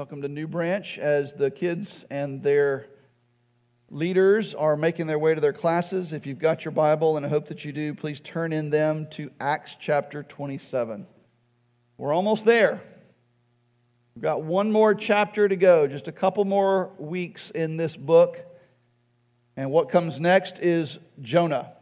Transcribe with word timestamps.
Welcome 0.00 0.22
to 0.22 0.28
New 0.28 0.46
Branch 0.46 0.98
as 0.98 1.34
the 1.34 1.50
kids 1.50 2.06
and 2.08 2.42
their 2.42 2.86
leaders 3.90 4.54
are 4.54 4.74
making 4.74 5.08
their 5.08 5.18
way 5.18 5.34
to 5.34 5.42
their 5.42 5.52
classes. 5.52 6.14
If 6.14 6.24
you've 6.24 6.38
got 6.38 6.64
your 6.64 6.72
Bible, 6.72 7.18
and 7.18 7.26
I 7.26 7.28
hope 7.28 7.48
that 7.48 7.66
you 7.66 7.72
do, 7.72 7.92
please 7.92 8.18
turn 8.18 8.54
in 8.54 8.70
them 8.70 9.08
to 9.10 9.30
Acts 9.38 9.76
chapter 9.78 10.22
27. 10.22 11.06
We're 11.98 12.14
almost 12.14 12.46
there. 12.46 12.80
We've 14.14 14.22
got 14.22 14.42
one 14.42 14.72
more 14.72 14.94
chapter 14.94 15.46
to 15.46 15.56
go, 15.56 15.86
just 15.86 16.08
a 16.08 16.12
couple 16.12 16.46
more 16.46 16.92
weeks 16.96 17.50
in 17.50 17.76
this 17.76 17.94
book. 17.94 18.38
And 19.54 19.70
what 19.70 19.90
comes 19.90 20.18
next 20.18 20.60
is 20.60 20.96
Jonah, 21.20 21.72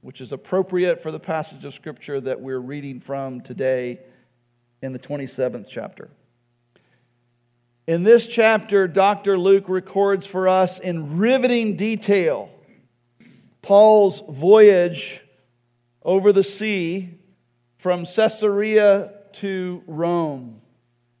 which 0.00 0.20
is 0.20 0.32
appropriate 0.32 1.04
for 1.04 1.12
the 1.12 1.20
passage 1.20 1.64
of 1.64 1.72
Scripture 1.72 2.20
that 2.20 2.40
we're 2.40 2.58
reading 2.58 2.98
from 2.98 3.42
today 3.42 4.00
in 4.82 4.92
the 4.92 4.98
27th 4.98 5.68
chapter. 5.68 6.10
In 7.90 8.04
this 8.04 8.28
chapter, 8.28 8.86
Dr. 8.86 9.36
Luke 9.36 9.68
records 9.68 10.24
for 10.24 10.46
us 10.46 10.78
in 10.78 11.18
riveting 11.18 11.74
detail 11.74 12.48
Paul's 13.62 14.22
voyage 14.28 15.20
over 16.00 16.32
the 16.32 16.44
sea 16.44 17.18
from 17.78 18.06
Caesarea 18.06 19.14
to 19.32 19.82
Rome. 19.88 20.60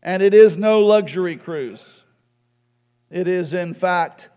And 0.00 0.22
it 0.22 0.32
is 0.32 0.56
no 0.56 0.78
luxury 0.78 1.34
cruise. 1.34 2.02
It 3.10 3.26
is, 3.26 3.52
in 3.52 3.74
fact, 3.74 4.28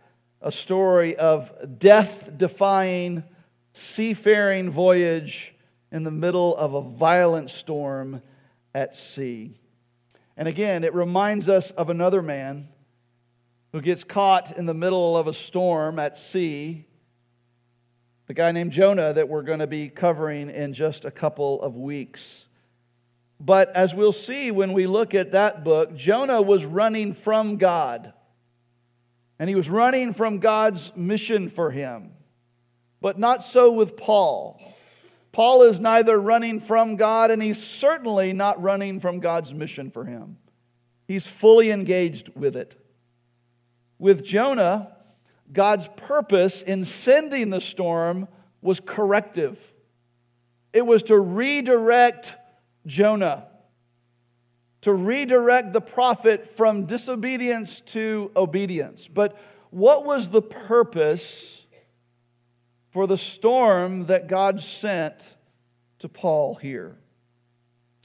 a 0.42 0.52
story 0.52 1.16
of 1.16 1.52
death 1.78 2.32
defying, 2.36 3.24
seafaring 3.74 4.72
voyage 4.72 5.54
in 5.92 6.04
the 6.04 6.10
middle 6.10 6.58
of 6.58 6.74
a 6.74 6.82
violent 6.82 7.52
storm 7.52 8.24
at 8.74 8.96
sea. 8.96 9.60
And 10.36 10.48
again, 10.48 10.84
it 10.84 10.94
reminds 10.94 11.48
us 11.48 11.72
of 11.72 11.90
another 11.90 12.22
man 12.22 12.70
who 13.72 13.82
gets 13.82 14.04
caught 14.04 14.58
in 14.58 14.66
the 14.66 14.74
middle 14.74 15.18
of 15.18 15.28
a 15.28 15.34
storm 15.34 16.00
at 16.00 16.18
sea. 16.18 16.86
The 18.28 18.34
guy 18.34 18.52
named 18.52 18.72
Jonah 18.72 19.14
that 19.14 19.30
we're 19.30 19.44
going 19.44 19.60
to 19.60 19.68
be 19.68 19.90
covering 19.90 20.50
in 20.50 20.74
just 20.74 21.06
a 21.06 21.12
couple 21.12 21.62
of 21.62 21.76
weeks. 21.76 22.46
But 23.40 23.76
as 23.76 23.94
we'll 23.94 24.14
see 24.14 24.52
when 24.52 24.74
we 24.74 24.88
look 24.88 25.14
at 25.14 25.34
that 25.34 25.64
book, 25.64 25.96
Jonah 25.96 26.42
was 26.42 26.66
running 26.66 27.14
from 27.14 27.58
God. 27.58 28.14
And 29.38 29.50
he 29.50 29.56
was 29.56 29.70
running 29.70 30.14
from 30.14 30.40
God's 30.40 30.92
mission 30.96 31.50
for 31.50 31.70
him. 31.70 32.12
But 33.02 33.20
not 33.20 33.44
so 33.44 33.72
with 33.72 33.98
Paul. 33.98 34.73
Paul 35.34 35.64
is 35.64 35.80
neither 35.80 36.18
running 36.18 36.62
from 36.62 36.96
God 36.96 37.32
and 37.32 37.42
he's 37.42 37.62
certainly 37.62 38.32
not 38.34 38.62
running 38.62 39.00
from 39.00 39.20
God's 39.20 39.52
mission 39.52 39.90
for 39.90 40.06
him. 40.06 40.38
He's 41.08 41.28
fully 41.28 41.72
engaged 41.72 42.30
with 42.36 42.56
it. 42.56 42.80
With 43.98 44.24
Jonah, 44.24 44.96
God's 45.52 45.90
purpose 45.98 46.62
in 46.62 46.86
sending 46.86 47.50
the 47.50 47.62
storm 47.62 48.28
was 48.62 48.80
corrective. 48.80 49.60
It 50.72 50.86
was 50.86 51.04
to 51.04 51.20
redirect 51.20 52.36
Jonah, 52.86 53.48
to 54.82 54.94
redirect 54.94 55.74
the 55.74 55.82
prophet 55.82 56.56
from 56.56 56.86
disobedience 56.86 57.82
to 57.88 58.32
obedience. 58.36 59.08
But 59.08 59.36
what 59.72 60.06
was 60.06 60.30
the 60.30 60.42
purpose 60.44 61.63
for 62.94 63.08
the 63.08 63.18
storm 63.18 64.06
that 64.06 64.28
God 64.28 64.62
sent 64.62 65.16
to 66.00 66.08
Paul 66.08 66.54
here. 66.54 66.96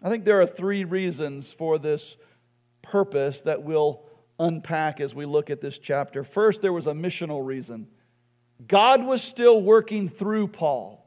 I 0.03 0.09
think 0.09 0.25
there 0.25 0.41
are 0.41 0.47
three 0.47 0.85
reasons 0.85 1.53
for 1.53 1.79
this 1.79 2.17
purpose 2.81 3.43
that 3.43 3.63
we'll 3.63 4.03
unpack 4.41 5.01
as 5.01 5.15
we 5.15 5.27
look 5.27 5.51
at 5.51 5.61
this 5.61 5.77
chapter. 5.77 6.25
First, 6.25 6.63
there 6.63 6.73
was 6.73 6.87
a 6.87 6.93
missional 6.93 7.45
reason. 7.45 7.87
God 8.67 9.05
was 9.05 9.23
still 9.23 9.61
working 9.61 10.09
through 10.09 10.49
Paul. 10.49 11.05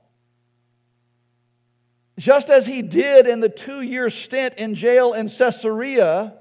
Just 2.19 2.51
as 2.51 2.67
he 2.67 2.83
did 2.83 3.25
in 3.25 3.39
the 3.39 3.49
two 3.49 3.81
year 3.81 4.11
stint 4.11 4.55
in 4.57 4.75
jail 4.75 5.13
in 5.13 5.27
Caesarea, 5.27 6.35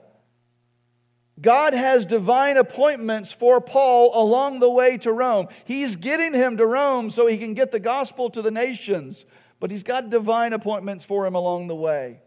God 1.40 1.72
has 1.72 2.04
divine 2.04 2.56
appointments 2.56 3.32
for 3.32 3.60
Paul 3.60 4.10
along 4.14 4.60
the 4.60 4.70
way 4.70 4.98
to 4.98 5.12
Rome. 5.12 5.48
He's 5.64 5.96
getting 5.96 6.34
him 6.34 6.58
to 6.58 6.66
Rome 6.66 7.10
so 7.10 7.26
he 7.26 7.38
can 7.38 7.54
get 7.54 7.72
the 7.72 7.80
gospel 7.80 8.28
to 8.30 8.42
the 8.42 8.50
nations, 8.50 9.24
but 9.58 9.70
he's 9.70 9.82
got 9.82 10.10
divine 10.10 10.52
appointments 10.52 11.04
for 11.04 11.26
him 11.26 11.34
along 11.34 11.68
the 11.68 11.74
way. 11.74 12.20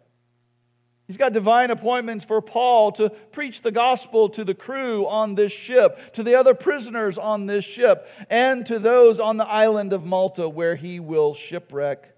He's 1.07 1.17
got 1.17 1.33
divine 1.33 1.69
appointments 1.69 2.23
for 2.23 2.41
Paul 2.41 2.93
to 2.93 3.09
preach 3.09 3.61
the 3.61 3.71
gospel 3.71 4.29
to 4.29 4.43
the 4.43 4.55
crew 4.55 5.05
on 5.05 5.35
this 5.35 5.51
ship, 5.51 6.13
to 6.13 6.23
the 6.23 6.35
other 6.35 6.53
prisoners 6.53 7.17
on 7.17 7.45
this 7.45 7.65
ship, 7.65 8.07
and 8.29 8.65
to 8.67 8.79
those 8.79 9.19
on 9.19 9.37
the 9.37 9.47
island 9.47 9.91
of 9.91 10.05
Malta 10.05 10.47
where 10.47 10.75
he 10.75 10.99
will 11.01 11.35
shipwreck, 11.35 12.09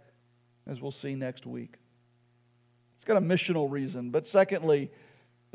as 0.67 0.79
we'll 0.79 0.91
see 0.91 1.15
next 1.15 1.47
week. 1.47 1.75
It's 2.95 3.05
got 3.05 3.17
a 3.17 3.21
missional 3.21 3.69
reason. 3.69 4.11
But 4.11 4.27
secondly, 4.27 4.91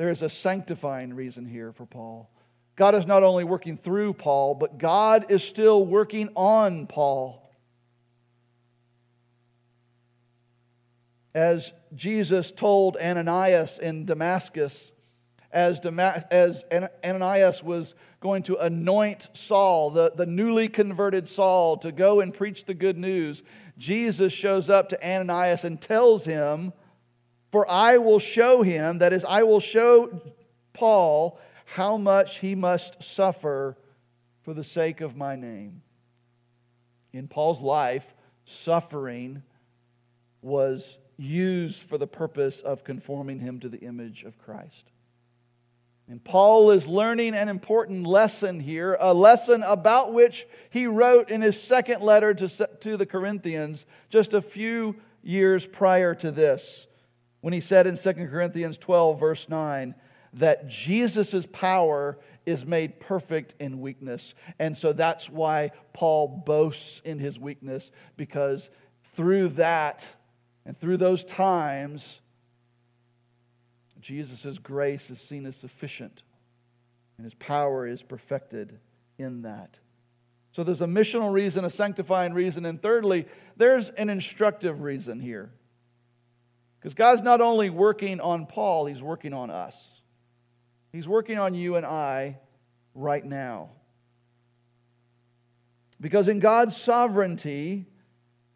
there 0.00 0.08
is 0.08 0.22
a 0.22 0.30
sanctifying 0.30 1.12
reason 1.12 1.44
here 1.44 1.74
for 1.74 1.84
Paul. 1.84 2.30
God 2.74 2.94
is 2.94 3.04
not 3.04 3.22
only 3.22 3.44
working 3.44 3.76
through 3.76 4.14
Paul, 4.14 4.54
but 4.54 4.78
God 4.78 5.26
is 5.30 5.44
still 5.44 5.84
working 5.84 6.30
on 6.34 6.86
Paul. 6.86 7.52
As 11.34 11.70
Jesus 11.94 12.50
told 12.50 12.96
Ananias 12.96 13.78
in 13.78 14.06
Damascus, 14.06 14.90
as, 15.52 15.78
as 15.84 16.64
Ananias 17.04 17.62
was 17.62 17.94
going 18.20 18.44
to 18.44 18.56
anoint 18.56 19.28
Saul, 19.34 19.90
the, 19.90 20.12
the 20.16 20.24
newly 20.24 20.70
converted 20.70 21.28
Saul, 21.28 21.76
to 21.76 21.92
go 21.92 22.20
and 22.20 22.32
preach 22.32 22.64
the 22.64 22.72
good 22.72 22.96
news, 22.96 23.42
Jesus 23.76 24.32
shows 24.32 24.70
up 24.70 24.88
to 24.88 25.06
Ananias 25.06 25.64
and 25.64 25.78
tells 25.78 26.24
him 26.24 26.72
for 27.50 27.68
I 27.68 27.98
will 27.98 28.18
show 28.18 28.62
him, 28.62 28.98
that 28.98 29.12
is, 29.12 29.24
I 29.24 29.42
will 29.42 29.60
show 29.60 30.20
Paul 30.72 31.38
how 31.64 31.96
much 31.96 32.38
he 32.38 32.54
must 32.54 33.02
suffer 33.02 33.76
for 34.42 34.54
the 34.54 34.64
sake 34.64 35.00
of 35.00 35.16
my 35.16 35.36
name. 35.36 35.82
In 37.12 37.28
Paul's 37.28 37.60
life, 37.60 38.06
suffering 38.44 39.42
was 40.42 40.96
used 41.16 41.82
for 41.82 41.98
the 41.98 42.06
purpose 42.06 42.60
of 42.60 42.84
conforming 42.84 43.40
him 43.40 43.60
to 43.60 43.68
the 43.68 43.78
image 43.78 44.22
of 44.22 44.38
Christ. 44.38 44.84
And 46.08 46.22
Paul 46.22 46.70
is 46.72 46.88
learning 46.88 47.34
an 47.34 47.48
important 47.48 48.04
lesson 48.04 48.58
here, 48.58 48.96
a 48.98 49.14
lesson 49.14 49.62
about 49.62 50.12
which 50.12 50.46
he 50.70 50.86
wrote 50.86 51.30
in 51.30 51.40
his 51.40 51.60
second 51.60 52.02
letter 52.02 52.34
to, 52.34 52.68
to 52.80 52.96
the 52.96 53.06
Corinthians 53.06 53.86
just 54.08 54.34
a 54.34 54.42
few 54.42 54.96
years 55.22 55.66
prior 55.66 56.14
to 56.16 56.30
this 56.32 56.86
when 57.40 57.52
he 57.52 57.60
said 57.60 57.86
in 57.86 57.96
2 57.96 58.12
Corinthians 58.28 58.78
12, 58.78 59.18
verse 59.18 59.48
9, 59.48 59.94
that 60.34 60.68
Jesus' 60.68 61.46
power 61.52 62.18
is 62.46 62.64
made 62.64 63.00
perfect 63.00 63.54
in 63.60 63.80
weakness. 63.80 64.34
And 64.58 64.76
so 64.76 64.92
that's 64.92 65.28
why 65.28 65.72
Paul 65.92 66.42
boasts 66.46 67.00
in 67.04 67.18
his 67.18 67.38
weakness, 67.38 67.90
because 68.16 68.70
through 69.14 69.50
that 69.50 70.06
and 70.64 70.78
through 70.78 70.98
those 70.98 71.24
times, 71.24 72.20
Jesus' 74.00 74.58
grace 74.58 75.10
is 75.10 75.20
seen 75.20 75.46
as 75.46 75.56
sufficient, 75.56 76.22
and 77.18 77.24
his 77.24 77.34
power 77.34 77.86
is 77.86 78.02
perfected 78.02 78.78
in 79.18 79.42
that. 79.42 79.78
So 80.52 80.64
there's 80.64 80.80
a 80.80 80.86
missional 80.86 81.32
reason, 81.32 81.64
a 81.64 81.70
sanctifying 81.70 82.32
reason, 82.32 82.66
and 82.66 82.80
thirdly, 82.80 83.26
there's 83.56 83.90
an 83.90 84.10
instructive 84.10 84.80
reason 84.80 85.20
here. 85.20 85.50
Because 86.80 86.94
God's 86.94 87.22
not 87.22 87.42
only 87.42 87.68
working 87.68 88.20
on 88.20 88.46
Paul, 88.46 88.86
He's 88.86 89.02
working 89.02 89.34
on 89.34 89.50
us. 89.50 89.76
He's 90.92 91.06
working 91.06 91.38
on 91.38 91.54
you 91.54 91.76
and 91.76 91.84
I 91.84 92.38
right 92.94 93.24
now. 93.24 93.68
Because 96.00 96.26
in 96.26 96.40
God's 96.40 96.76
sovereignty, 96.76 97.86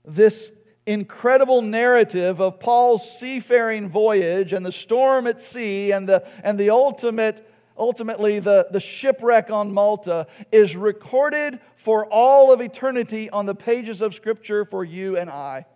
this 0.07 0.51
incredible 0.87 1.61
narrative 1.61 2.41
of 2.41 2.61
Paul's 2.61 3.19
seafaring 3.19 3.91
voyage 3.91 4.55
and 4.55 4.65
the 4.65 4.73
storm 4.73 5.27
at 5.27 5.41
sea 5.41 5.93
and 5.93 6.09
the, 6.09 6.27
and 6.43 6.59
the 6.59 6.71
ultimate, 6.71 7.47
ultimately 7.77 8.39
the, 8.39 8.69
the 8.71 8.81
shipwreck 8.81 9.51
on 9.51 9.73
Malta 9.73 10.27
is 10.51 10.77
recorded 10.77 11.61
for 11.77 12.07
all 12.07 12.53
of 12.53 12.63
eternity 12.63 13.29
on 13.29 13.45
the 13.45 13.55
pages 13.55 14.01
of 14.01 14.15
Scripture 14.15 14.65
for 14.65 14.83
you 14.83 15.19
and 15.19 15.29
I. 15.29 15.67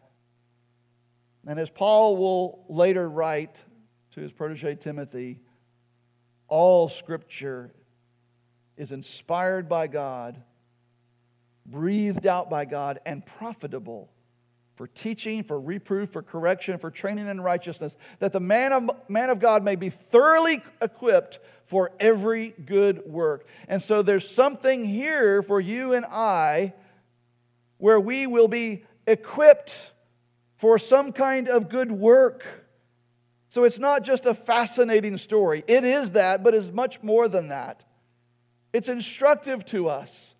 And 1.46 1.58
as 1.58 1.70
Paul 1.70 2.16
will 2.16 2.64
later 2.68 3.08
write 3.08 3.56
to 4.12 4.20
his 4.20 4.32
protege 4.32 4.74
Timothy, 4.76 5.38
all 6.48 6.88
scripture 6.88 7.72
is 8.76 8.92
inspired 8.92 9.68
by 9.68 9.86
God, 9.86 10.42
breathed 11.66 12.26
out 12.26 12.48
by 12.48 12.64
God, 12.64 13.00
and 13.04 13.24
profitable 13.24 14.10
for 14.76 14.86
teaching, 14.86 15.42
for 15.42 15.60
reproof, 15.60 16.10
for 16.10 16.22
correction, 16.22 16.78
for 16.78 16.90
training 16.90 17.26
in 17.26 17.40
righteousness, 17.40 17.96
that 18.20 18.32
the 18.32 18.40
man 18.40 18.72
of, 18.72 18.90
man 19.08 19.28
of 19.28 19.40
God 19.40 19.64
may 19.64 19.74
be 19.74 19.90
thoroughly 19.90 20.62
equipped 20.80 21.40
for 21.66 21.90
every 21.98 22.50
good 22.64 23.02
work. 23.04 23.46
And 23.66 23.82
so 23.82 24.02
there's 24.02 24.28
something 24.28 24.84
here 24.84 25.42
for 25.42 25.60
you 25.60 25.94
and 25.94 26.06
I 26.06 26.74
where 27.78 27.98
we 27.98 28.28
will 28.28 28.48
be 28.48 28.84
equipped 29.06 29.90
for 30.58 30.78
some 30.78 31.12
kind 31.12 31.48
of 31.48 31.68
good 31.68 31.90
work. 31.90 32.44
So 33.50 33.64
it's 33.64 33.78
not 33.78 34.02
just 34.02 34.26
a 34.26 34.34
fascinating 34.34 35.16
story. 35.16 35.64
It 35.66 35.84
is 35.84 36.10
that, 36.10 36.44
but 36.44 36.54
it's 36.54 36.70
much 36.70 37.02
more 37.02 37.28
than 37.28 37.48
that. 37.48 37.84
It's 38.72 38.88
instructive 38.88 39.64
to 39.66 39.88
us. 39.88 40.34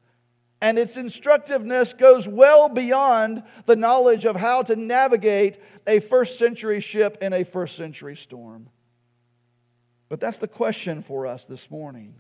And 0.61 0.77
its 0.77 0.97
instructiveness 0.97 1.93
goes 1.93 2.27
well 2.27 2.69
beyond 2.69 3.45
the 3.67 3.77
knowledge 3.77 4.25
of 4.25 4.35
how 4.35 4.63
to 4.63 4.75
navigate 4.75 5.59
a 5.87 6.01
first 6.01 6.37
century 6.37 6.81
ship 6.81 7.19
in 7.23 7.33
a 7.33 7.45
first 7.45 7.77
century 7.77 8.17
storm. 8.17 8.69
But 10.09 10.19
that's 10.21 10.39
the 10.39 10.49
question 10.49 11.03
for 11.03 11.27
us 11.27 11.45
this 11.45 11.71
morning. 11.71 12.17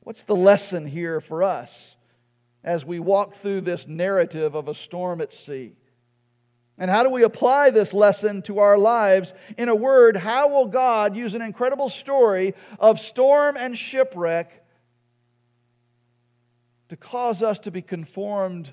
What's 0.00 0.22
the 0.22 0.34
lesson 0.34 0.86
here 0.86 1.20
for 1.20 1.42
us 1.42 1.96
as 2.64 2.84
we 2.84 2.98
walk 2.98 3.36
through 3.36 3.60
this 3.60 3.86
narrative 3.86 4.54
of 4.54 4.68
a 4.68 4.74
storm 4.74 5.20
at 5.20 5.32
sea? 5.32 5.76
And 6.80 6.90
how 6.90 7.04
do 7.04 7.10
we 7.10 7.22
apply 7.22 7.70
this 7.70 7.94
lesson 7.94 8.42
to 8.42 8.58
our 8.58 8.76
lives? 8.76 9.32
In 9.56 9.68
a 9.68 9.74
word, 9.76 10.16
how 10.16 10.48
will 10.48 10.66
God 10.66 11.14
use 11.14 11.34
an 11.34 11.42
incredible 11.42 11.88
story 11.88 12.54
of 12.80 12.98
storm 12.98 13.56
and 13.56 13.78
shipwreck 13.78 14.64
to 16.90 16.96
cause 16.96 17.40
us 17.40 17.60
to 17.60 17.70
be 17.70 17.82
conformed 17.82 18.72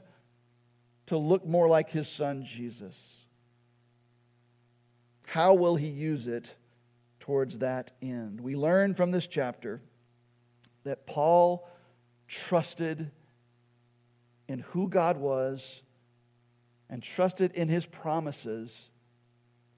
to 1.07 1.18
look 1.18 1.45
more 1.45 1.68
like 1.68 1.92
his 1.92 2.07
son 2.07 2.44
Jesus. 2.45 2.98
How 5.25 5.54
will 5.54 5.75
he 5.75 5.88
use 5.88 6.27
it 6.27 6.50
towards 7.19 7.59
that 7.59 7.92
end? 8.01 8.39
We 8.39 8.56
learn 8.56 8.95
from 8.95 9.12
this 9.12 9.27
chapter 9.27 9.81
that 10.83 11.06
Paul 11.06 11.69
trusted 12.27 13.12
in 14.48 14.59
who 14.59 14.89
God 14.89 15.18
was 15.18 15.81
and 16.89 17.04
trusted 17.04 17.51
in 17.54 17.68
his 17.68 17.86
promises 17.86 18.89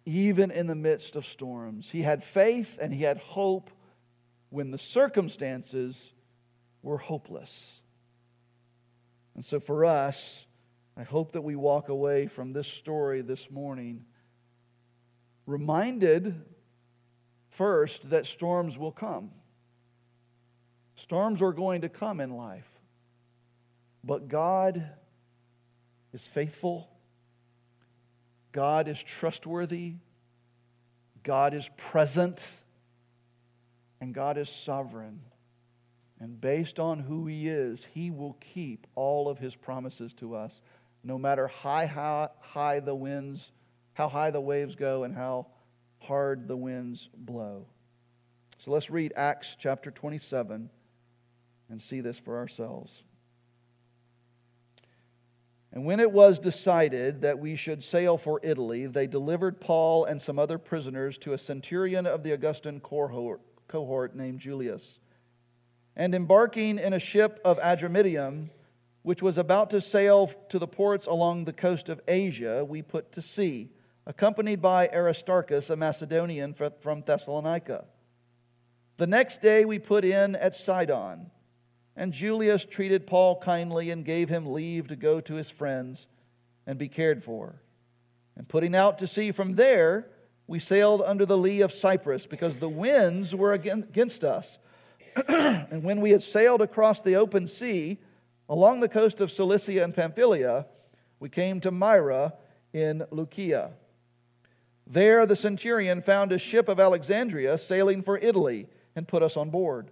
even 0.05 0.51
in 0.51 0.67
the 0.67 0.75
midst 0.75 1.15
of 1.15 1.25
storms. 1.25 1.89
He 1.89 2.01
had 2.01 2.23
faith 2.23 2.77
and 2.81 2.93
he 2.93 3.03
had 3.03 3.17
hope 3.17 3.69
when 4.49 4.71
the 4.71 4.77
circumstances 4.77 6.13
were 6.81 6.97
hopeless. 6.97 7.81
And 9.35 9.45
so 9.45 9.59
for 9.59 9.85
us, 9.85 10.45
I 10.97 11.03
hope 11.03 11.33
that 11.33 11.41
we 11.41 11.55
walk 11.55 11.89
away 11.89 12.27
from 12.27 12.53
this 12.53 12.67
story 12.67 13.21
this 13.21 13.49
morning 13.49 14.05
reminded 15.45 16.35
first 17.51 18.09
that 18.09 18.25
storms 18.25 18.77
will 18.77 18.91
come. 18.91 19.31
Storms 20.97 21.41
are 21.41 21.53
going 21.53 21.81
to 21.81 21.89
come 21.89 22.19
in 22.19 22.35
life. 22.35 22.67
But 24.03 24.27
God 24.27 24.85
is 26.13 26.21
faithful. 26.21 26.89
God 28.51 28.87
is 28.87 29.01
trustworthy. 29.01 29.95
God 31.23 31.53
is 31.53 31.69
present. 31.77 32.41
And 34.01 34.13
God 34.13 34.37
is 34.37 34.49
sovereign. 34.49 35.19
And 36.19 36.39
based 36.39 36.79
on 36.79 36.99
who 36.99 37.27
He 37.27 37.47
is, 37.47 37.85
He 37.93 38.11
will 38.11 38.37
keep 38.53 38.87
all 38.95 39.29
of 39.29 39.39
His 39.39 39.55
promises 39.55 40.13
to 40.15 40.35
us, 40.35 40.61
no 41.03 41.17
matter 41.17 41.47
high, 41.47 41.85
how 41.85 42.31
high 42.39 42.79
the 42.79 42.95
winds, 42.95 43.51
how 43.93 44.09
high 44.09 44.31
the 44.31 44.41
waves 44.41 44.75
go, 44.75 45.03
and 45.03 45.15
how 45.15 45.47
hard 45.99 46.47
the 46.47 46.57
winds 46.57 47.09
blow. 47.15 47.65
So 48.63 48.71
let's 48.71 48.89
read 48.89 49.13
Acts 49.15 49.55
chapter 49.57 49.91
27 49.91 50.69
and 51.69 51.81
see 51.81 52.01
this 52.01 52.19
for 52.19 52.37
ourselves. 52.37 52.91
And 55.71 55.85
when 55.85 55.99
it 55.99 56.11
was 56.11 56.39
decided 56.39 57.21
that 57.21 57.39
we 57.39 57.55
should 57.55 57.83
sail 57.83 58.17
for 58.17 58.39
Italy, 58.43 58.87
they 58.87 59.07
delivered 59.07 59.61
Paul 59.61 60.05
and 60.05 60.21
some 60.21 60.39
other 60.39 60.57
prisoners 60.57 61.17
to 61.19 61.33
a 61.33 61.37
centurion 61.37 62.07
of 62.07 62.23
the 62.23 62.31
Augustan 62.31 62.79
cohort, 62.79 64.15
named 64.15 64.39
Julius 64.39 64.99
and 65.99 66.15
embarking 66.15 66.79
in 66.79 66.93
a 66.93 66.99
ship 66.99 67.41
of 67.43 67.59
Adramyttium, 67.59 68.49
which 69.01 69.21
was 69.21 69.37
about 69.37 69.69
to 69.71 69.81
sail 69.81 70.31
to 70.47 70.57
the 70.57 70.65
ports 70.65 71.07
along 71.07 71.43
the 71.43 71.51
coast 71.51 71.89
of 71.89 71.99
Asia, 72.07 72.63
we 72.63 72.81
put 72.81 73.11
to 73.11 73.21
sea, 73.21 73.69
accompanied 74.05 74.61
by 74.61 74.87
Aristarchus, 74.87 75.69
a 75.69 75.75
Macedonian 75.75 76.53
from 76.53 77.01
Thessalonica. 77.01 77.83
The 78.95 79.07
next 79.07 79.41
day 79.41 79.65
we 79.65 79.77
put 79.77 80.05
in 80.05 80.37
at 80.37 80.55
Sidon, 80.55 81.31
and 81.99 82.13
Julius 82.13 82.63
treated 82.63 83.05
Paul 83.05 83.41
kindly 83.41 83.91
and 83.91 84.05
gave 84.05 84.29
him 84.29 84.53
leave 84.53 84.87
to 84.87 84.95
go 84.95 85.19
to 85.19 85.33
his 85.33 85.49
friends 85.49 86.07
and 86.65 86.79
be 86.79 86.87
cared 86.87 87.25
for. 87.25 87.61
And 88.37 88.47
putting 88.47 88.73
out 88.73 88.99
to 88.99 89.07
sea 89.07 89.33
from 89.33 89.55
there, 89.55 90.07
we 90.47 90.59
sailed 90.59 91.01
under 91.05 91.25
the 91.25 91.37
lee 91.37 91.59
of 91.59 91.73
Cyprus 91.73 92.25
because 92.25 92.55
the 92.55 92.69
winds 92.69 93.35
were 93.35 93.51
against 93.51 94.23
us 94.23 94.57
and 95.27 95.83
when 95.83 95.99
we 95.99 96.11
had 96.11 96.23
sailed 96.23 96.61
across 96.61 97.01
the 97.01 97.17
open 97.17 97.47
sea 97.47 97.97
along 98.47 98.79
the 98.79 98.87
coast 98.87 99.19
of 99.19 99.29
Cilicia 99.29 99.83
and 99.83 99.93
Pamphylia, 99.93 100.67
we 101.19 101.27
came 101.27 101.59
to 101.59 101.69
Myra 101.69 102.33
in 102.71 103.03
Lycia. 103.11 103.71
There 104.87 105.25
the 105.25 105.35
centurion 105.35 106.01
found 106.01 106.31
a 106.31 106.39
ship 106.39 106.69
of 106.69 106.79
Alexandria 106.79 107.57
sailing 107.57 108.03
for 108.03 108.17
Italy 108.17 108.67
and 108.95 109.05
put 109.05 109.21
us 109.21 109.35
on 109.35 109.49
board. 109.49 109.91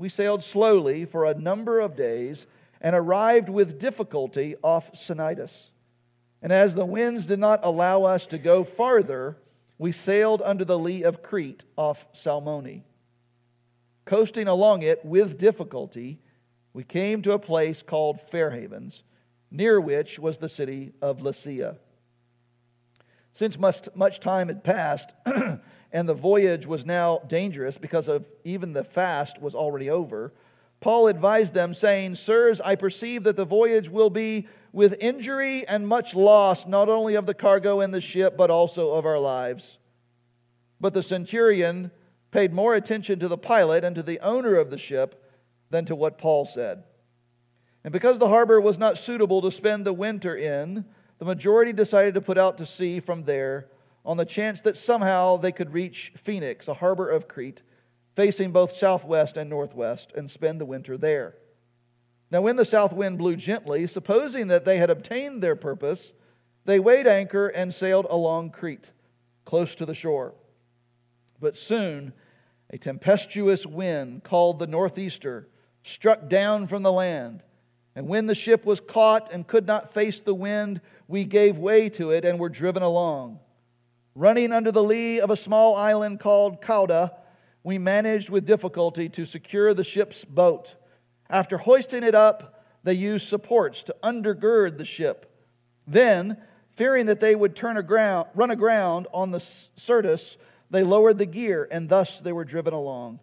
We 0.00 0.08
sailed 0.08 0.42
slowly 0.42 1.04
for 1.04 1.26
a 1.26 1.34
number 1.34 1.78
of 1.78 1.94
days 1.94 2.46
and 2.80 2.96
arrived 2.96 3.50
with 3.50 3.78
difficulty 3.78 4.56
off 4.64 4.90
Cnidus. 4.92 5.66
And 6.40 6.50
as 6.50 6.74
the 6.74 6.86
winds 6.86 7.26
did 7.26 7.38
not 7.38 7.60
allow 7.62 8.04
us 8.04 8.24
to 8.28 8.38
go 8.38 8.64
farther, 8.64 9.36
we 9.76 9.92
sailed 9.92 10.40
under 10.40 10.64
the 10.64 10.78
lee 10.78 11.02
of 11.02 11.22
Crete 11.22 11.64
off 11.76 12.02
Salmone. 12.14 12.82
Coasting 14.06 14.48
along 14.48 14.80
it 14.80 15.04
with 15.04 15.36
difficulty, 15.36 16.18
we 16.72 16.82
came 16.82 17.20
to 17.20 17.32
a 17.32 17.38
place 17.38 17.82
called 17.82 18.22
Fair 18.30 18.50
Havens, 18.50 19.02
near 19.50 19.78
which 19.78 20.18
was 20.18 20.38
the 20.38 20.48
city 20.48 20.94
of 21.02 21.18
Lasea. 21.18 21.76
Since 23.34 23.58
much 23.58 24.20
time 24.20 24.48
had 24.48 24.64
passed, 24.64 25.12
and 25.92 26.08
the 26.08 26.14
voyage 26.14 26.66
was 26.66 26.84
now 26.84 27.18
dangerous 27.26 27.78
because 27.78 28.08
of 28.08 28.24
even 28.44 28.72
the 28.72 28.84
fast 28.84 29.40
was 29.40 29.54
already 29.54 29.90
over, 29.90 30.32
Paul 30.80 31.08
advised 31.08 31.52
them, 31.52 31.74
saying, 31.74 32.14
Sirs, 32.14 32.60
I 32.60 32.74
perceive 32.74 33.24
that 33.24 33.36
the 33.36 33.44
voyage 33.44 33.90
will 33.90 34.08
be 34.08 34.48
with 34.72 34.96
injury 34.98 35.66
and 35.68 35.86
much 35.86 36.14
loss, 36.14 36.66
not 36.66 36.88
only 36.88 37.16
of 37.16 37.26
the 37.26 37.34
cargo 37.34 37.80
and 37.80 37.92
the 37.92 38.00
ship, 38.00 38.36
but 38.36 38.50
also 38.50 38.92
of 38.92 39.04
our 39.04 39.18
lives. 39.18 39.78
But 40.80 40.94
the 40.94 41.02
centurion 41.02 41.90
paid 42.30 42.54
more 42.54 42.74
attention 42.74 43.18
to 43.18 43.28
the 43.28 43.36
pilot 43.36 43.84
and 43.84 43.94
to 43.96 44.02
the 44.02 44.20
owner 44.20 44.54
of 44.54 44.70
the 44.70 44.78
ship 44.78 45.22
than 45.68 45.84
to 45.86 45.94
what 45.94 46.18
Paul 46.18 46.46
said. 46.46 46.84
And 47.84 47.92
because 47.92 48.18
the 48.18 48.28
harbor 48.28 48.60
was 48.60 48.78
not 48.78 48.98
suitable 48.98 49.42
to 49.42 49.50
spend 49.50 49.84
the 49.84 49.92
winter 49.92 50.34
in, 50.34 50.84
the 51.18 51.24
majority 51.26 51.72
decided 51.72 52.14
to 52.14 52.20
put 52.20 52.38
out 52.38 52.56
to 52.58 52.66
sea 52.66 53.00
from 53.00 53.24
there 53.24 53.66
on 54.04 54.16
the 54.16 54.24
chance 54.24 54.60
that 54.62 54.76
somehow 54.76 55.36
they 55.36 55.52
could 55.52 55.72
reach 55.72 56.12
Phoenix, 56.16 56.68
a 56.68 56.74
harbor 56.74 57.08
of 57.08 57.28
Crete, 57.28 57.62
facing 58.16 58.52
both 58.52 58.76
southwest 58.76 59.36
and 59.36 59.48
northwest, 59.48 60.12
and 60.16 60.30
spend 60.30 60.60
the 60.60 60.64
winter 60.64 60.96
there. 60.96 61.34
Now, 62.30 62.40
when 62.42 62.56
the 62.56 62.64
south 62.64 62.92
wind 62.92 63.18
blew 63.18 63.36
gently, 63.36 63.86
supposing 63.86 64.48
that 64.48 64.64
they 64.64 64.78
had 64.78 64.90
obtained 64.90 65.42
their 65.42 65.56
purpose, 65.56 66.12
they 66.64 66.78
weighed 66.78 67.06
anchor 67.06 67.48
and 67.48 67.74
sailed 67.74 68.06
along 68.08 68.50
Crete, 68.50 68.90
close 69.44 69.74
to 69.76 69.86
the 69.86 69.94
shore. 69.94 70.34
But 71.40 71.56
soon 71.56 72.12
a 72.70 72.78
tempestuous 72.78 73.66
wind 73.66 74.22
called 74.22 74.58
the 74.58 74.66
Northeaster 74.66 75.48
struck 75.82 76.28
down 76.28 76.68
from 76.68 76.82
the 76.82 76.92
land. 76.92 77.42
And 77.96 78.06
when 78.06 78.26
the 78.26 78.34
ship 78.34 78.64
was 78.64 78.80
caught 78.80 79.32
and 79.32 79.46
could 79.46 79.66
not 79.66 79.92
face 79.92 80.20
the 80.20 80.34
wind, 80.34 80.80
we 81.08 81.24
gave 81.24 81.58
way 81.58 81.88
to 81.90 82.10
it 82.10 82.24
and 82.24 82.38
were 82.38 82.48
driven 82.48 82.82
along. 82.82 83.40
Running 84.20 84.52
under 84.52 84.70
the 84.70 84.82
lee 84.82 85.18
of 85.18 85.30
a 85.30 85.34
small 85.34 85.74
island 85.74 86.20
called 86.20 86.60
Cauda, 86.60 87.12
we 87.64 87.78
managed 87.78 88.28
with 88.28 88.44
difficulty 88.44 89.08
to 89.08 89.24
secure 89.24 89.72
the 89.72 89.82
ship's 89.82 90.26
boat. 90.26 90.74
After 91.30 91.56
hoisting 91.56 92.02
it 92.02 92.14
up, 92.14 92.62
they 92.84 92.92
used 92.92 93.26
supports 93.26 93.82
to 93.84 93.96
undergird 94.02 94.76
the 94.76 94.84
ship. 94.84 95.34
Then, 95.86 96.36
fearing 96.76 97.06
that 97.06 97.20
they 97.20 97.34
would 97.34 97.56
turn 97.56 97.78
aground, 97.78 98.28
run 98.34 98.50
aground 98.50 99.06
on 99.10 99.30
the 99.30 99.40
Syrtis, 99.40 100.36
they 100.68 100.82
lowered 100.82 101.16
the 101.16 101.24
gear, 101.24 101.66
and 101.70 101.88
thus 101.88 102.20
they 102.20 102.32
were 102.32 102.44
driven 102.44 102.74
along. 102.74 103.20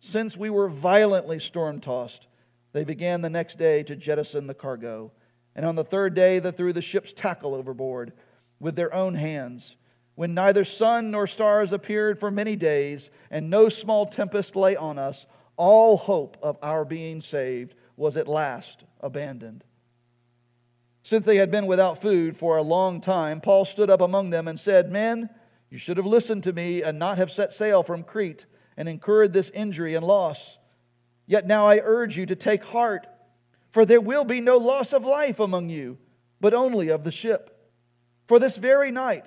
Since 0.00 0.36
we 0.36 0.50
were 0.50 0.68
violently 0.68 1.38
storm 1.38 1.78
tossed, 1.78 2.26
they 2.72 2.82
began 2.82 3.20
the 3.20 3.30
next 3.30 3.58
day 3.58 3.84
to 3.84 3.94
jettison 3.94 4.48
the 4.48 4.54
cargo. 4.54 5.12
And 5.54 5.64
on 5.64 5.76
the 5.76 5.84
third 5.84 6.14
day, 6.14 6.40
they 6.40 6.50
threw 6.50 6.72
the 6.72 6.82
ship's 6.82 7.12
tackle 7.12 7.54
overboard 7.54 8.12
with 8.58 8.74
their 8.74 8.92
own 8.92 9.14
hands. 9.14 9.76
When 10.16 10.34
neither 10.34 10.64
sun 10.64 11.12
nor 11.12 11.28
stars 11.28 11.70
appeared 11.72 12.18
for 12.18 12.30
many 12.30 12.56
days, 12.56 13.08
and 13.30 13.48
no 13.48 13.68
small 13.68 14.06
tempest 14.06 14.56
lay 14.56 14.74
on 14.74 14.98
us, 14.98 15.26
all 15.56 15.96
hope 15.96 16.36
of 16.42 16.58
our 16.62 16.84
being 16.84 17.20
saved 17.20 17.74
was 17.96 18.16
at 18.16 18.26
last 18.26 18.82
abandoned. 19.00 19.62
Since 21.04 21.24
they 21.24 21.36
had 21.36 21.52
been 21.52 21.66
without 21.66 22.02
food 22.02 22.36
for 22.36 22.56
a 22.56 22.62
long 22.62 23.00
time, 23.00 23.40
Paul 23.40 23.64
stood 23.64 23.90
up 23.90 24.00
among 24.00 24.30
them 24.30 24.48
and 24.48 24.58
said, 24.58 24.90
Men, 24.90 25.30
you 25.70 25.78
should 25.78 25.98
have 25.98 26.06
listened 26.06 26.42
to 26.44 26.52
me 26.52 26.82
and 26.82 26.98
not 26.98 27.18
have 27.18 27.30
set 27.30 27.52
sail 27.52 27.84
from 27.84 28.02
Crete 28.02 28.46
and 28.76 28.88
incurred 28.88 29.32
this 29.32 29.50
injury 29.50 29.94
and 29.94 30.04
loss. 30.04 30.58
Yet 31.26 31.46
now 31.46 31.68
I 31.68 31.80
urge 31.82 32.16
you 32.16 32.26
to 32.26 32.34
take 32.34 32.64
heart 32.64 33.06
for 33.76 33.84
there 33.84 34.00
will 34.00 34.24
be 34.24 34.40
no 34.40 34.56
loss 34.56 34.94
of 34.94 35.04
life 35.04 35.38
among 35.38 35.68
you, 35.68 35.98
but 36.40 36.54
only 36.54 36.88
of 36.88 37.04
the 37.04 37.10
ship. 37.10 37.70
For 38.26 38.38
this 38.38 38.56
very 38.56 38.90
night 38.90 39.26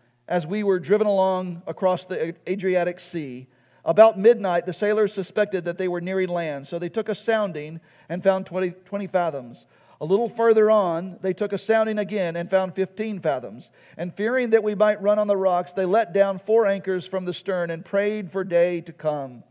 as 0.31 0.47
we 0.47 0.63
were 0.63 0.79
driven 0.79 1.07
along 1.07 1.61
across 1.67 2.05
the 2.05 2.33
Adriatic 2.49 3.01
Sea, 3.01 3.47
about 3.83 4.17
midnight 4.17 4.65
the 4.65 4.71
sailors 4.71 5.13
suspected 5.13 5.65
that 5.65 5.77
they 5.77 5.89
were 5.89 5.99
nearing 5.99 6.29
land, 6.29 6.69
so 6.69 6.79
they 6.79 6.87
took 6.87 7.09
a 7.09 7.15
sounding 7.15 7.81
and 8.07 8.23
found 8.23 8.45
20, 8.45 8.71
20 8.85 9.07
fathoms. 9.07 9.65
A 9.99 10.05
little 10.05 10.29
further 10.29 10.71
on, 10.71 11.17
they 11.21 11.33
took 11.33 11.51
a 11.51 11.57
sounding 11.57 11.99
again 11.99 12.37
and 12.37 12.49
found 12.49 12.75
15 12.75 13.19
fathoms. 13.19 13.69
And 13.97 14.15
fearing 14.15 14.51
that 14.51 14.63
we 14.63 14.73
might 14.73 15.01
run 15.01 15.19
on 15.19 15.27
the 15.27 15.35
rocks, 15.35 15.73
they 15.73 15.85
let 15.85 16.13
down 16.13 16.39
four 16.39 16.65
anchors 16.65 17.05
from 17.05 17.25
the 17.25 17.33
stern 17.33 17.69
and 17.69 17.83
prayed 17.83 18.31
for 18.31 18.45
day 18.45 18.79
to 18.81 18.93
come. 18.93 19.43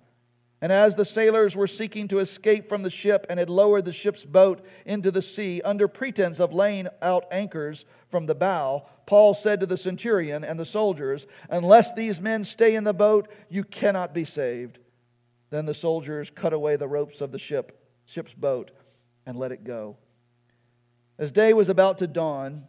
And 0.63 0.73
as 0.73 0.97
the 0.97 1.05
sailors 1.05 1.57
were 1.57 1.67
seeking 1.67 2.09
to 2.09 2.19
escape 2.19 2.69
from 2.69 2.83
the 2.83 2.91
ship 2.91 3.27
and 3.31 3.39
had 3.39 3.49
lowered 3.49 3.85
the 3.85 3.93
ship's 3.93 4.25
boat 4.25 4.65
into 4.85 5.11
the 5.11 5.23
sea 5.23 5.61
under 5.63 5.89
pretense 5.89 6.41
of 6.41 6.53
laying 6.53 6.89
out 7.01 7.27
anchors 7.31 7.85
from 8.11 8.27
the 8.27 8.35
bow, 8.35 8.87
Paul 9.07 9.35
said 9.35 9.61
to 9.61 9.67
the 9.67 9.77
centurion 9.77 10.45
and 10.45 10.59
the 10.59 10.67
soldiers, 10.67 11.27
Unless 11.49 11.95
these 11.95 12.21
men 12.21 12.45
stay 12.45 12.75
in 12.75 12.85
the 12.85 12.93
boat, 12.93 13.29
you 13.49 13.65
cannot 13.65 14.15
be 14.15 14.25
saved. 14.25 14.79
Then 15.51 15.67
the 15.67 15.75
soldiers 15.75 16.31
cut 16.31 16.53
away 16.53 16.77
the 16.77 16.89
ropes 16.89 17.21
of 17.21 17.33
the 17.33 17.39
ship, 17.39 17.85
ship's 18.05 18.35
boat 18.35 18.71
and 19.27 19.39
let 19.39 19.53
it 19.53 19.65
go. 19.65 19.97
As 21.19 21.33
day 21.33 21.53
was 21.53 21.69
about 21.69 21.99
to 21.99 22.07
dawn, 22.07 22.65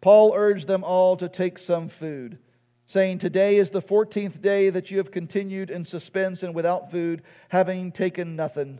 Paul 0.00 0.32
urged 0.34 0.68
them 0.68 0.84
all 0.84 1.16
to 1.16 1.28
take 1.28 1.58
some 1.58 1.88
food 1.88 2.38
saying, 2.86 3.18
Today 3.18 3.56
is 3.56 3.70
the 3.70 3.80
fourteenth 3.80 4.40
day 4.40 4.70
that 4.70 4.90
you 4.90 4.98
have 4.98 5.10
continued 5.10 5.70
in 5.70 5.84
suspense 5.84 6.42
and 6.42 6.54
without 6.54 6.90
food, 6.90 7.22
having 7.48 7.92
taken 7.92 8.36
nothing. 8.36 8.78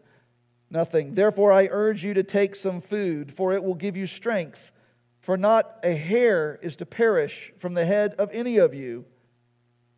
Nothing. 0.70 1.14
Therefore, 1.14 1.52
I 1.52 1.68
urge 1.70 2.02
you 2.02 2.14
to 2.14 2.23
take 2.23 2.56
some 2.56 2.80
food, 2.80 3.32
for 3.35 3.52
it 3.52 3.62
will 3.62 3.75
give 3.75 3.96
you 3.96 4.06
strength. 4.06 4.73
For 5.26 5.37
not 5.37 5.80
a 5.83 5.92
hair 5.92 6.56
is 6.62 6.76
to 6.76 6.87
perish 6.87 7.52
from 7.59 7.75
the 7.75 7.85
head 7.85 8.14
of 8.16 8.30
any 8.33 8.59
of 8.59 8.75
you. 8.75 9.04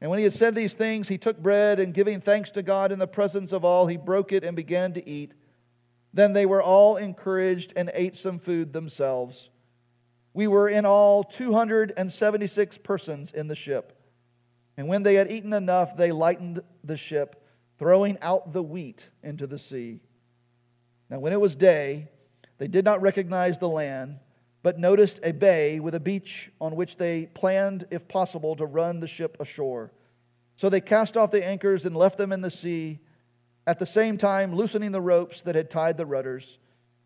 And 0.00 0.08
when 0.08 0.20
he 0.20 0.24
had 0.24 0.32
said 0.32 0.54
these 0.54 0.72
things, 0.72 1.06
he 1.06 1.18
took 1.18 1.36
bread, 1.36 1.80
and 1.80 1.92
giving 1.92 2.22
thanks 2.22 2.50
to 2.52 2.62
God 2.62 2.92
in 2.92 2.98
the 2.98 3.06
presence 3.06 3.52
of 3.52 3.62
all, 3.62 3.86
he 3.86 3.98
broke 3.98 4.32
it 4.32 4.42
and 4.42 4.56
began 4.56 4.94
to 4.94 5.06
eat. 5.06 5.34
Then 6.14 6.32
they 6.32 6.46
were 6.46 6.62
all 6.62 6.96
encouraged 6.96 7.74
and 7.76 7.90
ate 7.92 8.16
some 8.16 8.38
food 8.38 8.72
themselves. 8.72 9.50
We 10.32 10.46
were 10.46 10.66
in 10.66 10.86
all 10.86 11.24
276 11.24 12.78
persons 12.78 13.30
in 13.30 13.48
the 13.48 13.54
ship. 13.54 14.00
And 14.78 14.88
when 14.88 15.02
they 15.02 15.16
had 15.16 15.30
eaten 15.30 15.52
enough, 15.52 15.94
they 15.94 16.10
lightened 16.10 16.62
the 16.84 16.96
ship, 16.96 17.44
throwing 17.78 18.16
out 18.22 18.54
the 18.54 18.62
wheat 18.62 19.06
into 19.22 19.46
the 19.46 19.58
sea. 19.58 20.00
Now, 21.10 21.18
when 21.18 21.34
it 21.34 21.40
was 21.40 21.54
day, 21.54 22.08
they 22.56 22.66
did 22.66 22.86
not 22.86 23.02
recognize 23.02 23.58
the 23.58 23.68
land, 23.68 24.20
but 24.62 24.78
noticed 24.78 25.20
a 25.22 25.32
bay 25.32 25.80
with 25.80 25.94
a 25.94 26.00
beach 26.00 26.50
on 26.60 26.76
which 26.76 26.96
they 26.96 27.26
planned, 27.26 27.86
if 27.90 28.08
possible, 28.08 28.56
to 28.56 28.66
run 28.66 29.00
the 29.00 29.06
ship 29.06 29.36
ashore. 29.40 29.92
So 30.56 30.68
they 30.68 30.80
cast 30.80 31.16
off 31.16 31.30
the 31.30 31.46
anchors 31.46 31.84
and 31.84 31.96
left 31.96 32.18
them 32.18 32.32
in 32.32 32.40
the 32.40 32.50
sea, 32.50 32.98
at 33.66 33.78
the 33.78 33.86
same 33.86 34.18
time 34.18 34.54
loosening 34.54 34.92
the 34.92 35.00
ropes 35.00 35.42
that 35.42 35.54
had 35.54 35.70
tied 35.70 35.96
the 35.96 36.06
rudders. 36.06 36.58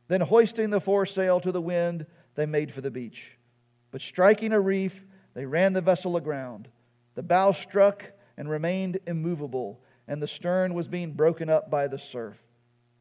Then, 0.08 0.20
hoisting 0.20 0.70
the 0.70 0.80
foresail 0.80 1.40
to 1.40 1.52
the 1.52 1.60
wind, 1.60 2.06
they 2.34 2.46
made 2.46 2.72
for 2.72 2.80
the 2.80 2.90
beach. 2.90 3.32
But 3.90 4.00
striking 4.00 4.52
a 4.52 4.60
reef, 4.60 5.04
they 5.34 5.44
ran 5.44 5.72
the 5.72 5.80
vessel 5.80 6.16
aground. 6.16 6.68
The 7.14 7.22
bow 7.22 7.52
struck 7.52 8.04
and 8.36 8.48
remained 8.48 9.00
immovable, 9.06 9.80
and 10.08 10.22
the 10.22 10.28
stern 10.28 10.74
was 10.74 10.88
being 10.88 11.12
broken 11.12 11.50
up 11.50 11.70
by 11.70 11.88
the 11.88 11.98
surf. 11.98 12.36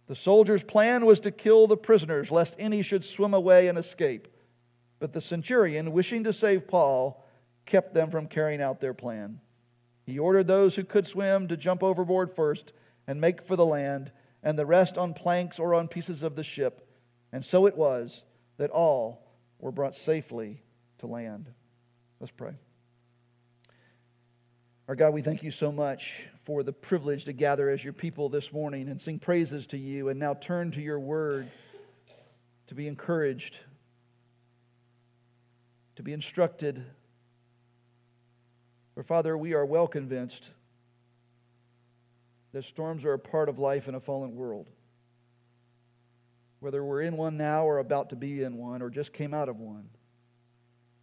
The 0.08 0.16
soldiers' 0.16 0.64
plan 0.64 1.06
was 1.06 1.22
to 1.22 1.32
kill 1.32 1.68
the 1.68 1.78
prisoners, 1.78 2.32
lest 2.32 2.56
any 2.60 2.82
should 2.82 3.06
swim 3.06 3.34
away 3.34 3.70
and 3.70 3.78
escape. 3.78 4.28
But 5.02 5.14
the 5.14 5.20
centurion, 5.20 5.92
wishing 5.92 6.24
to 6.26 6.32
save 6.32 6.68
Paul, 6.68 7.26
kept 7.66 7.96
them 7.96 8.12
from 8.12 8.28
carrying 8.28 8.62
out 8.62 8.80
their 8.80 8.94
plan. 8.94 9.42
He 10.06 10.20
ordered 10.20 10.46
those 10.46 10.76
who 10.76 10.84
could 10.84 11.08
swim 11.08 11.48
to 11.48 11.58
jump 11.58 11.82
overboard 11.82 12.36
first 12.36 12.72
and 13.08 13.20
make 13.20 13.42
for 13.42 13.56
the 13.56 13.66
land, 13.66 14.12
and 14.44 14.58
the 14.58 14.66
rest 14.66 15.00
on 15.00 15.16
planks 15.16 15.58
or 15.58 15.74
on 15.74 15.88
pieces 15.88 16.22
of 16.22 16.36
the 16.36 16.44
ship. 16.44 16.88
And 17.32 17.44
so 17.44 17.66
it 17.66 17.76
was 17.76 18.24
that 18.58 18.70
all 18.70 19.26
were 19.58 19.72
brought 19.72 19.96
safely 19.96 20.62
to 21.00 21.08
land. 21.08 21.50
Let's 22.20 22.32
pray. 22.32 22.54
Our 24.88 24.96
God, 24.96 25.16
we 25.16 25.24
thank 25.24 25.42
you 25.42 25.52
so 25.52 25.72
much 25.72 26.22
for 26.46 26.62
the 26.62 26.74
privilege 26.74 27.26
to 27.26 27.34
gather 27.34 27.72
as 27.72 27.84
your 27.84 27.94
people 27.94 28.30
this 28.30 28.54
morning 28.54 28.88
and 28.88 29.02
sing 29.02 29.18
praises 29.18 29.66
to 29.68 29.78
you 29.78 30.10
and 30.10 30.20
now 30.20 30.36
turn 30.36 30.70
to 30.72 30.82
your 30.82 31.00
word 31.00 31.50
to 32.68 32.76
be 32.76 32.88
encouraged, 32.88 33.58
to 36.02 36.04
be 36.04 36.14
instructed. 36.14 36.84
For 38.96 39.04
Father, 39.04 39.38
we 39.38 39.54
are 39.54 39.64
well 39.64 39.86
convinced 39.86 40.44
that 42.54 42.66
storms 42.66 43.06
are 43.06 43.14
a 43.14 43.20
part 43.20 43.50
of 43.50 43.60
life 43.60 43.88
in 43.88 43.94
a 43.94 44.00
fallen 44.00 44.36
world. 44.36 44.68
Whether 46.60 46.84
we're 46.84 47.04
in 47.04 47.18
one 47.18 47.38
now 47.38 47.68
or 47.68 47.78
about 47.78 48.10
to 48.10 48.16
be 48.16 48.42
in 48.42 48.58
one 48.58 48.82
or 48.82 48.90
just 48.90 49.14
came 49.14 49.32
out 49.32 49.48
of 49.48 49.60
one, 49.60 49.90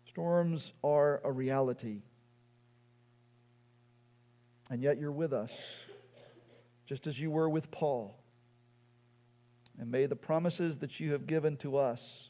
storms 0.08 0.72
are 0.82 1.20
a 1.22 1.30
reality. 1.30 2.02
And 4.68 4.82
yet 4.82 4.98
you're 4.98 5.12
with 5.12 5.32
us, 5.32 5.52
just 6.86 7.06
as 7.06 7.20
you 7.20 7.30
were 7.30 7.48
with 7.48 7.70
Paul. 7.70 8.18
And 9.78 9.92
may 9.92 10.06
the 10.06 10.16
promises 10.16 10.78
that 10.78 10.98
you 10.98 11.12
have 11.12 11.28
given 11.28 11.56
to 11.58 11.76
us 11.76 12.27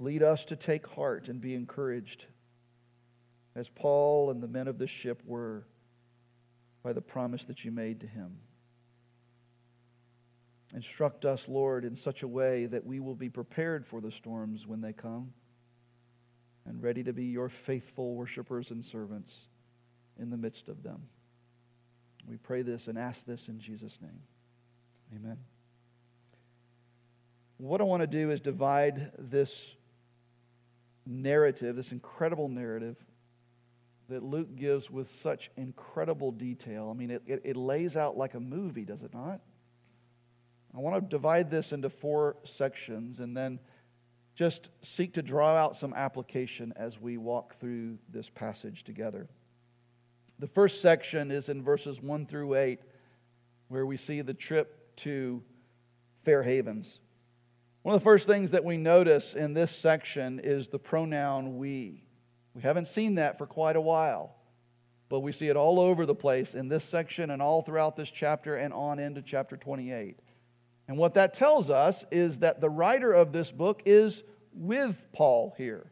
lead 0.00 0.22
us 0.22 0.46
to 0.46 0.56
take 0.56 0.86
heart 0.86 1.28
and 1.28 1.40
be 1.40 1.54
encouraged, 1.54 2.24
as 3.54 3.68
Paul 3.68 4.30
and 4.30 4.42
the 4.42 4.48
men 4.48 4.66
of 4.66 4.78
this 4.78 4.90
ship 4.90 5.22
were 5.26 5.66
by 6.82 6.94
the 6.94 7.02
promise 7.02 7.44
that 7.44 7.64
you 7.64 7.70
made 7.70 8.00
to 8.00 8.06
him. 8.06 8.38
Instruct 10.74 11.24
us, 11.26 11.44
Lord, 11.46 11.84
in 11.84 11.96
such 11.96 12.22
a 12.22 12.28
way 12.28 12.66
that 12.66 12.86
we 12.86 12.98
will 13.00 13.14
be 13.14 13.28
prepared 13.28 13.86
for 13.86 14.00
the 14.00 14.10
storms 14.10 14.66
when 14.66 14.80
they 14.80 14.94
come 14.94 15.32
and 16.64 16.82
ready 16.82 17.02
to 17.02 17.12
be 17.12 17.24
your 17.24 17.48
faithful 17.48 18.14
worshipers 18.14 18.70
and 18.70 18.84
servants 18.84 19.32
in 20.18 20.30
the 20.30 20.36
midst 20.36 20.68
of 20.68 20.82
them. 20.82 21.02
We 22.26 22.36
pray 22.36 22.62
this 22.62 22.86
and 22.86 22.96
ask 22.96 23.24
this 23.26 23.48
in 23.48 23.58
Jesus' 23.58 23.98
name. 24.00 24.20
Amen. 25.14 25.38
What 27.58 27.80
I 27.80 27.84
want 27.84 28.02
to 28.02 28.06
do 28.06 28.30
is 28.30 28.40
divide 28.40 29.10
this 29.18 29.74
narrative, 31.06 31.76
this 31.76 31.92
incredible 31.92 32.48
narrative 32.48 32.96
that 34.08 34.22
Luke 34.22 34.56
gives 34.56 34.90
with 34.90 35.08
such 35.20 35.50
incredible 35.56 36.32
detail. 36.32 36.90
I 36.90 36.98
mean, 36.98 37.10
it, 37.10 37.22
it, 37.26 37.42
it 37.44 37.56
lays 37.56 37.96
out 37.96 38.16
like 38.16 38.34
a 38.34 38.40
movie, 38.40 38.84
does 38.84 39.02
it 39.02 39.14
not? 39.14 39.40
I 40.74 40.78
want 40.78 41.02
to 41.02 41.08
divide 41.08 41.50
this 41.50 41.72
into 41.72 41.88
four 41.90 42.36
sections 42.44 43.20
and 43.20 43.36
then 43.36 43.58
just 44.34 44.70
seek 44.82 45.14
to 45.14 45.22
draw 45.22 45.56
out 45.56 45.76
some 45.76 45.92
application 45.94 46.72
as 46.76 47.00
we 47.00 47.16
walk 47.18 47.58
through 47.60 47.98
this 48.08 48.28
passage 48.30 48.84
together. 48.84 49.28
The 50.38 50.46
first 50.46 50.80
section 50.80 51.30
is 51.30 51.48
in 51.48 51.62
verses 51.62 52.00
1 52.00 52.26
through 52.26 52.54
8, 52.54 52.80
where 53.68 53.84
we 53.84 53.96
see 53.96 54.22
the 54.22 54.34
trip 54.34 54.96
to 54.98 55.42
Fair 56.24 56.42
Havens. 56.42 57.00
One 57.82 57.94
of 57.94 58.02
the 58.02 58.04
first 58.04 58.26
things 58.26 58.50
that 58.50 58.64
we 58.64 58.76
notice 58.76 59.32
in 59.32 59.54
this 59.54 59.74
section 59.74 60.38
is 60.44 60.68
the 60.68 60.78
pronoun 60.78 61.56
we. 61.56 62.04
We 62.54 62.60
haven't 62.60 62.88
seen 62.88 63.14
that 63.14 63.38
for 63.38 63.46
quite 63.46 63.76
a 63.76 63.80
while, 63.80 64.34
but 65.08 65.20
we 65.20 65.32
see 65.32 65.48
it 65.48 65.56
all 65.56 65.80
over 65.80 66.04
the 66.04 66.14
place 66.14 66.54
in 66.54 66.68
this 66.68 66.84
section 66.84 67.30
and 67.30 67.40
all 67.40 67.62
throughout 67.62 67.96
this 67.96 68.10
chapter 68.10 68.56
and 68.56 68.74
on 68.74 68.98
into 68.98 69.22
chapter 69.22 69.56
28. 69.56 70.18
And 70.88 70.98
what 70.98 71.14
that 71.14 71.32
tells 71.32 71.70
us 71.70 72.04
is 72.10 72.40
that 72.40 72.60
the 72.60 72.68
writer 72.68 73.14
of 73.14 73.32
this 73.32 73.50
book 73.50 73.80
is 73.86 74.22
with 74.52 74.96
Paul 75.14 75.54
here. 75.56 75.90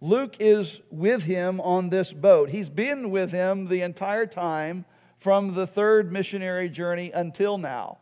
Luke 0.00 0.36
is 0.38 0.80
with 0.90 1.24
him 1.24 1.60
on 1.60 1.90
this 1.90 2.10
boat. 2.10 2.48
He's 2.48 2.70
been 2.70 3.10
with 3.10 3.32
him 3.32 3.68
the 3.68 3.82
entire 3.82 4.26
time 4.26 4.86
from 5.18 5.54
the 5.54 5.66
third 5.66 6.10
missionary 6.10 6.70
journey 6.70 7.10
until 7.12 7.58
now. 7.58 7.98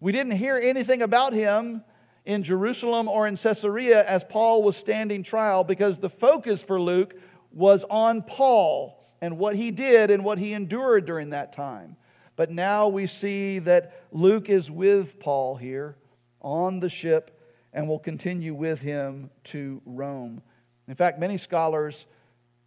We 0.00 0.10
didn't 0.10 0.32
hear 0.32 0.56
anything 0.56 1.02
about 1.02 1.32
him 1.32 1.84
in 2.24 2.42
Jerusalem 2.42 3.08
or 3.08 3.26
in 3.26 3.36
Caesarea 3.36 4.04
as 4.04 4.24
Paul 4.24 4.62
was 4.62 4.76
standing 4.76 5.22
trial 5.22 5.64
because 5.64 5.98
the 5.98 6.10
focus 6.10 6.62
for 6.62 6.80
Luke 6.80 7.14
was 7.52 7.84
on 7.90 8.22
Paul 8.22 9.04
and 9.20 9.38
what 9.38 9.56
he 9.56 9.70
did 9.70 10.10
and 10.10 10.24
what 10.24 10.38
he 10.38 10.52
endured 10.52 11.06
during 11.06 11.30
that 11.30 11.52
time. 11.54 11.96
But 12.36 12.50
now 12.50 12.88
we 12.88 13.06
see 13.06 13.60
that 13.60 14.04
Luke 14.10 14.48
is 14.48 14.70
with 14.70 15.20
Paul 15.20 15.56
here 15.56 15.96
on 16.40 16.80
the 16.80 16.88
ship 16.88 17.40
and 17.72 17.88
will 17.88 17.98
continue 17.98 18.54
with 18.54 18.80
him 18.80 19.30
to 19.44 19.80
Rome. 19.84 20.42
In 20.88 20.94
fact, 20.94 21.18
many 21.18 21.38
scholars 21.38 22.06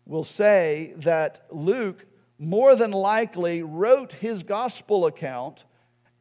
will 0.06 0.24
say 0.24 0.94
that 0.98 1.46
Luke 1.52 2.06
more 2.40 2.76
than 2.76 2.92
likely 2.92 3.64
wrote 3.64 4.14
his 4.14 4.44
gospel 4.44 5.06
account 5.06 5.64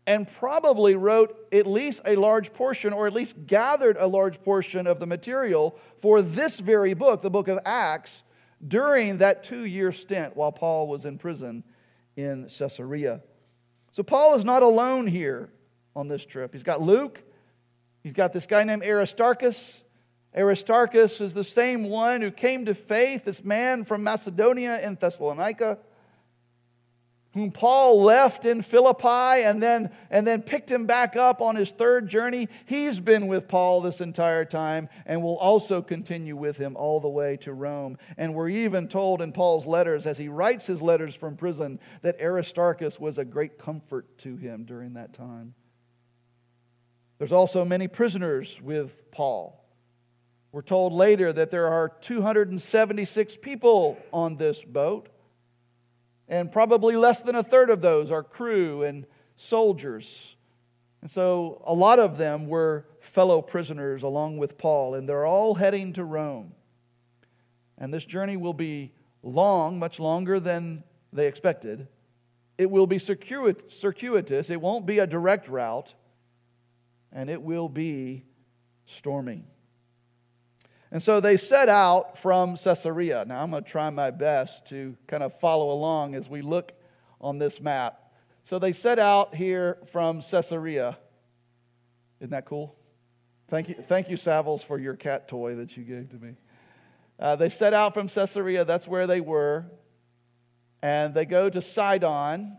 and 0.07 0.31
probably 0.31 0.95
wrote 0.95 1.37
at 1.53 1.67
least 1.67 2.01
a 2.05 2.15
large 2.15 2.53
portion, 2.53 2.93
or 2.93 3.07
at 3.07 3.13
least 3.13 3.35
gathered 3.47 3.97
a 3.99 4.07
large 4.07 4.43
portion 4.43 4.87
of 4.87 5.01
the 5.01 5.07
material 5.07 5.77
for 6.01 6.23
this 6.23 6.61
very 6.61 6.95
book, 6.95 7.23
the 7.23 7.31
book 7.31 7.49
of 7.49 7.59
Acts, 7.65 8.23
during 8.67 9.19
that 9.19 9.43
two 9.43 9.65
year 9.65 9.93
stint 9.93 10.37
while 10.37 10.53
Paul 10.53 10.87
was 10.87 11.05
in 11.05 11.19
prison 11.19 11.65
in 12.17 12.49
Caesarea. 12.49 13.21
So 13.93 14.03
Paul 14.03 14.35
is 14.35 14.45
not 14.45 14.63
alone 14.63 15.07
here 15.07 15.51
on 15.95 16.09
this 16.09 16.25
trip. 16.25 16.53
He's 16.53 16.63
got 16.63 16.81
Luke, 16.81 17.23
he's 18.03 18.13
got 18.13 18.33
this 18.33 18.47
guy 18.47 18.63
named 18.65 18.85
Aristarchus. 18.85 19.83
Aristarchus 20.37 21.21
is 21.21 21.33
the 21.33 21.45
same 21.45 21.85
one 21.85 22.21
who 22.21 22.31
came 22.31 22.67
to 22.67 22.75
faith, 22.75 23.25
this 23.25 23.43
man 23.43 23.85
from 23.85 24.03
Macedonia 24.03 24.79
in 24.81 24.95
Thessalonica 24.95 25.79
whom 27.37 27.51
Paul 27.51 28.03
left 28.03 28.47
in 28.47 28.63
Philippi 28.63 29.45
and 29.45 29.63
then, 29.63 29.91
and 30.11 30.27
then 30.27 30.41
picked 30.41 30.71
him 30.71 30.87
back 30.87 31.17
up 31.17 31.43
on 31.43 31.55
his 31.55 31.71
third 31.71 32.09
journey. 32.09 32.49
He's 32.65 32.99
been 32.99 33.27
with 33.27 33.47
Paul 33.47 33.83
this 33.83 34.01
entire 34.01 34.47
time 34.47 34.89
and 35.05 35.23
will 35.23 35.37
also 35.37 35.83
continue 35.83 36.35
with 36.35 36.57
him 36.57 36.77
all 36.77 36.99
the 36.99 37.11
way 37.11 37.37
to 37.43 37.53
Rome. 37.53 37.99
And 38.17 38.35
we're 38.35 38.49
even 38.49 38.89
told 38.89 39.21
in 39.21 39.33
Paul's 39.33 39.67
letters, 39.67 40.07
as 40.07 40.17
he 40.17 40.29
writes 40.29 40.65
his 40.65 40.81
letters 40.81 41.15
from 41.15 41.37
prison, 41.37 41.79
that 42.01 42.19
Aristarchus 42.23 42.99
was 42.99 43.19
a 43.19 43.25
great 43.25 43.59
comfort 43.59 44.17
to 44.21 44.37
him 44.37 44.65
during 44.65 44.95
that 44.95 45.13
time. 45.13 45.53
There's 47.19 47.33
also 47.33 47.67
many 47.67 47.87
prisoners 47.87 48.59
with 48.63 49.11
Paul. 49.11 49.63
We're 50.53 50.63
told 50.63 50.95
later 50.95 51.35
that 51.35 51.51
there 51.51 51.69
are 51.69 51.91
276 52.01 53.37
people 53.43 53.99
on 54.11 54.37
this 54.37 54.63
boat 54.63 55.11
and 56.29 56.51
probably 56.51 56.97
less 56.97 57.23
than 57.23 57.35
a 57.35 57.43
third 57.43 57.71
of 57.71 57.81
those 57.81 58.11
are 58.11 58.23
crew 58.23 58.83
and 58.83 59.07
soldiers. 59.37 60.35
And 61.03 61.11
so 61.11 61.63
a 61.67 61.75
lot 61.75 61.99
of 61.99 62.19
them 62.19 62.49
were 62.49 62.87
fellow 63.01 63.41
prisoners 63.41 64.03
along 64.03 64.39
with 64.39 64.59
Paul, 64.59 64.95
and 64.95 65.09
they're 65.09 65.27
all 65.27 65.55
heading 65.55 65.93
to 65.95 66.05
Rome. 66.05 66.53
And 67.79 67.93
this 67.93 68.05
journey 68.05 68.37
will 68.37 68.55
be 68.55 68.93
long, 69.23 69.79
much 69.79 70.01
longer 70.01 70.41
than 70.41 70.83
they 71.13 71.27
expected. 71.27 71.87
It 72.59 72.71
will 72.71 72.87
be 72.87 72.99
circuitous, 72.99 74.51
it 74.51 74.61
won't 74.61 74.87
be 74.87 74.99
a 74.99 75.07
direct 75.07 75.49
route, 75.49 75.93
and 77.13 77.31
it 77.31 77.41
will 77.41 77.69
be 77.69 78.25
stormy. 78.87 79.45
And 80.97 81.03
so 81.03 81.21
they 81.21 81.37
set 81.37 81.69
out 81.69 82.17
from 82.17 82.57
Caesarea. 82.57 83.27
Now, 83.27 83.43
I'm 83.43 83.51
going 83.51 83.63
to 83.63 83.71
try 83.71 83.91
my 83.91 84.11
best 84.11 84.69
to 84.69 84.97
kind 85.07 85.23
of 85.23 85.39
follow 85.41 85.71
along 85.71 86.15
as 86.15 86.27
we 86.27 86.41
look 86.41 86.73
on 87.21 87.37
this 87.37 87.61
map. 87.61 88.15
So 88.45 88.59
they 88.59 88.73
set 88.73 88.99
out 88.99 89.35
here 89.35 89.77
from 89.93 90.23
Caesarea. 90.23 90.97
Isn't 92.21 92.31
that 92.31 92.47
cool? 92.47 92.77
Thank 93.49 93.69
you, 93.69 93.75
thank 93.87 94.09
you, 94.09 94.17
Savills, 94.17 94.65
for 94.65 94.79
your 94.79 94.95
cat 94.95 95.29
toy 95.29 95.57
that 95.57 95.77
you 95.77 95.85
gave 95.85 96.09
to 96.13 96.17
me. 96.17 96.33
Uh, 97.21 97.37
they 97.37 97.51
set 97.51 97.75
out 97.75 97.93
from 97.93 98.09
Caesarea, 98.09 98.65
that's 98.65 98.89
where 98.89 99.07
they 99.07 99.21
were. 99.21 99.67
And 100.81 101.13
they 101.13 101.27
go 101.27 101.51
to 101.51 101.61
Sidon. 101.61 102.57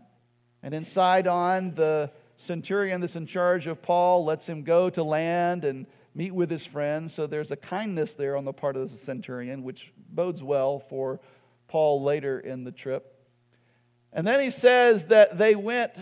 And 0.62 0.74
in 0.74 0.84
Sidon, 0.84 1.74
the 1.74 2.12
centurion 2.46 3.00
that's 3.00 3.16
in 3.16 3.26
charge 3.26 3.66
of 3.66 3.82
Paul 3.82 4.24
lets 4.24 4.46
him 4.46 4.62
go 4.62 4.90
to 4.90 5.02
land 5.02 5.64
and 5.64 5.86
meet 6.18 6.34
with 6.34 6.50
his 6.50 6.66
friends. 6.66 7.14
So 7.14 7.28
there's 7.28 7.52
a 7.52 7.56
kindness 7.56 8.14
there 8.14 8.36
on 8.36 8.44
the 8.44 8.52
part 8.52 8.76
of 8.76 8.90
the 8.90 8.96
centurion, 8.96 9.62
which 9.62 9.92
bodes 10.10 10.42
well 10.42 10.80
for 10.80 11.20
Paul 11.68 12.02
later 12.02 12.40
in 12.40 12.64
the 12.64 12.72
trip. 12.72 13.14
And 14.12 14.26
then 14.26 14.40
he 14.40 14.50
says 14.50 15.04
that 15.06 15.38
they 15.38 15.54
went 15.54 15.92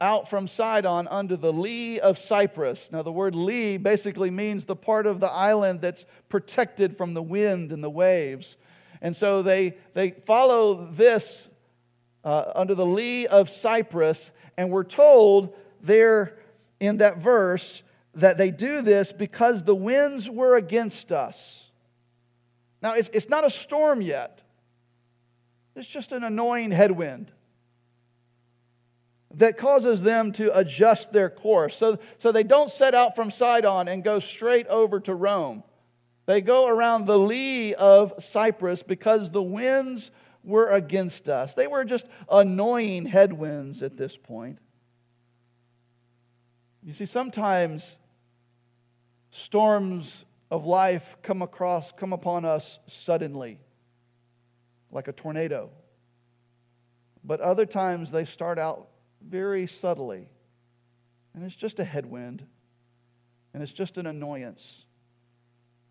out 0.00 0.30
from 0.30 0.46
Sidon 0.46 1.08
under 1.08 1.36
the 1.36 1.52
lee 1.52 1.98
of 1.98 2.16
Cyprus. 2.16 2.90
Now, 2.92 3.02
the 3.02 3.10
word 3.10 3.34
lee 3.34 3.76
basically 3.76 4.30
means 4.30 4.66
the 4.66 4.76
part 4.76 5.04
of 5.04 5.18
the 5.18 5.30
island 5.30 5.80
that's 5.80 6.04
protected 6.28 6.96
from 6.96 7.14
the 7.14 7.22
wind 7.22 7.72
and 7.72 7.82
the 7.82 7.90
waves. 7.90 8.56
And 9.02 9.16
so 9.16 9.42
they, 9.42 9.78
they 9.94 10.12
follow 10.12 10.92
this 10.92 11.48
uh, 12.22 12.52
under 12.54 12.76
the 12.76 12.86
lee 12.86 13.26
of 13.26 13.50
Cyprus, 13.50 14.30
and 14.56 14.70
we're 14.70 14.84
told 14.84 15.56
there 15.82 16.38
in 16.78 16.98
that 16.98 17.18
verse 17.18 17.82
that 18.16 18.38
they 18.38 18.50
do 18.50 18.82
this 18.82 19.12
because 19.12 19.62
the 19.62 19.74
winds 19.74 20.28
were 20.28 20.56
against 20.56 21.12
us. 21.12 21.70
Now, 22.82 22.94
it's, 22.94 23.08
it's 23.12 23.28
not 23.28 23.44
a 23.44 23.50
storm 23.50 24.00
yet, 24.00 24.42
it's 25.74 25.88
just 25.88 26.12
an 26.12 26.24
annoying 26.24 26.70
headwind 26.70 27.30
that 29.34 29.58
causes 29.58 30.02
them 30.02 30.32
to 30.32 30.56
adjust 30.58 31.12
their 31.12 31.28
course. 31.28 31.76
So, 31.76 31.98
so 32.18 32.32
they 32.32 32.42
don't 32.42 32.70
set 32.70 32.94
out 32.94 33.14
from 33.14 33.30
Sidon 33.30 33.86
and 33.86 34.02
go 34.02 34.18
straight 34.18 34.66
over 34.68 34.98
to 35.00 35.14
Rome. 35.14 35.62
They 36.24 36.40
go 36.40 36.66
around 36.66 37.04
the 37.04 37.18
lee 37.18 37.74
of 37.74 38.14
Cyprus 38.18 38.82
because 38.82 39.30
the 39.30 39.42
winds 39.42 40.10
were 40.42 40.70
against 40.70 41.28
us. 41.28 41.54
They 41.54 41.66
were 41.66 41.84
just 41.84 42.06
annoying 42.30 43.04
headwinds 43.04 43.82
at 43.82 43.98
this 43.98 44.16
point. 44.16 44.58
You 46.82 46.94
see, 46.94 47.06
sometimes 47.06 47.96
Storms 49.38 50.24
of 50.50 50.64
life 50.64 51.16
come 51.22 51.42
across, 51.42 51.92
come 51.92 52.12
upon 52.12 52.44
us 52.44 52.78
suddenly, 52.86 53.60
like 54.90 55.08
a 55.08 55.12
tornado. 55.12 55.70
But 57.22 57.40
other 57.40 57.66
times 57.66 58.10
they 58.10 58.24
start 58.24 58.58
out 58.58 58.88
very 59.20 59.66
subtly, 59.66 60.28
and 61.34 61.44
it's 61.44 61.54
just 61.54 61.78
a 61.78 61.84
headwind, 61.84 62.46
and 63.52 63.62
it's 63.62 63.72
just 63.72 63.98
an 63.98 64.06
annoyance. 64.06 64.86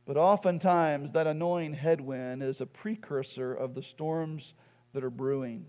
But 0.06 0.18
oftentimes, 0.18 1.12
that 1.12 1.28
annoying 1.28 1.74
headwind 1.74 2.42
is 2.42 2.62
a 2.62 2.66
precursor 2.66 3.54
of 3.54 3.76
the 3.76 3.84
storms 3.84 4.54
that 4.94 5.04
are 5.04 5.12
brewing. 5.12 5.66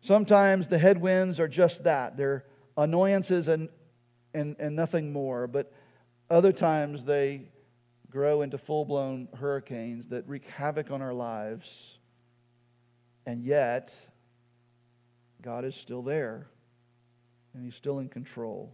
Sometimes 0.00 0.68
the 0.68 0.78
headwinds 0.78 1.40
are 1.40 1.48
just 1.48 1.84
that 1.84 2.16
they're 2.16 2.44
annoyances 2.76 3.48
and, 3.48 3.68
and, 4.32 4.56
and 4.58 4.76
nothing 4.76 5.12
more. 5.12 5.46
But 5.46 5.72
other 6.30 6.52
times 6.52 7.04
they 7.04 7.42
grow 8.10 8.42
into 8.42 8.58
full 8.58 8.84
blown 8.84 9.28
hurricanes 9.38 10.08
that 10.08 10.26
wreak 10.26 10.46
havoc 10.46 10.90
on 10.90 11.02
our 11.02 11.14
lives. 11.14 11.98
And 13.26 13.44
yet, 13.44 13.92
God 15.42 15.64
is 15.64 15.74
still 15.74 16.02
there 16.02 16.46
and 17.54 17.64
He's 17.64 17.74
still 17.74 17.98
in 17.98 18.08
control. 18.08 18.72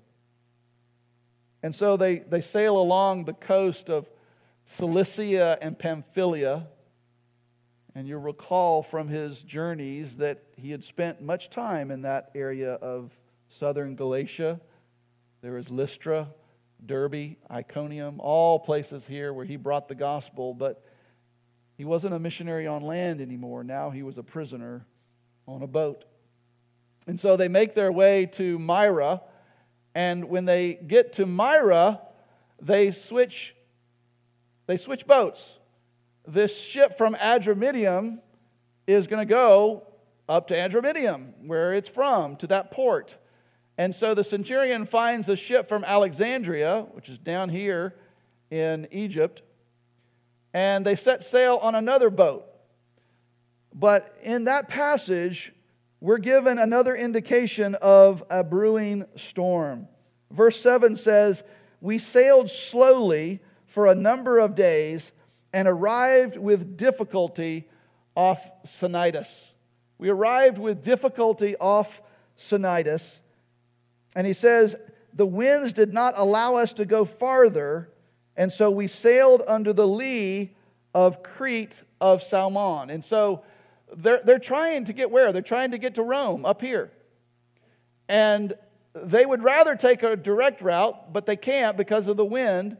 And 1.62 1.74
so 1.74 1.96
they, 1.96 2.18
they 2.18 2.40
sail 2.40 2.76
along 2.76 3.24
the 3.24 3.32
coast 3.32 3.88
of 3.88 4.08
Cilicia 4.76 5.58
and 5.60 5.78
Pamphylia. 5.78 6.66
And 7.94 8.08
you'll 8.08 8.20
recall 8.20 8.82
from 8.82 9.06
his 9.08 9.42
journeys 9.42 10.16
that 10.16 10.42
he 10.56 10.70
had 10.70 10.82
spent 10.82 11.20
much 11.20 11.50
time 11.50 11.90
in 11.90 12.02
that 12.02 12.30
area 12.34 12.74
of 12.74 13.10
southern 13.48 13.94
Galatia. 13.94 14.60
There 15.42 15.52
was 15.52 15.70
Lystra, 15.70 16.28
Derbe, 16.84 17.36
Iconium, 17.50 18.20
all 18.20 18.58
places 18.58 19.04
here 19.06 19.32
where 19.32 19.44
he 19.44 19.56
brought 19.56 19.88
the 19.88 19.94
gospel, 19.94 20.54
but 20.54 20.84
he 21.76 21.84
wasn't 21.84 22.14
a 22.14 22.18
missionary 22.18 22.66
on 22.66 22.82
land 22.82 23.20
anymore. 23.20 23.64
Now 23.64 23.90
he 23.90 24.02
was 24.02 24.18
a 24.18 24.22
prisoner 24.22 24.86
on 25.46 25.62
a 25.62 25.66
boat. 25.66 26.04
And 27.06 27.18
so 27.18 27.36
they 27.36 27.48
make 27.48 27.74
their 27.74 27.90
way 27.90 28.26
to 28.34 28.58
Myra, 28.58 29.22
and 29.94 30.26
when 30.26 30.44
they 30.44 30.74
get 30.74 31.14
to 31.14 31.26
Myra, 31.26 32.00
they 32.60 32.90
switch, 32.92 33.54
they 34.66 34.76
switch 34.76 35.06
boats. 35.06 35.58
This 36.26 36.56
ship 36.56 36.96
from 36.96 37.14
Adramyttium 37.14 38.18
is 38.86 39.06
going 39.06 39.26
to 39.26 39.30
go 39.30 39.86
up 40.28 40.48
to 40.48 40.54
Adramyttium, 40.54 41.32
where 41.46 41.74
it's 41.74 41.88
from, 41.88 42.36
to 42.36 42.46
that 42.48 42.70
port. 42.70 43.16
And 43.78 43.94
so 43.94 44.14
the 44.14 44.24
centurion 44.24 44.86
finds 44.86 45.28
a 45.28 45.36
ship 45.36 45.68
from 45.68 45.84
Alexandria, 45.84 46.86
which 46.92 47.08
is 47.08 47.18
down 47.18 47.48
here 47.48 47.94
in 48.50 48.86
Egypt, 48.90 49.42
and 50.52 50.84
they 50.84 50.96
set 50.96 51.24
sail 51.24 51.56
on 51.56 51.74
another 51.74 52.10
boat. 52.10 52.44
But 53.74 54.14
in 54.22 54.44
that 54.44 54.68
passage, 54.68 55.52
we're 56.00 56.18
given 56.18 56.58
another 56.58 56.94
indication 56.94 57.74
of 57.76 58.22
a 58.28 58.44
brewing 58.44 59.06
storm. 59.16 59.88
Verse 60.30 60.60
7 60.60 60.96
says, 60.96 61.42
We 61.80 61.98
sailed 61.98 62.50
slowly 62.50 63.40
for 63.66 63.86
a 63.86 63.94
number 63.94 64.38
of 64.38 64.54
days 64.54 65.12
and 65.52 65.66
arrived 65.66 66.36
with 66.36 66.76
difficulty 66.76 67.68
off 68.14 68.44
Cnidus. 68.66 69.52
We 69.96 70.10
arrived 70.10 70.58
with 70.58 70.84
difficulty 70.84 71.56
off 71.56 72.02
Cnidus. 72.38 73.20
And 74.14 74.26
he 74.26 74.32
says, 74.32 74.76
The 75.14 75.26
winds 75.26 75.72
did 75.72 75.92
not 75.92 76.14
allow 76.16 76.56
us 76.56 76.72
to 76.74 76.84
go 76.84 77.04
farther, 77.04 77.90
and 78.36 78.52
so 78.52 78.70
we 78.70 78.86
sailed 78.86 79.42
under 79.46 79.72
the 79.72 79.86
lee 79.86 80.54
of 80.94 81.22
Crete 81.22 81.74
of 82.00 82.22
Salmon. 82.22 82.90
And 82.90 83.04
so 83.04 83.42
they're, 83.96 84.20
they're 84.24 84.38
trying 84.38 84.86
to 84.86 84.92
get 84.92 85.10
where? 85.10 85.32
They're 85.32 85.42
trying 85.42 85.72
to 85.72 85.78
get 85.78 85.96
to 85.96 86.02
Rome 86.02 86.44
up 86.44 86.60
here. 86.60 86.90
And 88.08 88.54
they 88.94 89.24
would 89.24 89.42
rather 89.42 89.74
take 89.74 90.02
a 90.02 90.16
direct 90.16 90.60
route, 90.60 91.12
but 91.12 91.26
they 91.26 91.36
can't 91.36 91.76
because 91.76 92.06
of 92.06 92.16
the 92.16 92.24
wind. 92.24 92.76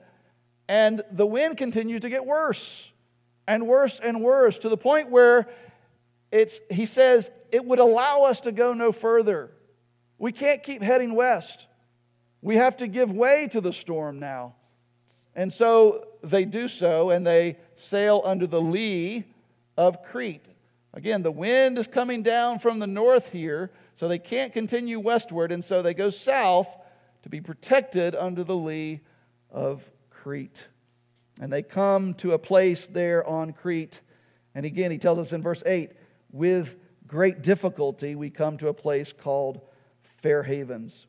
And 0.68 1.02
the 1.10 1.26
wind 1.26 1.56
continues 1.56 2.02
to 2.02 2.08
get 2.08 2.24
worse 2.24 2.90
and 3.46 3.66
worse 3.66 3.98
and 4.02 4.22
worse 4.22 4.58
to 4.58 4.68
the 4.68 4.76
point 4.76 5.10
where 5.10 5.48
it's, 6.30 6.60
he 6.70 6.86
says 6.86 7.30
it 7.50 7.64
would 7.64 7.78
allow 7.78 8.22
us 8.22 8.40
to 8.42 8.52
go 8.52 8.72
no 8.72 8.92
further. 8.92 9.50
We 10.22 10.30
can't 10.30 10.62
keep 10.62 10.82
heading 10.82 11.16
west. 11.16 11.66
We 12.42 12.56
have 12.56 12.76
to 12.76 12.86
give 12.86 13.10
way 13.10 13.48
to 13.50 13.60
the 13.60 13.72
storm 13.72 14.20
now. 14.20 14.54
And 15.34 15.52
so 15.52 16.06
they 16.22 16.44
do 16.44 16.68
so, 16.68 17.10
and 17.10 17.26
they 17.26 17.56
sail 17.76 18.22
under 18.24 18.46
the 18.46 18.60
lee 18.60 19.24
of 19.76 20.04
Crete. 20.04 20.46
Again, 20.94 21.24
the 21.24 21.32
wind 21.32 21.76
is 21.76 21.88
coming 21.88 22.22
down 22.22 22.60
from 22.60 22.78
the 22.78 22.86
north 22.86 23.30
here, 23.30 23.72
so 23.96 24.06
they 24.06 24.20
can't 24.20 24.52
continue 24.52 25.00
westward, 25.00 25.50
and 25.50 25.64
so 25.64 25.82
they 25.82 25.92
go 25.92 26.10
south 26.10 26.68
to 27.24 27.28
be 27.28 27.40
protected 27.40 28.14
under 28.14 28.44
the 28.44 28.54
lee 28.54 29.00
of 29.50 29.82
Crete. 30.08 30.68
And 31.40 31.52
they 31.52 31.64
come 31.64 32.14
to 32.14 32.34
a 32.34 32.38
place 32.38 32.86
there 32.92 33.26
on 33.26 33.54
Crete. 33.54 34.00
And 34.54 34.64
again, 34.64 34.92
he 34.92 34.98
tells 34.98 35.18
us 35.18 35.32
in 35.32 35.42
verse 35.42 35.64
8 35.66 35.90
with 36.30 36.76
great 37.08 37.42
difficulty, 37.42 38.14
we 38.14 38.30
come 38.30 38.56
to 38.58 38.68
a 38.68 38.74
place 38.74 39.12
called 39.12 39.60
Fair 40.22 40.42
Havens. 40.42 41.06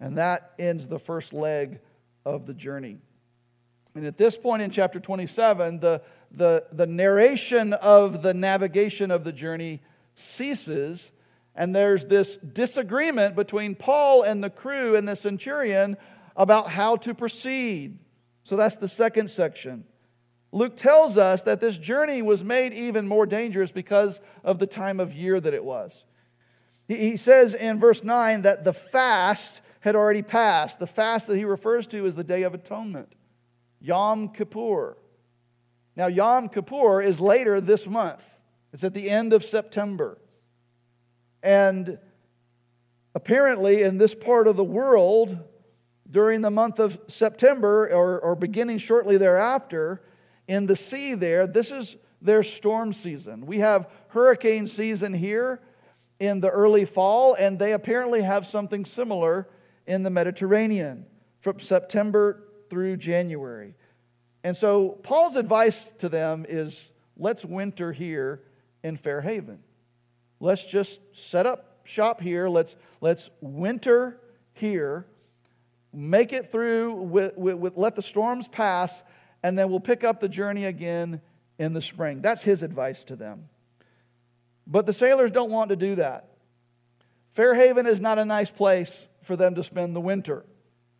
And 0.00 0.18
that 0.18 0.52
ends 0.58 0.86
the 0.86 0.98
first 0.98 1.32
leg 1.32 1.80
of 2.24 2.46
the 2.46 2.54
journey. 2.54 2.98
And 3.94 4.06
at 4.06 4.18
this 4.18 4.36
point 4.36 4.62
in 4.62 4.70
chapter 4.70 5.00
27, 5.00 5.80
the, 5.80 6.02
the, 6.30 6.64
the 6.72 6.86
narration 6.86 7.72
of 7.72 8.22
the 8.22 8.34
navigation 8.34 9.10
of 9.10 9.24
the 9.24 9.32
journey 9.32 9.80
ceases, 10.14 11.10
and 11.54 11.74
there's 11.74 12.04
this 12.04 12.36
disagreement 12.36 13.34
between 13.36 13.74
Paul 13.74 14.22
and 14.22 14.44
the 14.44 14.50
crew 14.50 14.96
and 14.96 15.08
the 15.08 15.16
centurion 15.16 15.96
about 16.36 16.68
how 16.68 16.96
to 16.96 17.14
proceed. 17.14 17.98
So 18.44 18.56
that's 18.56 18.76
the 18.76 18.88
second 18.88 19.30
section. 19.30 19.84
Luke 20.52 20.76
tells 20.76 21.16
us 21.16 21.42
that 21.42 21.60
this 21.60 21.76
journey 21.76 22.22
was 22.22 22.44
made 22.44 22.72
even 22.72 23.08
more 23.08 23.26
dangerous 23.26 23.70
because 23.70 24.20
of 24.44 24.58
the 24.58 24.66
time 24.66 25.00
of 25.00 25.12
year 25.12 25.40
that 25.40 25.54
it 25.54 25.64
was. 25.64 26.04
He 26.88 27.16
says 27.16 27.54
in 27.54 27.80
verse 27.80 28.04
9 28.04 28.42
that 28.42 28.64
the 28.64 28.72
fast 28.72 29.60
had 29.80 29.96
already 29.96 30.22
passed. 30.22 30.78
The 30.78 30.86
fast 30.86 31.26
that 31.26 31.36
he 31.36 31.44
refers 31.44 31.86
to 31.88 32.06
is 32.06 32.14
the 32.14 32.24
Day 32.24 32.44
of 32.44 32.54
Atonement, 32.54 33.12
Yom 33.80 34.28
Kippur. 34.28 34.96
Now, 35.96 36.06
Yom 36.06 36.48
Kippur 36.48 37.02
is 37.02 37.20
later 37.20 37.60
this 37.60 37.86
month, 37.86 38.24
it's 38.72 38.84
at 38.84 38.94
the 38.94 39.08
end 39.10 39.32
of 39.32 39.44
September. 39.44 40.18
And 41.42 41.98
apparently, 43.14 43.82
in 43.82 43.98
this 43.98 44.14
part 44.14 44.46
of 44.46 44.56
the 44.56 44.64
world, 44.64 45.38
during 46.10 46.40
the 46.40 46.50
month 46.50 46.78
of 46.78 46.98
September 47.08 47.88
or, 47.88 48.18
or 48.20 48.34
beginning 48.34 48.78
shortly 48.78 49.16
thereafter, 49.16 50.02
in 50.46 50.66
the 50.66 50.76
sea 50.76 51.14
there, 51.14 51.46
this 51.46 51.70
is 51.70 51.96
their 52.22 52.42
storm 52.42 52.92
season. 52.92 53.46
We 53.46 53.60
have 53.60 53.88
hurricane 54.08 54.66
season 54.66 55.14
here 55.14 55.60
in 56.18 56.40
the 56.40 56.48
early 56.48 56.84
fall, 56.84 57.34
and 57.34 57.58
they 57.58 57.72
apparently 57.72 58.22
have 58.22 58.46
something 58.46 58.84
similar 58.84 59.48
in 59.86 60.02
the 60.02 60.10
Mediterranean 60.10 61.06
from 61.40 61.60
September 61.60 62.44
through 62.70 62.96
January. 62.96 63.74
And 64.42 64.56
so 64.56 64.90
Paul's 65.02 65.36
advice 65.36 65.92
to 65.98 66.08
them 66.08 66.46
is 66.48 66.90
let's 67.16 67.44
winter 67.44 67.92
here 67.92 68.42
in 68.82 68.96
Fair 68.96 69.20
Haven. 69.20 69.58
Let's 70.40 70.64
just 70.64 71.00
set 71.12 71.46
up 71.46 71.80
shop 71.84 72.20
here. 72.20 72.48
Let's, 72.48 72.76
let's 73.00 73.30
winter 73.40 74.20
here, 74.54 75.06
make 75.92 76.32
it 76.32 76.50
through, 76.50 76.94
with, 76.94 77.36
with, 77.36 77.56
with, 77.56 77.76
let 77.76 77.94
the 77.96 78.02
storms 78.02 78.48
pass, 78.48 79.02
and 79.42 79.58
then 79.58 79.70
we'll 79.70 79.80
pick 79.80 80.04
up 80.04 80.20
the 80.20 80.28
journey 80.28 80.64
again 80.64 81.20
in 81.58 81.72
the 81.72 81.82
spring. 81.82 82.20
That's 82.20 82.42
his 82.42 82.62
advice 82.62 83.04
to 83.04 83.16
them. 83.16 83.48
But 84.66 84.86
the 84.86 84.92
sailors 84.92 85.30
don't 85.30 85.50
want 85.50 85.70
to 85.70 85.76
do 85.76 85.96
that. 85.96 86.28
Fair 87.34 87.54
Haven 87.54 87.86
is 87.86 88.00
not 88.00 88.18
a 88.18 88.24
nice 88.24 88.50
place 88.50 89.06
for 89.22 89.36
them 89.36 89.54
to 89.54 89.62
spend 89.62 89.94
the 89.94 90.00
winter. 90.00 90.44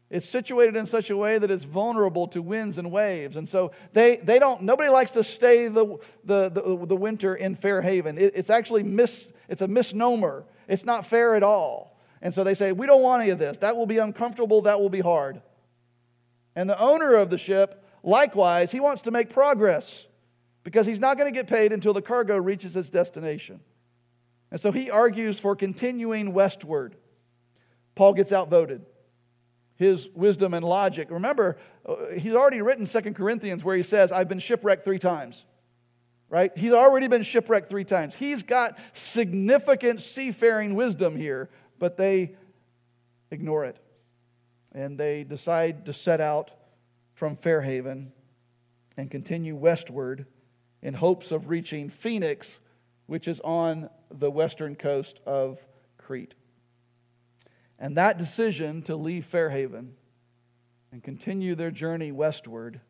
It's 0.09 0.29
situated 0.29 0.77
in 0.77 0.87
such 0.87 1.11
a 1.11 1.17
way 1.17 1.39
that 1.39 1.51
it's 1.51 1.65
vulnerable 1.65 2.29
to 2.29 2.41
winds 2.41 2.79
and 2.79 2.93
waves. 2.93 3.37
And 3.37 3.49
so 3.49 3.73
they, 3.93 4.17
they 4.17 4.39
don't, 4.39 4.63
nobody 4.63 4.89
likes 4.89 5.11
to 5.13 5.25
stay 5.25 5.67
the, 5.67 5.99
the, 6.25 6.49
the, 6.49 6.87
the 6.87 6.95
winter 6.97 7.35
in 7.35 7.57
Fair 7.57 7.83
Haven. 7.83 8.17
It, 8.17 8.35
it's 8.37 8.51
actually 8.51 8.85
mis, 8.85 9.29
it's 9.49 9.63
a 9.63 9.69
misnomer. 9.69 10.45
It's 10.69 10.85
not 10.85 11.07
fair 11.07 11.35
at 11.35 11.43
all. 11.43 11.99
And 12.23 12.33
so 12.33 12.45
they 12.45 12.55
say, 12.55 12.71
we 12.71 12.87
don't 12.87 13.03
want 13.03 13.23
any 13.23 13.31
of 13.31 13.39
this. 13.39 13.59
That 13.59 13.77
will 13.77 13.87
be 13.87 13.99
uncomfortable. 13.99 14.63
That 14.63 14.81
will 14.81 14.91
be 14.91 15.01
hard. 15.01 15.43
And 16.55 16.71
the 16.71 16.79
owner 16.79 17.15
of 17.15 17.29
the 17.29 17.39
ship, 17.39 17.85
likewise, 18.03 18.71
he 18.71 18.81
wants 18.81 19.03
to 19.03 19.11
make 19.11 19.31
progress 19.31 20.07
because 20.67 20.85
he's 20.85 20.99
not 20.99 21.17
going 21.17 21.33
to 21.33 21.39
get 21.39 21.47
paid 21.47 21.71
until 21.71 21.95
the 21.95 22.03
cargo 22.03 22.37
reaches 22.37 22.75
its 22.75 22.91
destination. 22.91 23.61
And 24.51 24.61
so 24.61 24.73
he 24.73 24.91
argues 24.91 25.39
for 25.39 25.55
continuing 25.55 26.33
westward. 26.33 26.97
Paul 27.95 28.15
gets 28.15 28.33
outvoted 28.33 28.85
his 29.77 30.09
wisdom 30.13 30.55
and 30.55 30.65
logic. 30.65 31.07
Remember, 31.13 31.57
uh, 31.89 31.95
he's 32.19 32.33
already 32.33 32.63
written 32.63 32.85
Second 32.85 33.15
Corinthians 33.15 33.63
where 33.63 33.77
he 33.77 33.85
says, 33.85 34.11
I've 34.11 34.29
been 34.29 34.41
shipwrecked 34.41 34.85
three 34.85 34.99
times. 34.99 35.45
Right? 36.29 36.51
He's 36.59 36.73
already 36.73 37.07
been 37.07 37.23
shipwrecked 37.23 37.71
three 37.71 37.85
times. 37.85 38.17
He's 38.17 38.43
got 38.43 38.77
significant 38.93 40.01
seafaring 40.01 40.75
wisdom 40.75 41.15
here, 41.15 41.49
but 41.79 41.97
they 41.97 42.35
ignore 43.31 43.67
it. 43.67 43.79
And 44.73 44.99
they 44.99 45.23
decide 45.23 45.87
to 45.87 45.93
set 45.93 46.21
out 46.21 46.51
from 47.15 47.37
Fairhaven 47.37 48.11
and 48.97 49.09
continue 49.09 49.55
westward 49.55 50.27
in 50.87 50.95
hopes 50.95 51.33
of 51.33 51.49
reaching 51.49 51.91
Phoenix, 51.91 52.61
which 53.07 53.27
is 53.27 53.41
on 53.41 53.91
the 54.09 54.31
western 54.31 54.77
coast 54.77 55.19
of 55.27 55.59
Crete. 55.99 56.35
And 57.77 57.97
that 57.97 58.19
decision 58.19 58.83
to 58.83 58.95
leave 58.95 59.27
Fairhaven 59.27 59.95
and 60.93 61.03
continue 61.03 61.57
their 61.57 61.73
journey 61.73 62.13
westward 62.13 62.81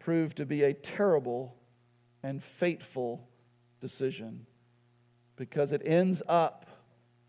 proved 0.00 0.38
to 0.38 0.46
be 0.46 0.64
a 0.64 0.74
terrible 0.74 1.54
and 2.24 2.42
fateful 2.42 3.24
decision 3.80 4.44
because 5.36 5.70
it 5.70 5.82
ends 5.84 6.22
up 6.28 6.66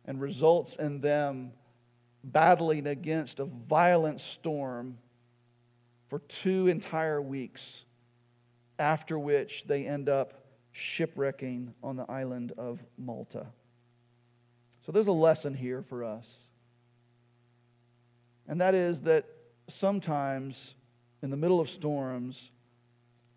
and 0.05 0.19
results 0.19 0.75
in 0.77 1.01
them 1.01 1.51
battling 2.23 2.87
against 2.87 3.39
a 3.39 3.45
violent 3.45 4.21
storm 4.21 4.97
for 6.09 6.17
two 6.17 6.65
entire 6.65 7.21
weeks, 7.21 7.84
after 8.79 9.17
which 9.17 9.63
they 9.67 9.85
end 9.85 10.09
up 10.09 10.45
shipwrecking 10.71 11.73
on 11.83 11.95
the 11.95 12.05
island 12.09 12.51
of 12.57 12.83
Malta. 12.97 13.47
So 14.85 14.91
there's 14.91 15.07
a 15.07 15.11
lesson 15.11 15.53
here 15.53 15.81
for 15.81 16.03
us. 16.03 16.27
And 18.47 18.61
that 18.61 18.75
is 18.75 19.01
that 19.01 19.25
sometimes 19.67 20.75
in 21.23 21.29
the 21.29 21.37
middle 21.37 21.59
of 21.59 21.69
storms, 21.69 22.51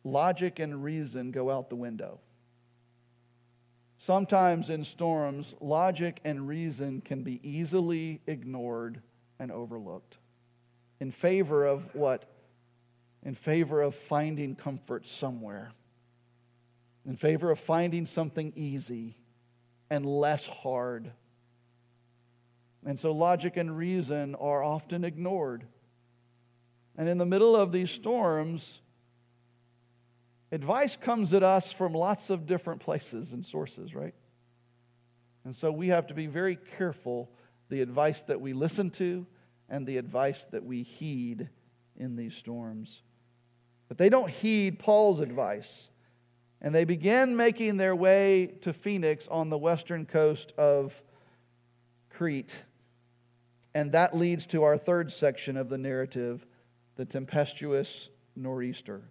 logic 0.05 0.59
and 0.59 0.83
reason 0.83 1.31
go 1.31 1.51
out 1.51 1.71
the 1.71 1.77
window. 1.77 2.19
Sometimes 3.99 4.71
in 4.71 4.85
storms, 4.85 5.55
logic 5.61 6.21
and 6.25 6.47
reason 6.47 7.01
can 7.01 7.23
be 7.23 7.41
easily 7.43 8.21
ignored 8.27 9.01
and 9.39 9.51
overlooked. 9.51 10.19
in 11.01 11.11
favor 11.13 11.65
of 11.65 11.95
what? 11.95 12.25
In 13.25 13.35
favor 13.35 13.83
of 13.83 13.95
finding 13.95 14.55
comfort 14.55 15.07
somewhere, 15.07 15.73
in 17.07 17.17
favor 17.17 17.51
of 17.51 17.59
finding 17.59 18.07
something 18.07 18.53
easy 18.55 19.17
and 19.91 20.07
less 20.07 20.47
hard. 20.47 21.11
And 22.87 22.99
so 22.99 23.13
logic 23.13 23.57
and 23.57 23.77
reason 23.77 24.35
are 24.37 24.63
often 24.63 25.05
ignored. 25.05 25.65
And 26.97 27.09
in 27.09 27.19
the 27.19 27.27
middle 27.27 27.57
of 27.57 27.73
these 27.73 27.91
storms, 27.91 28.81
advice 30.53 30.97
comes 30.97 31.33
at 31.33 31.43
us 31.43 31.73
from 31.73 31.93
lots 31.93 32.31
of 32.31 32.47
different 32.47 32.81
places 32.81 33.33
and 33.33 33.45
sources, 33.45 33.95
right? 33.95 34.15
And 35.45 35.55
so 35.57 35.73
we 35.73 35.89
have 35.89 36.09
to 36.09 36.15
be 36.15 36.27
very 36.27 36.59
careful 36.77 37.31
the 37.69 37.81
advice 37.81 38.23
that 38.27 38.41
we 38.41 38.53
listen 38.53 38.91
to 38.93 39.27
and 39.69 39.87
the 39.87 39.97
advice 39.97 40.47
that 40.51 40.65
we 40.65 40.83
heed 40.83 41.49
in 41.97 42.17
these 42.17 42.35
storms. 42.35 43.03
But 43.89 43.99
they 43.99 44.09
don't 44.09 44.31
heed 44.31 44.79
Paul's 44.79 45.21
advice. 45.21 45.89
And 46.61 46.75
they 46.75 46.85
begin 46.85 47.37
making 47.37 47.77
their 47.77 47.95
way 47.95 48.55
to 48.63 48.73
Phoenix 48.73 49.29
on 49.29 49.49
the 49.49 49.59
western 49.59 50.07
coast 50.07 50.53
of 50.59 50.93
Crete. 52.11 52.55
And 53.75 53.93
that 53.93 54.17
leads 54.17 54.47
to 54.49 54.65
our 54.65 54.77
third 54.77 55.13
section 55.13 55.57
of 55.57 55.69
the 55.69 55.79
narrative 55.79 56.45
the 56.97 57.05
tempestuous 57.05 58.09
nor'easter. 58.35 59.03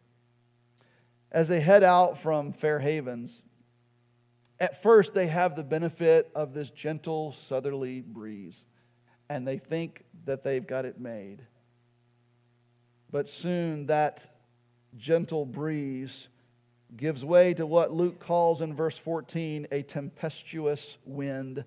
As 1.32 1.48
they 1.48 1.62
head 1.62 1.84
out 1.84 2.22
from 2.22 2.52
Fair 2.52 2.80
Havens, 2.80 3.42
at 4.60 4.84
first 4.84 5.14
they 5.14 5.28
have 5.28 5.56
the 5.56 5.64
benefit 5.64 6.30
of 6.36 6.54
this 6.54 6.70
gentle 6.70 7.32
southerly 7.32 8.02
breeze, 8.02 8.66
and 9.30 9.48
they 9.48 9.58
think 9.58 10.04
that 10.26 10.44
they've 10.44 10.68
got 10.68 10.84
it 10.84 11.00
made. 11.00 11.42
But 13.10 13.30
soon 13.30 13.86
that 13.86 14.37
gentle 14.98 15.46
breeze 15.46 16.28
gives 16.96 17.24
way 17.24 17.54
to 17.54 17.66
what 17.66 17.94
Luke 17.94 18.20
calls 18.20 18.62
in 18.62 18.74
verse 18.74 18.98
14 18.98 19.68
a 19.72 19.82
tempestuous 19.84 20.98
wind 21.06 21.64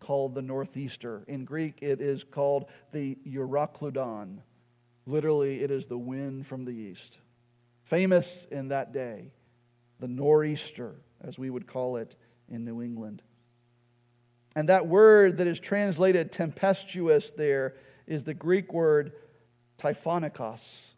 called 0.00 0.34
the 0.34 0.42
northeaster. 0.42 1.22
In 1.28 1.44
Greek, 1.44 1.78
it 1.80 2.00
is 2.00 2.24
called 2.24 2.66
the 2.92 3.16
Euroclydon. 3.26 4.38
Literally, 5.06 5.62
it 5.62 5.70
is 5.70 5.86
the 5.86 5.98
wind 5.98 6.46
from 6.46 6.64
the 6.64 6.72
east. 6.72 7.18
Famous 7.84 8.46
in 8.50 8.68
that 8.68 8.92
day, 8.92 9.30
the 10.00 10.08
nor'easter, 10.08 10.94
as 11.22 11.38
we 11.38 11.50
would 11.50 11.66
call 11.66 11.96
it 11.96 12.14
in 12.50 12.64
New 12.64 12.82
England. 12.82 13.22
And 14.56 14.68
that 14.68 14.86
word 14.86 15.38
that 15.38 15.46
is 15.46 15.60
translated 15.60 16.32
tempestuous 16.32 17.30
there 17.36 17.74
is 18.06 18.22
the 18.22 18.34
Greek 18.34 18.72
word 18.72 19.12
typhonikos, 19.78 20.91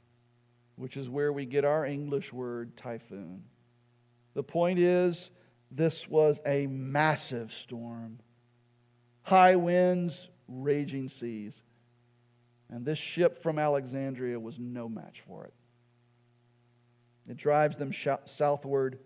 which 0.77 0.97
is 0.97 1.09
where 1.09 1.33
we 1.33 1.47
get 1.47 1.65
our 1.65 1.85
English 1.85 2.33
word 2.33 2.77
typhoon. 2.77 3.45
The 4.35 4.43
point 4.43 4.79
is, 4.79 5.31
this 5.71 6.09
was 6.09 6.41
a 6.47 6.67
massive 6.67 7.53
storm 7.53 8.19
high 9.25 9.57
winds, 9.57 10.29
raging 10.49 11.09
seas. 11.09 11.61
And 12.71 12.85
this 12.85 12.99
ship 12.99 13.43
from 13.43 13.59
Alexandria 13.59 14.39
was 14.39 14.59
no 14.59 14.89
match 14.89 15.23
for 15.27 15.45
it. 15.45 15.55
It 17.29 17.37
drives 17.39 17.77
them 17.77 17.93
southward, 18.27 18.99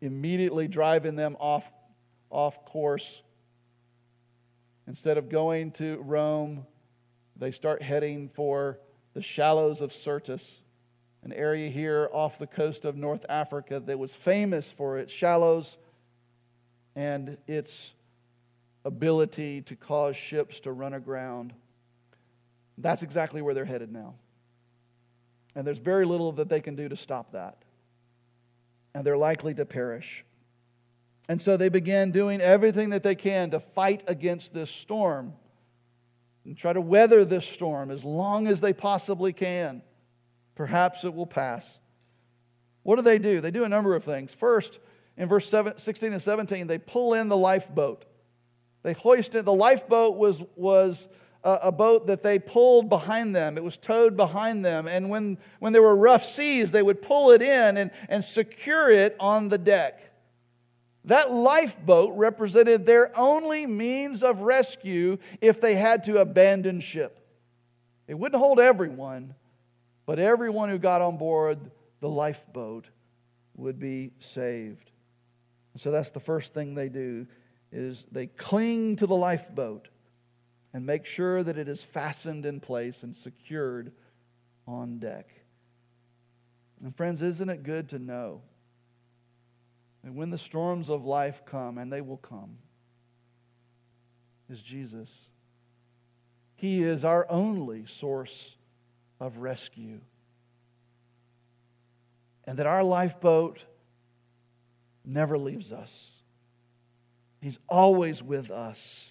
immediately 0.00 0.68
driving 0.68 1.16
them 1.16 1.36
off, 1.40 1.64
off 2.28 2.64
course. 2.66 3.22
Instead 4.86 5.16
of 5.16 5.30
going 5.30 5.72
to 5.72 5.96
Rome, 6.02 6.66
they 7.36 7.50
start 7.50 7.82
heading 7.82 8.28
for 8.28 8.78
the 9.14 9.22
shallows 9.22 9.80
of 9.80 9.92
Syrtis, 9.92 10.60
an 11.22 11.32
area 11.32 11.68
here 11.70 12.08
off 12.12 12.38
the 12.38 12.46
coast 12.46 12.84
of 12.84 12.96
North 12.96 13.24
Africa 13.28 13.80
that 13.86 13.98
was 13.98 14.12
famous 14.12 14.66
for 14.76 14.98
its 14.98 15.12
shallows 15.12 15.76
and 16.96 17.36
its 17.46 17.92
ability 18.84 19.62
to 19.62 19.76
cause 19.76 20.16
ships 20.16 20.60
to 20.60 20.72
run 20.72 20.94
aground. 20.94 21.52
That's 22.78 23.02
exactly 23.02 23.42
where 23.42 23.54
they're 23.54 23.64
headed 23.64 23.92
now. 23.92 24.14
And 25.54 25.66
there's 25.66 25.78
very 25.78 26.06
little 26.06 26.32
that 26.32 26.48
they 26.48 26.60
can 26.60 26.76
do 26.76 26.88
to 26.88 26.96
stop 26.96 27.32
that. 27.32 27.58
And 28.94 29.04
they're 29.04 29.18
likely 29.18 29.54
to 29.54 29.64
perish. 29.64 30.24
And 31.28 31.40
so 31.40 31.56
they 31.56 31.68
begin 31.68 32.10
doing 32.10 32.40
everything 32.40 32.90
that 32.90 33.02
they 33.02 33.14
can 33.14 33.50
to 33.50 33.60
fight 33.60 34.02
against 34.06 34.52
this 34.52 34.70
storm 34.70 35.34
and 36.44 36.56
try 36.56 36.72
to 36.72 36.80
weather 36.80 37.24
this 37.24 37.46
storm 37.46 37.90
as 37.90 38.04
long 38.04 38.48
as 38.48 38.60
they 38.60 38.72
possibly 38.72 39.32
can. 39.32 39.82
Perhaps 40.54 41.04
it 41.04 41.14
will 41.14 41.26
pass. 41.26 41.68
What 42.82 42.96
do 42.96 43.02
they 43.02 43.18
do? 43.18 43.40
They 43.40 43.50
do 43.50 43.64
a 43.64 43.68
number 43.68 43.94
of 43.94 44.04
things. 44.04 44.32
First, 44.32 44.78
in 45.16 45.28
verse 45.28 45.48
16 45.48 46.12
and 46.12 46.22
17, 46.22 46.66
they 46.66 46.78
pull 46.78 47.14
in 47.14 47.28
the 47.28 47.36
lifeboat. 47.36 48.04
They 48.82 48.94
hoisted, 48.94 49.44
the 49.44 49.52
lifeboat 49.52 50.16
was, 50.16 50.40
was 50.56 51.06
a, 51.44 51.52
a, 51.64 51.72
boat 51.72 52.06
that 52.06 52.22
they 52.22 52.38
pulled 52.38 52.88
behind 52.88 53.36
them. 53.36 53.58
It 53.58 53.64
was 53.64 53.76
towed 53.76 54.16
behind 54.16 54.64
them. 54.64 54.88
And 54.88 55.10
when, 55.10 55.36
when 55.58 55.74
there 55.74 55.82
were 55.82 55.94
rough 55.94 56.24
seas, 56.24 56.70
they 56.70 56.82
would 56.82 57.02
pull 57.02 57.32
it 57.32 57.42
in 57.42 57.76
and, 57.76 57.90
and 58.08 58.24
secure 58.24 58.90
it 58.90 59.16
on 59.20 59.48
the 59.48 59.58
deck. 59.58 60.00
That 61.04 61.32
lifeboat 61.32 62.16
represented 62.16 62.86
their 62.86 63.16
only 63.18 63.66
means 63.66 64.22
of 64.22 64.40
rescue 64.40 65.18
if 65.40 65.60
they 65.60 65.74
had 65.74 66.04
to 66.04 66.18
abandon 66.18 66.80
ship. 66.80 67.18
It 68.06 68.14
wouldn't 68.14 68.40
hold 68.40 68.60
everyone, 68.60 69.34
but 70.10 70.18
everyone 70.18 70.68
who 70.68 70.76
got 70.76 71.00
on 71.00 71.16
board 71.18 71.70
the 72.00 72.08
lifeboat 72.08 72.86
would 73.54 73.78
be 73.78 74.10
saved. 74.34 74.90
So 75.76 75.92
that's 75.92 76.10
the 76.10 76.18
first 76.18 76.52
thing 76.52 76.74
they 76.74 76.88
do 76.88 77.28
is 77.70 78.04
they 78.10 78.26
cling 78.26 78.96
to 78.96 79.06
the 79.06 79.14
lifeboat 79.14 79.86
and 80.74 80.84
make 80.84 81.06
sure 81.06 81.44
that 81.44 81.56
it 81.56 81.68
is 81.68 81.80
fastened 81.80 82.44
in 82.44 82.58
place 82.58 83.04
and 83.04 83.14
secured 83.14 83.92
on 84.66 84.98
deck. 84.98 85.28
And 86.82 86.92
friends, 86.96 87.22
isn't 87.22 87.48
it 87.48 87.62
good 87.62 87.90
to 87.90 88.00
know 88.00 88.42
that 90.02 90.12
when 90.12 90.30
the 90.30 90.38
storms 90.38 90.90
of 90.90 91.04
life 91.04 91.42
come, 91.46 91.78
and 91.78 91.92
they 91.92 92.00
will 92.00 92.16
come, 92.16 92.58
is 94.50 94.60
Jesus. 94.60 95.08
He 96.56 96.82
is 96.82 97.04
our 97.04 97.30
only 97.30 97.86
source 97.86 98.56
of 99.20 99.36
rescue. 99.36 100.00
And 102.44 102.58
that 102.58 102.66
our 102.66 102.82
lifeboat 102.82 103.60
never 105.04 105.38
leaves 105.38 105.70
us. 105.70 106.10
He's 107.40 107.58
always 107.68 108.22
with 108.22 108.50
us. 108.50 109.10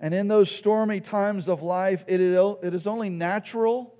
And 0.00 0.12
in 0.12 0.28
those 0.28 0.50
stormy 0.50 1.00
times 1.00 1.48
of 1.48 1.62
life, 1.62 2.04
it 2.08 2.20
is 2.20 2.86
only 2.86 3.08
natural 3.08 3.94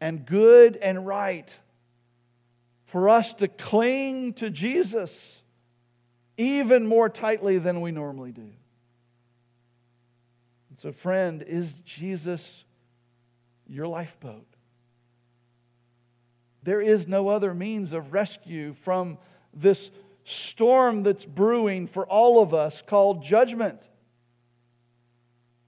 and 0.00 0.26
good 0.26 0.76
and 0.76 1.06
right 1.06 1.48
for 2.86 3.08
us 3.08 3.34
to 3.34 3.48
cling 3.48 4.34
to 4.34 4.50
Jesus 4.50 5.36
even 6.36 6.86
more 6.86 7.08
tightly 7.08 7.58
than 7.58 7.80
we 7.80 7.90
normally 7.90 8.30
do. 8.30 8.42
And 8.42 8.52
so, 10.78 10.92
friend, 10.92 11.42
is 11.42 11.72
Jesus 11.84 12.64
your 13.68 13.86
lifeboat? 13.86 14.46
There 16.62 16.80
is 16.80 17.06
no 17.06 17.28
other 17.28 17.54
means 17.54 17.92
of 17.92 18.12
rescue 18.12 18.74
from 18.82 19.18
this 19.54 19.90
storm 20.24 21.04
that's 21.04 21.24
brewing 21.24 21.86
for 21.86 22.06
all 22.06 22.42
of 22.42 22.52
us 22.52 22.82
called 22.84 23.22
judgment. 23.24 23.80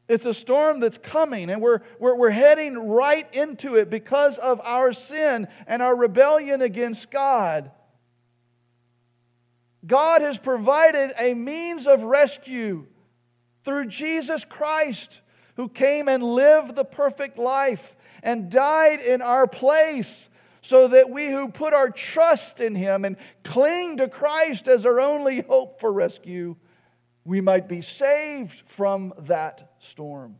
It's 0.08 0.24
a 0.24 0.32
storm 0.32 0.80
that's 0.80 0.98
coming, 0.98 1.50
and 1.50 1.60
we're, 1.60 1.80
we're, 1.98 2.14
we're 2.14 2.30
heading 2.30 2.76
right 2.88 3.32
into 3.34 3.76
it 3.76 3.90
because 3.90 4.38
of 4.38 4.60
our 4.64 4.92
sin 4.92 5.46
and 5.66 5.82
our 5.82 5.94
rebellion 5.94 6.62
against 6.62 7.10
God. 7.10 7.70
God 9.86 10.22
has 10.22 10.38
provided 10.38 11.12
a 11.18 11.34
means 11.34 11.86
of 11.86 12.02
rescue 12.02 12.86
through 13.64 13.86
Jesus 13.86 14.44
Christ, 14.44 15.20
who 15.58 15.68
came 15.68 16.08
and 16.08 16.22
lived 16.22 16.76
the 16.76 16.84
perfect 16.84 17.36
life 17.36 17.96
and 18.22 18.48
died 18.48 19.00
in 19.00 19.20
our 19.20 19.48
place 19.48 20.28
so 20.62 20.86
that 20.86 21.10
we 21.10 21.26
who 21.26 21.48
put 21.48 21.74
our 21.74 21.90
trust 21.90 22.60
in 22.60 22.76
him 22.76 23.04
and 23.04 23.16
cling 23.42 23.96
to 23.96 24.08
Christ 24.08 24.68
as 24.68 24.86
our 24.86 25.00
only 25.00 25.40
hope 25.40 25.80
for 25.80 25.92
rescue, 25.92 26.54
we 27.24 27.40
might 27.40 27.68
be 27.68 27.82
saved 27.82 28.62
from 28.66 29.12
that 29.18 29.72
storm. 29.80 30.36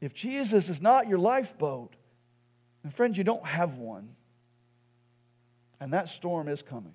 If 0.00 0.14
Jesus 0.14 0.68
is 0.68 0.82
not 0.82 1.08
your 1.08 1.18
lifeboat, 1.18 1.94
and 2.82 2.92
friends, 2.92 3.16
you 3.16 3.24
don't 3.24 3.46
have 3.46 3.78
one, 3.78 4.08
and 5.78 5.92
that 5.92 6.08
storm 6.08 6.48
is 6.48 6.60
coming. 6.60 6.94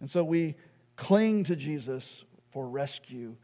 And 0.00 0.08
so 0.08 0.22
we 0.22 0.54
cling 0.94 1.42
to 1.44 1.56
Jesus 1.56 2.24
for 2.52 2.68
rescue. 2.68 3.34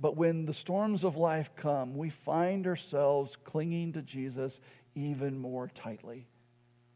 But 0.00 0.16
when 0.16 0.44
the 0.44 0.52
storms 0.52 1.04
of 1.04 1.16
life 1.16 1.50
come, 1.56 1.96
we 1.96 2.10
find 2.10 2.66
ourselves 2.66 3.36
clinging 3.44 3.92
to 3.94 4.02
Jesus 4.02 4.60
even 4.94 5.38
more 5.38 5.70
tightly 5.74 6.26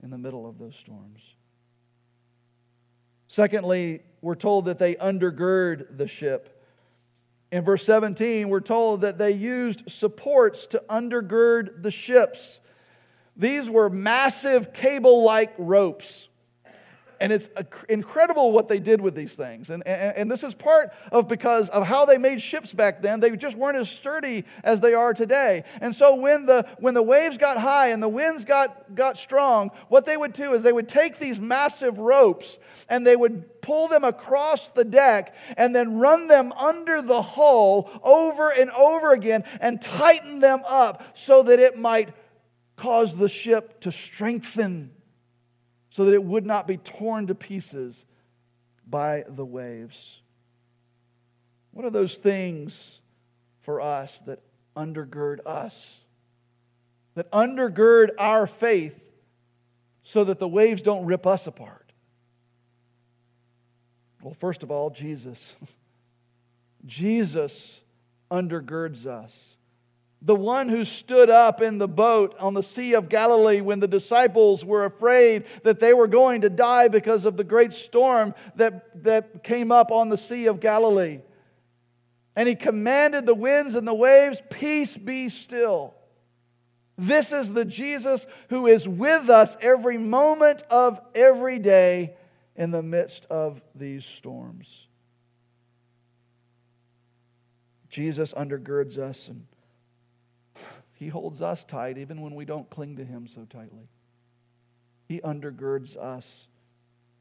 in 0.03 0.11
the 0.11 0.19
middle 0.19 0.49
of 0.49 0.59
those 0.59 0.77
storms. 0.77 1.21
Secondly, 3.29 4.03
we're 4.21 4.35
told 4.35 4.65
that 4.67 4.79
they 4.79 4.95
undergird 4.95 5.97
the 5.97 6.09
ship. 6.09 6.63
In 7.53 7.65
verse 7.65 7.85
17, 7.85 8.49
we're 8.49 8.61
told 8.61 9.03
that 9.03 9.19
they 9.19 9.33
used 9.33 9.91
supports 9.91 10.67
to 10.69 10.83
undergird 10.89 11.83
the 11.83 11.91
ships. 11.91 12.61
These 13.37 13.71
were 13.71 13.89
massive 13.89 14.73
cable 14.73 15.23
like 15.23 15.55
ropes. 15.57 16.28
And 17.21 17.33
it's 17.33 17.49
incredible 17.89 18.53
what 18.53 18.69
they 18.69 18.79
did 18.79 19.01
with 19.01 19.15
these 19.15 19.33
things. 19.33 19.71
And, 19.71 19.85
and, 19.87 20.17
and, 20.17 20.31
this 20.31 20.45
is 20.45 20.55
part 20.55 20.93
of 21.11 21.27
because 21.27 21.69
of 21.71 21.85
how 21.85 22.05
they 22.05 22.17
made 22.17 22.41
ships 22.41 22.73
back 22.73 23.03
then. 23.03 23.19
They 23.19 23.31
just 23.37 23.57
weren't 23.57 23.77
as 23.77 23.89
sturdy 23.89 24.45
as 24.63 24.81
they 24.81 24.95
are 24.95 25.13
today. 25.15 25.65
And 25.81 25.95
so 25.95 26.15
when 26.15 26.47
the, 26.47 26.65
when 26.79 26.95
the 26.95 27.03
waves 27.03 27.37
got 27.37 27.59
high 27.59 27.89
and 27.89 28.01
the 28.01 28.09
winds 28.09 28.45
got, 28.45 28.95
got 28.95 29.17
strong, 29.17 29.71
what 29.89 30.07
they 30.07 30.17
would 30.17 30.33
do 30.33 30.55
is 30.55 30.63
they 30.63 30.73
would 30.73 30.89
take 30.89 31.19
these 31.19 31.41
massive 31.41 31.99
ropes 31.99 32.59
and 32.89 33.05
they 33.05 33.17
would 33.17 33.61
pull 33.63 33.89
them 33.89 34.05
across 34.05 34.69
the 34.69 34.85
deck 34.85 35.35
and 35.57 35.75
then 35.75 35.99
run 35.99 36.29
them 36.29 36.53
under 36.53 37.03
the 37.03 37.23
hull 37.23 37.91
over 38.05 38.51
and 38.51 38.71
over 38.71 39.13
again 39.13 39.43
and 39.61 39.83
tighten 39.83 40.39
them 40.39 40.63
up 40.67 41.03
so 41.15 41.43
that 41.43 41.59
it 41.59 41.77
might 41.77 42.15
cause 42.77 43.17
the 43.17 43.29
ship 43.29 43.81
to 43.81 43.91
strengthen 43.91 44.93
so 45.99 46.05
that 46.05 46.15
it 46.15 46.23
would 46.23 46.47
not 46.47 46.69
be 46.69 46.77
torn 46.77 47.27
to 47.27 47.35
pieces 47.35 48.05
by 48.89 49.25
the 49.27 49.45
waves. 49.45 50.21
What 51.73 51.85
are 51.85 51.91
those 51.91 52.15
things 52.15 53.01
for 53.63 53.81
us 53.81 54.17
that 54.25 54.39
undergird 54.77 55.45
us? 55.45 56.03
That 57.17 57.29
undergird 57.33 58.11
our 58.17 58.47
faith 58.47 58.95
so 60.05 60.23
that 60.23 60.39
the 60.39 60.47
waves 60.47 60.83
don't 60.83 61.05
rip 61.05 61.27
us 61.27 61.49
apart? 61.49 61.91
Well, 64.23 64.37
first 64.39 64.63
of 64.63 64.71
all, 64.71 64.91
Jesus. 64.91 65.53
Jesus 66.87 67.81
undergirds 68.31 69.05
us 69.05 69.37
the 70.21 70.35
one 70.35 70.69
who 70.69 70.85
stood 70.85 71.31
up 71.31 71.63
in 71.63 71.79
the 71.79 71.89
boat 71.89 72.35
on 72.41 72.55
the 72.55 72.63
Sea 72.63 72.95
of 72.95 73.09
Galilee 73.09 73.61
when 73.61 73.79
the 73.79 73.87
disciples 73.87 74.65
were 74.65 74.85
afraid 74.85 75.45
that 75.63 75.79
they 75.79 75.95
were 75.95 76.09
going 76.09 76.41
to 76.41 76.51
die 76.51 76.89
because 76.89 77.25
of 77.25 77.37
the 77.37 77.45
great 77.45 77.73
storm 77.73 78.35
that, 78.57 79.05
that 79.05 79.45
came 79.45 79.71
up 79.71 79.93
on 79.93 80.09
the 80.09 80.19
Sea 80.19 80.47
of 80.47 80.59
Galilee. 80.59 81.21
And 82.35 82.49
he 82.49 82.57
commanded 82.57 83.27
the 83.27 83.35
winds 83.35 83.75
and 83.75 83.87
the 83.87 83.95
waves, 83.95 84.41
Peace 84.51 84.97
be 84.97 85.29
still. 85.29 85.95
This 86.97 87.33
is 87.33 87.53
the 87.53 87.65
Jesus 87.65 88.27
who 88.49 88.67
is 88.67 88.89
with 88.89 89.31
us 89.31 89.57
every 89.61 89.99
moment 89.99 90.63
of 90.69 91.01
every 91.15 91.61
day 91.61 92.17
in 92.57 92.73
the 92.73 92.83
midst 92.83 93.25
of 93.31 93.63
these 93.77 94.05
storms. 94.05 94.67
Jesus 97.89 98.33
undergirds 98.33 98.99
us 98.99 99.29
and 99.29 99.47
he 100.99 101.07
holds 101.07 101.43
us 101.43 101.65
tight 101.65 101.97
even 101.97 102.21
when 102.21 102.35
we 102.35 102.45
don't 102.45 102.69
cling 102.71 102.97
to 102.97 103.05
Him 103.05 103.29
so 103.29 103.47
tightly. 103.49 103.89
He 105.07 105.21
undergirds 105.21 105.97
us 105.97 106.49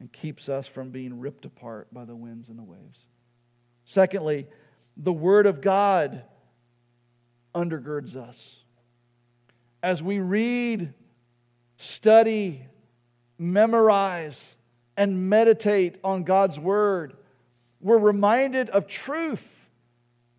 and 0.00 0.12
keeps 0.12 0.48
us 0.48 0.66
from 0.66 0.90
being 0.90 1.20
ripped 1.20 1.44
apart 1.44 1.86
by 1.94 2.04
the 2.04 2.16
winds 2.16 2.48
and 2.48 2.58
the 2.58 2.64
waves. 2.64 2.98
Secondly, 3.84 4.48
the 4.96 5.12
Word 5.12 5.46
of 5.46 5.60
God 5.60 6.24
undergirds 7.54 8.16
us. 8.16 8.56
As 9.80 10.02
we 10.02 10.18
read, 10.18 10.92
study, 11.76 12.66
memorize, 13.38 14.42
and 14.96 15.30
meditate 15.30 15.98
on 16.02 16.24
God's 16.24 16.58
Word, 16.58 17.16
we're 17.80 17.96
reminded 17.96 18.70
of 18.70 18.88
truth 18.88 19.46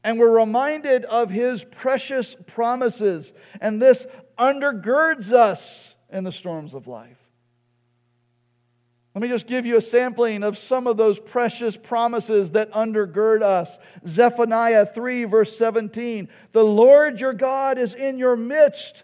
and 0.03 0.19
we're 0.19 0.39
reminded 0.39 1.05
of 1.05 1.29
his 1.29 1.63
precious 1.63 2.35
promises. 2.47 3.31
And 3.59 3.81
this 3.81 4.05
undergirds 4.37 5.31
us 5.31 5.95
in 6.11 6.23
the 6.23 6.31
storms 6.31 6.73
of 6.73 6.87
life. 6.87 7.17
Let 9.15 9.23
me 9.23 9.27
just 9.27 9.47
give 9.47 9.65
you 9.65 9.75
a 9.75 9.81
sampling 9.81 10.43
of 10.43 10.57
some 10.57 10.87
of 10.87 10.95
those 10.95 11.19
precious 11.19 11.75
promises 11.75 12.51
that 12.51 12.71
undergird 12.71 13.41
us. 13.41 13.77
Zephaniah 14.07 14.85
3, 14.85 15.23
verse 15.25 15.57
17 15.57 16.29
The 16.51 16.63
Lord 16.63 17.19
your 17.19 17.33
God 17.33 17.77
is 17.77 17.93
in 17.93 18.17
your 18.17 18.37
midst, 18.37 19.03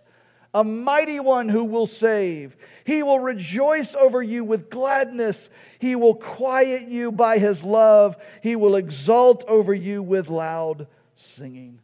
a 0.56 0.63
mighty 0.63 1.20
one 1.20 1.50
who 1.50 1.65
will 1.65 1.86
save. 1.86 2.56
He 2.86 3.04
will 3.04 3.20
rejoice 3.20 3.94
over 3.94 4.24
you 4.24 4.46
with 4.46 4.70
gladness. 4.70 5.50
He 5.80 5.98
will 5.98 6.15
quiet 6.15 6.88
you 6.88 7.12
by 7.12 7.39
his 7.39 7.62
love. 7.62 8.15
He 8.41 8.56
will 8.56 8.78
exult 8.78 9.44
over 9.50 9.74
you 9.74 10.02
with 10.02 10.30
loud 10.30 10.88
singing. 11.18 11.82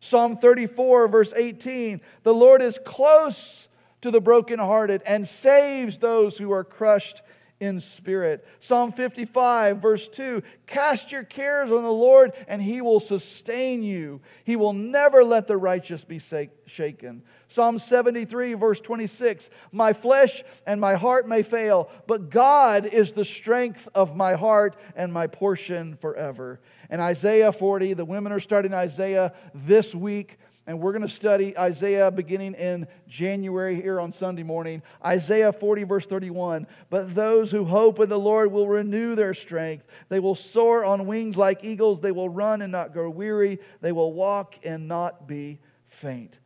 Psalm 0.00 0.36
34, 0.36 1.08
verse 1.08 1.32
18 1.34 2.02
The 2.22 2.34
Lord 2.34 2.60
is 2.60 2.78
close 2.84 3.68
to 4.02 4.10
the 4.10 4.20
brokenhearted 4.20 5.02
and 5.06 5.26
saves 5.26 5.96
those 5.96 6.36
who 6.36 6.52
are 6.52 6.64
crushed 6.64 7.22
in 7.58 7.80
spirit. 7.80 8.46
Psalm 8.60 8.92
55, 8.92 9.78
verse 9.78 10.08
2 10.08 10.42
Cast 10.66 11.12
your 11.12 11.24
cares 11.24 11.70
on 11.70 11.82
the 11.82 11.90
Lord, 11.90 12.32
and 12.48 12.60
he 12.60 12.80
will 12.80 13.00
sustain 13.00 13.82
you. 13.82 14.20
He 14.44 14.56
will 14.56 14.72
never 14.74 15.24
let 15.24 15.46
the 15.46 15.56
righteous 15.56 16.04
be 16.04 16.20
shaken. 16.66 17.22
Psalm 17.50 17.80
73, 17.80 18.54
verse 18.54 18.80
26 18.80 19.50
My 19.72 19.92
flesh 19.92 20.44
and 20.66 20.80
my 20.80 20.94
heart 20.94 21.28
may 21.28 21.42
fail, 21.42 21.90
but 22.06 22.30
God 22.30 22.86
is 22.86 23.12
the 23.12 23.24
strength 23.24 23.88
of 23.92 24.16
my 24.16 24.34
heart 24.34 24.76
and 24.94 25.12
my 25.12 25.26
portion 25.26 25.96
forever. 25.96 26.60
And 26.88 27.00
Isaiah 27.00 27.52
40, 27.52 27.94
the 27.94 28.04
women 28.04 28.32
are 28.32 28.40
starting 28.40 28.72
Isaiah 28.72 29.34
this 29.52 29.94
week 29.94 30.38
and 30.66 30.78
we're 30.78 30.92
going 30.92 31.02
to 31.02 31.08
study 31.08 31.58
Isaiah 31.58 32.12
beginning 32.12 32.54
in 32.54 32.86
January 33.08 33.80
here 33.82 33.98
on 33.98 34.12
Sunday 34.12 34.44
morning. 34.44 34.82
Isaiah 35.04 35.52
40, 35.52 35.82
verse 35.82 36.06
31. 36.06 36.68
But 36.90 37.12
those 37.12 37.50
who 37.50 37.64
hope 37.64 37.98
in 37.98 38.08
the 38.08 38.18
Lord 38.18 38.52
will 38.52 38.68
renew 38.68 39.16
their 39.16 39.34
strength. 39.34 39.84
They 40.08 40.20
will 40.20 40.36
soar 40.36 40.84
on 40.84 41.06
wings 41.06 41.36
like 41.36 41.64
eagles. 41.64 41.98
They 41.98 42.12
will 42.12 42.28
run 42.28 42.62
and 42.62 42.70
not 42.70 42.92
grow 42.92 43.10
weary. 43.10 43.58
They 43.80 43.90
will 43.90 44.12
walk 44.12 44.54
and 44.62 44.86
not 44.86 45.26
be 45.26 45.58
faint. 45.88 46.38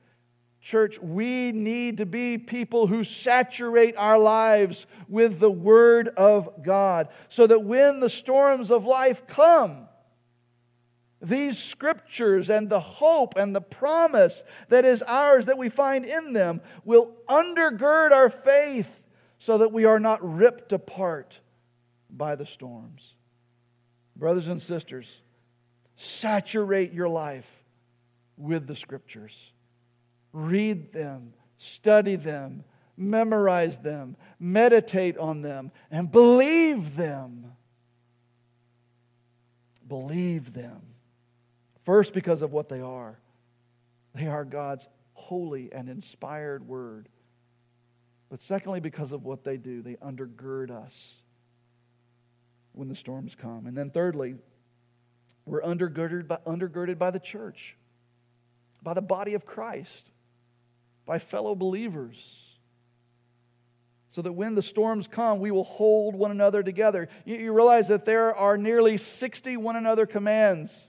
Church, 0.64 0.98
we 0.98 1.52
need 1.52 1.98
to 1.98 2.06
be 2.06 2.38
people 2.38 2.86
who 2.86 3.04
saturate 3.04 3.96
our 3.98 4.18
lives 4.18 4.86
with 5.10 5.38
the 5.38 5.50
Word 5.50 6.08
of 6.16 6.62
God 6.62 7.08
so 7.28 7.46
that 7.46 7.62
when 7.62 8.00
the 8.00 8.08
storms 8.08 8.70
of 8.70 8.86
life 8.86 9.26
come, 9.26 9.86
these 11.20 11.58
scriptures 11.58 12.48
and 12.48 12.70
the 12.70 12.80
hope 12.80 13.36
and 13.36 13.54
the 13.54 13.60
promise 13.60 14.42
that 14.70 14.86
is 14.86 15.02
ours 15.02 15.44
that 15.46 15.58
we 15.58 15.68
find 15.68 16.06
in 16.06 16.32
them 16.32 16.62
will 16.82 17.10
undergird 17.28 18.12
our 18.12 18.30
faith 18.30 18.88
so 19.38 19.58
that 19.58 19.70
we 19.70 19.84
are 19.84 20.00
not 20.00 20.18
ripped 20.22 20.72
apart 20.72 21.38
by 22.08 22.36
the 22.36 22.46
storms. 22.46 23.12
Brothers 24.16 24.48
and 24.48 24.62
sisters, 24.62 25.08
saturate 25.96 26.94
your 26.94 27.10
life 27.10 27.46
with 28.38 28.66
the 28.66 28.76
scriptures. 28.76 29.34
Read 30.34 30.92
them, 30.92 31.32
study 31.58 32.16
them, 32.16 32.64
memorize 32.96 33.78
them, 33.78 34.16
meditate 34.40 35.16
on 35.16 35.42
them, 35.42 35.70
and 35.92 36.10
believe 36.10 36.96
them. 36.96 37.52
Believe 39.86 40.52
them. 40.52 40.80
First, 41.84 42.12
because 42.12 42.42
of 42.42 42.52
what 42.52 42.68
they 42.68 42.80
are. 42.80 43.16
They 44.14 44.26
are 44.26 44.44
God's 44.44 44.86
holy 45.12 45.72
and 45.72 45.88
inspired 45.88 46.66
word. 46.66 47.08
But 48.28 48.42
secondly, 48.42 48.80
because 48.80 49.12
of 49.12 49.24
what 49.24 49.44
they 49.44 49.56
do, 49.56 49.82
they 49.82 49.94
undergird 49.94 50.70
us 50.70 51.14
when 52.72 52.88
the 52.88 52.96
storms 52.96 53.36
come. 53.40 53.66
And 53.66 53.76
then 53.76 53.90
thirdly, 53.90 54.34
we're 55.46 55.62
undergirded 55.62 56.26
by, 56.26 56.38
undergirded 56.46 56.98
by 56.98 57.12
the 57.12 57.20
church, 57.20 57.76
by 58.82 58.94
the 58.94 59.00
body 59.00 59.34
of 59.34 59.46
Christ, 59.46 60.10
by 61.06 61.18
fellow 61.18 61.54
believers. 61.54 62.16
So 64.10 64.22
that 64.22 64.32
when 64.32 64.54
the 64.54 64.62
storms 64.62 65.08
come, 65.08 65.40
we 65.40 65.50
will 65.50 65.64
hold 65.64 66.14
one 66.14 66.30
another 66.30 66.62
together. 66.62 67.08
You, 67.24 67.36
you 67.36 67.52
realize 67.52 67.88
that 67.88 68.04
there 68.04 68.34
are 68.34 68.56
nearly 68.56 68.96
60 68.96 69.56
one 69.56 69.76
another 69.76 70.06
commands 70.06 70.88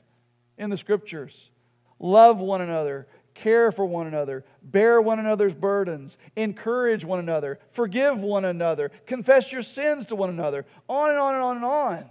in 0.58 0.70
the 0.70 0.78
scriptures. 0.78 1.50
Love 1.98 2.38
one 2.38 2.62
another, 2.62 3.08
care 3.34 3.72
for 3.72 3.86
one 3.86 4.08
another, 4.08 4.44
bear 4.62 5.02
one 5.02 5.20
another's 5.20 5.54
burdens, 5.54 6.18
encourage 6.36 7.04
one 7.04 7.20
another, 7.20 7.60
forgive 7.72 8.20
one 8.20 8.46
another, 8.46 8.92
confess 9.06 9.52
your 9.52 9.64
sins 9.64 10.06
to 10.08 10.16
one 10.16 10.30
another, 10.30 10.66
on 10.88 11.10
and 11.10 11.20
on 11.20 11.36
and 11.36 11.44
on 11.44 11.56
and 11.58 11.66
on. 11.66 12.06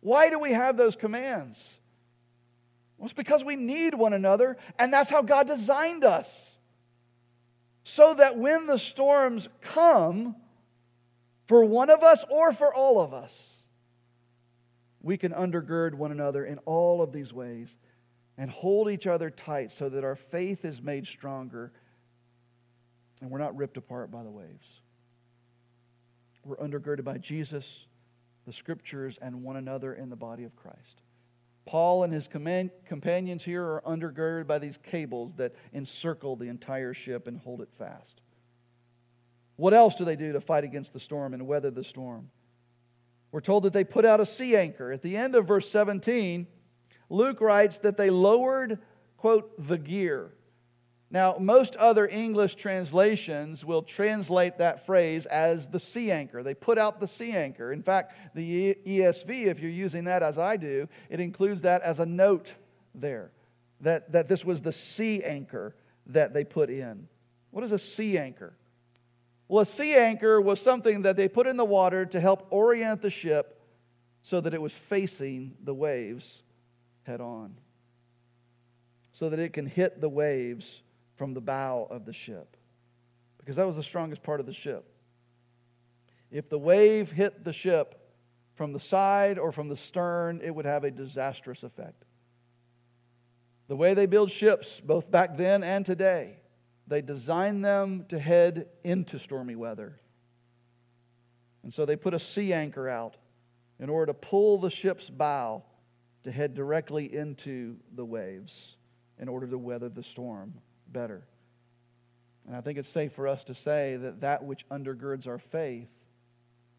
Why 0.00 0.30
do 0.30 0.38
we 0.38 0.52
have 0.52 0.76
those 0.76 0.96
commands? 0.96 1.62
Well, 2.98 3.06
it's 3.06 3.14
because 3.14 3.44
we 3.44 3.56
need 3.56 3.94
one 3.94 4.12
another, 4.12 4.56
and 4.78 4.92
that's 4.92 5.10
how 5.10 5.22
God 5.22 5.46
designed 5.46 6.04
us. 6.04 6.53
So 7.84 8.14
that 8.14 8.38
when 8.38 8.66
the 8.66 8.78
storms 8.78 9.48
come, 9.60 10.36
for 11.46 11.64
one 11.64 11.90
of 11.90 12.02
us 12.02 12.24
or 12.30 12.52
for 12.52 12.74
all 12.74 13.00
of 13.00 13.12
us, 13.12 13.32
we 15.02 15.18
can 15.18 15.32
undergird 15.32 15.94
one 15.94 16.10
another 16.10 16.46
in 16.46 16.58
all 16.64 17.02
of 17.02 17.12
these 17.12 17.32
ways 17.32 17.76
and 18.38 18.50
hold 18.50 18.90
each 18.90 19.06
other 19.06 19.30
tight 19.30 19.70
so 19.70 19.88
that 19.90 20.02
our 20.02 20.16
faith 20.16 20.64
is 20.64 20.80
made 20.80 21.06
stronger 21.06 21.72
and 23.20 23.30
we're 23.30 23.38
not 23.38 23.56
ripped 23.56 23.76
apart 23.76 24.10
by 24.10 24.22
the 24.22 24.30
waves. 24.30 24.66
We're 26.44 26.56
undergirded 26.56 27.04
by 27.04 27.18
Jesus, 27.18 27.66
the 28.46 28.52
scriptures, 28.52 29.18
and 29.20 29.42
one 29.42 29.56
another 29.56 29.94
in 29.94 30.10
the 30.10 30.16
body 30.16 30.44
of 30.44 30.54
Christ. 30.56 31.00
Paul 31.66 32.04
and 32.04 32.12
his 32.12 32.28
companions 32.28 33.42
here 33.42 33.62
are 33.62 33.82
undergirded 33.86 34.46
by 34.46 34.58
these 34.58 34.78
cables 34.82 35.34
that 35.36 35.54
encircle 35.72 36.36
the 36.36 36.48
entire 36.48 36.92
ship 36.92 37.26
and 37.26 37.38
hold 37.38 37.62
it 37.62 37.70
fast. 37.78 38.20
What 39.56 39.72
else 39.72 39.94
do 39.94 40.04
they 40.04 40.16
do 40.16 40.32
to 40.32 40.40
fight 40.40 40.64
against 40.64 40.92
the 40.92 41.00
storm 41.00 41.32
and 41.32 41.46
weather 41.46 41.70
the 41.70 41.84
storm? 41.84 42.30
We're 43.32 43.40
told 43.40 43.64
that 43.64 43.72
they 43.72 43.84
put 43.84 44.04
out 44.04 44.20
a 44.20 44.26
sea 44.26 44.56
anchor. 44.56 44.92
At 44.92 45.02
the 45.02 45.16
end 45.16 45.34
of 45.34 45.46
verse 45.46 45.70
17, 45.70 46.46
Luke 47.08 47.40
writes 47.40 47.78
that 47.78 47.96
they 47.96 48.10
lowered, 48.10 48.78
quote, 49.16 49.52
the 49.66 49.78
gear. 49.78 50.32
Now, 51.14 51.36
most 51.38 51.76
other 51.76 52.08
English 52.08 52.56
translations 52.56 53.64
will 53.64 53.82
translate 53.82 54.58
that 54.58 54.84
phrase 54.84 55.26
as 55.26 55.64
the 55.68 55.78
sea 55.78 56.10
anchor. 56.10 56.42
They 56.42 56.54
put 56.54 56.76
out 56.76 56.98
the 56.98 57.06
sea 57.06 57.30
anchor. 57.30 57.72
In 57.72 57.84
fact, 57.84 58.16
the 58.34 58.74
ESV, 58.84 59.46
if 59.46 59.60
you're 59.60 59.70
using 59.70 60.02
that 60.04 60.24
as 60.24 60.38
I 60.38 60.56
do, 60.56 60.88
it 61.08 61.20
includes 61.20 61.60
that 61.60 61.82
as 61.82 62.00
a 62.00 62.04
note 62.04 62.52
there 62.96 63.30
that, 63.82 64.10
that 64.10 64.26
this 64.26 64.44
was 64.44 64.60
the 64.60 64.72
sea 64.72 65.22
anchor 65.22 65.76
that 66.06 66.34
they 66.34 66.42
put 66.42 66.68
in. 66.68 67.06
What 67.52 67.62
is 67.62 67.70
a 67.70 67.78
sea 67.78 68.18
anchor? 68.18 68.56
Well, 69.46 69.62
a 69.62 69.66
sea 69.66 69.94
anchor 69.94 70.40
was 70.40 70.60
something 70.60 71.02
that 71.02 71.14
they 71.14 71.28
put 71.28 71.46
in 71.46 71.56
the 71.56 71.64
water 71.64 72.06
to 72.06 72.20
help 72.20 72.48
orient 72.50 73.02
the 73.02 73.10
ship 73.10 73.62
so 74.22 74.40
that 74.40 74.52
it 74.52 74.60
was 74.60 74.72
facing 74.72 75.54
the 75.62 75.74
waves 75.74 76.42
head 77.04 77.20
on, 77.20 77.54
so 79.12 79.30
that 79.30 79.38
it 79.38 79.52
can 79.52 79.66
hit 79.66 80.00
the 80.00 80.08
waves 80.08 80.80
from 81.16 81.34
the 81.34 81.40
bow 81.40 81.86
of 81.90 82.04
the 82.04 82.12
ship, 82.12 82.56
because 83.38 83.56
that 83.56 83.66
was 83.66 83.76
the 83.76 83.82
strongest 83.82 84.22
part 84.22 84.40
of 84.40 84.46
the 84.46 84.52
ship. 84.52 84.84
If 86.30 86.48
the 86.48 86.58
wave 86.58 87.12
hit 87.12 87.44
the 87.44 87.52
ship 87.52 88.00
from 88.54 88.72
the 88.72 88.80
side 88.80 89.38
or 89.38 89.52
from 89.52 89.68
the 89.68 89.76
stern, 89.76 90.40
it 90.42 90.54
would 90.54 90.64
have 90.64 90.84
a 90.84 90.90
disastrous 90.90 91.62
effect. 91.62 92.04
The 93.68 93.76
way 93.76 93.94
they 93.94 94.06
build 94.06 94.30
ships, 94.30 94.80
both 94.80 95.10
back 95.10 95.36
then 95.36 95.62
and 95.62 95.86
today, 95.86 96.36
they 96.86 97.00
design 97.00 97.62
them 97.62 98.04
to 98.08 98.18
head 98.18 98.66
into 98.82 99.18
stormy 99.18 99.56
weather. 99.56 99.98
And 101.62 101.72
so 101.72 101.86
they 101.86 101.96
put 101.96 102.12
a 102.12 102.20
sea 102.20 102.52
anchor 102.52 102.88
out 102.88 103.16
in 103.80 103.88
order 103.88 104.06
to 104.06 104.14
pull 104.14 104.58
the 104.58 104.70
ship's 104.70 105.08
bow 105.08 105.62
to 106.24 106.32
head 106.32 106.54
directly 106.54 107.14
into 107.14 107.76
the 107.94 108.04
waves 108.04 108.76
in 109.18 109.28
order 109.28 109.46
to 109.46 109.56
weather 109.56 109.88
the 109.88 110.02
storm 110.02 110.54
better. 110.88 111.22
And 112.46 112.54
I 112.56 112.60
think 112.60 112.78
it's 112.78 112.88
safe 112.88 113.12
for 113.12 113.26
us 113.26 113.44
to 113.44 113.54
say 113.54 113.96
that 113.96 114.20
that 114.20 114.44
which 114.44 114.68
undergirds 114.68 115.26
our 115.26 115.38
faith 115.38 115.88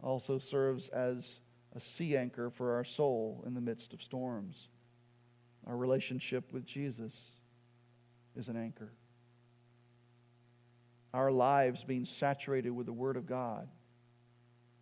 also 0.01 0.38
serves 0.38 0.88
as 0.89 1.39
a 1.76 1.80
sea 1.80 2.16
anchor 2.16 2.51
for 2.51 2.76
our 2.76 2.84
soul 2.84 3.43
in 3.45 3.53
the 3.53 3.62
midst 3.62 3.93
of 3.93 4.01
storms. 4.01 4.68
Our 5.68 5.76
relationship 5.76 6.53
with 6.53 6.66
Jesus 6.66 7.14
is 8.36 8.47
an 8.47 8.58
anchor. 8.58 8.91
Our 11.14 11.32
lives 11.32 11.84
being 11.84 12.06
saturated 12.06 12.70
with 12.70 12.86
the 12.86 12.93
Word 12.93 13.18
of 13.18 13.26
God 13.26 13.68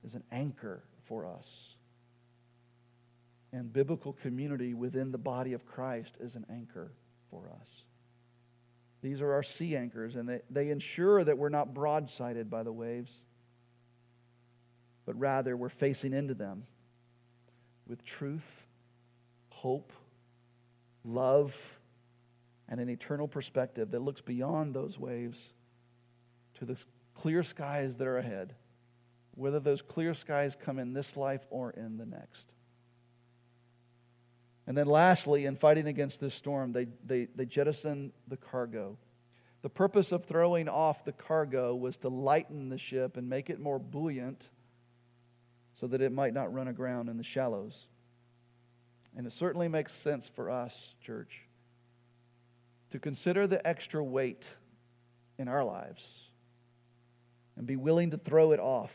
is 0.03 0.13
an 0.13 0.23
anchor 0.31 0.83
for 1.07 1.25
us 1.25 1.73
and 3.53 3.71
biblical 3.71 4.13
community 4.13 4.73
within 4.73 5.11
the 5.11 5.17
body 5.17 5.53
of 5.53 5.65
Christ 5.65 6.15
is 6.19 6.35
an 6.35 6.45
anchor 6.49 6.91
for 7.29 7.49
us. 7.61 7.69
These 9.03 9.19
are 9.19 9.33
our 9.33 9.43
sea 9.43 9.75
anchors, 9.75 10.15
and 10.15 10.27
they, 10.27 10.39
they 10.49 10.69
ensure 10.69 11.23
that 11.25 11.37
we're 11.37 11.49
not 11.49 11.73
broadsided 11.73 12.49
by 12.49 12.63
the 12.63 12.71
waves, 12.71 13.13
but 15.05 15.19
rather 15.19 15.57
we're 15.57 15.67
facing 15.67 16.13
into 16.13 16.33
them 16.33 16.63
with 17.85 18.05
truth, 18.05 18.65
hope, 19.49 19.91
love, 21.03 21.53
and 22.69 22.79
an 22.79 22.87
eternal 22.89 23.27
perspective 23.27 23.91
that 23.91 23.99
looks 23.99 24.21
beyond 24.21 24.73
those 24.73 24.97
waves 24.97 25.51
to 26.59 26.65
the 26.65 26.81
clear 27.13 27.43
skies 27.43 27.95
that 27.95 28.07
are 28.07 28.17
ahead, 28.19 28.55
whether 29.35 29.59
those 29.59 29.81
clear 29.81 30.13
skies 30.13 30.55
come 30.63 30.79
in 30.79 30.93
this 30.93 31.17
life 31.17 31.45
or 31.49 31.71
in 31.71 31.97
the 31.97 32.05
next. 32.05 32.52
And 34.65 34.77
then, 34.77 34.87
lastly, 34.87 35.45
in 35.45 35.57
fighting 35.57 35.87
against 35.87 36.19
this 36.19 36.33
storm, 36.33 36.71
they, 36.71 36.87
they, 37.05 37.27
they 37.35 37.45
jettison 37.45 38.13
the 38.27 38.37
cargo. 38.37 38.97
The 39.61 39.69
purpose 39.69 40.11
of 40.11 40.25
throwing 40.25 40.69
off 40.69 41.03
the 41.03 41.11
cargo 41.11 41.75
was 41.75 41.97
to 41.97 42.09
lighten 42.09 42.69
the 42.69 42.77
ship 42.77 43.17
and 43.17 43.29
make 43.29 43.49
it 43.49 43.59
more 43.59 43.79
buoyant 43.79 44.41
so 45.79 45.87
that 45.87 46.01
it 46.01 46.11
might 46.11 46.33
not 46.33 46.53
run 46.53 46.67
aground 46.67 47.09
in 47.09 47.17
the 47.17 47.23
shallows. 47.23 47.87
And 49.17 49.27
it 49.27 49.33
certainly 49.33 49.67
makes 49.67 49.93
sense 49.93 50.29
for 50.35 50.49
us, 50.49 50.73
church, 51.01 51.41
to 52.91 52.99
consider 52.99 53.47
the 53.47 53.65
extra 53.65 54.03
weight 54.03 54.47
in 55.37 55.47
our 55.47 55.63
lives 55.63 56.03
and 57.57 57.67
be 57.67 57.75
willing 57.75 58.11
to 58.11 58.17
throw 58.17 58.51
it 58.53 58.59
off 58.59 58.93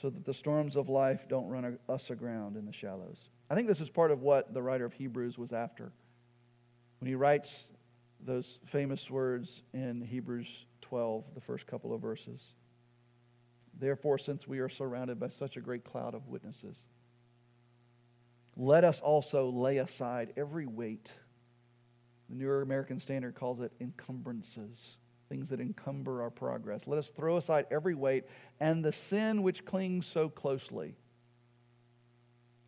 so 0.00 0.10
that 0.10 0.24
the 0.24 0.34
storms 0.34 0.76
of 0.76 0.88
life 0.88 1.26
don't 1.28 1.48
run 1.48 1.78
us 1.88 2.10
aground 2.10 2.56
in 2.56 2.66
the 2.66 2.72
shallows. 2.72 3.18
I 3.48 3.54
think 3.54 3.68
this 3.68 3.80
is 3.80 3.88
part 3.88 4.10
of 4.10 4.22
what 4.22 4.52
the 4.52 4.62
writer 4.62 4.84
of 4.84 4.92
Hebrews 4.92 5.38
was 5.38 5.52
after. 5.52 5.92
When 7.00 7.08
he 7.08 7.14
writes 7.14 7.50
those 8.24 8.58
famous 8.66 9.10
words 9.10 9.62
in 9.72 10.00
Hebrews 10.00 10.48
12, 10.82 11.24
the 11.34 11.40
first 11.40 11.66
couple 11.66 11.94
of 11.94 12.00
verses. 12.00 12.40
Therefore, 13.78 14.18
since 14.18 14.48
we 14.48 14.58
are 14.60 14.68
surrounded 14.68 15.20
by 15.20 15.28
such 15.28 15.56
a 15.56 15.60
great 15.60 15.84
cloud 15.84 16.14
of 16.14 16.26
witnesses, 16.28 16.76
let 18.56 18.84
us 18.84 19.00
also 19.00 19.50
lay 19.50 19.78
aside 19.78 20.32
every 20.36 20.66
weight. 20.66 21.10
The 22.30 22.36
New 22.36 22.50
American 22.50 22.98
Standard 22.98 23.34
calls 23.34 23.60
it 23.60 23.72
encumbrances, 23.80 24.96
things 25.28 25.48
that 25.48 25.60
encumber 25.60 26.22
our 26.22 26.30
progress. 26.30 26.82
Let 26.86 26.98
us 26.98 27.10
throw 27.10 27.36
aside 27.36 27.66
every 27.70 27.94
weight 27.94 28.24
and 28.60 28.84
the 28.84 28.92
sin 28.92 29.42
which 29.42 29.64
clings 29.64 30.06
so 30.06 30.28
closely 30.28 30.94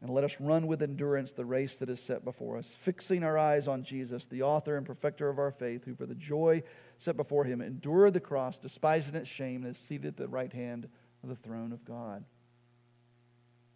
and 0.00 0.10
let 0.10 0.24
us 0.24 0.36
run 0.38 0.66
with 0.66 0.82
endurance 0.82 1.32
the 1.32 1.44
race 1.44 1.74
that 1.76 1.90
is 1.90 2.00
set 2.00 2.24
before 2.24 2.56
us, 2.56 2.66
fixing 2.82 3.24
our 3.24 3.36
eyes 3.36 3.66
on 3.66 3.82
Jesus, 3.82 4.26
the 4.26 4.42
author 4.42 4.76
and 4.76 4.86
perfecter 4.86 5.28
of 5.28 5.38
our 5.38 5.50
faith, 5.50 5.84
who 5.84 5.94
for 5.94 6.06
the 6.06 6.14
joy 6.14 6.62
set 6.98 7.16
before 7.16 7.44
him 7.44 7.60
endured 7.60 8.14
the 8.14 8.20
cross, 8.20 8.58
despising 8.58 9.16
its 9.16 9.28
shame, 9.28 9.64
and 9.64 9.74
is 9.74 9.82
seated 9.88 10.06
at 10.06 10.16
the 10.16 10.28
right 10.28 10.52
hand 10.52 10.88
of 11.22 11.28
the 11.28 11.36
throne 11.36 11.72
of 11.72 11.84
God. 11.84 12.24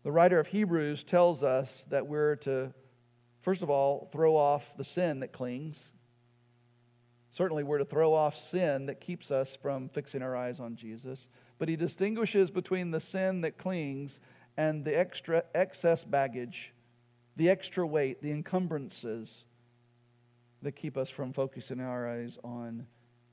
The 0.04 0.12
writer 0.12 0.38
of 0.38 0.46
Hebrews 0.46 1.02
tells 1.02 1.42
us 1.42 1.84
that 1.88 2.06
we're 2.06 2.36
to, 2.36 2.72
first 3.40 3.62
of 3.62 3.70
all, 3.70 4.08
throw 4.12 4.36
off 4.36 4.76
the 4.76 4.84
sin 4.84 5.20
that 5.20 5.32
clings. 5.32 5.78
Certainly, 7.32 7.64
we're 7.64 7.78
to 7.78 7.84
throw 7.84 8.12
off 8.12 8.38
sin 8.38 8.86
that 8.86 9.00
keeps 9.00 9.30
us 9.30 9.56
from 9.60 9.88
fixing 9.88 10.22
our 10.22 10.36
eyes 10.36 10.60
on 10.60 10.76
Jesus. 10.76 11.26
But 11.58 11.68
he 11.68 11.76
distinguishes 11.76 12.50
between 12.50 12.90
the 12.90 13.00
sin 13.00 13.40
that 13.40 13.56
clings 13.56 14.18
and 14.58 14.84
the 14.84 14.96
extra 14.96 15.42
excess 15.54 16.04
baggage, 16.04 16.74
the 17.36 17.48
extra 17.48 17.86
weight, 17.86 18.22
the 18.22 18.30
encumbrances 18.30 19.44
that 20.60 20.72
keep 20.72 20.98
us 20.98 21.08
from 21.08 21.32
focusing 21.32 21.80
our 21.80 22.06
eyes 22.06 22.36
on 22.44 22.86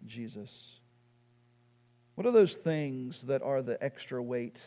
Jesus. 0.06 0.50
What 2.16 2.26
are 2.26 2.32
those 2.32 2.56
things 2.56 3.22
that 3.24 3.42
are 3.42 3.62
the 3.62 3.82
extra 3.84 4.24
weight 4.24 4.60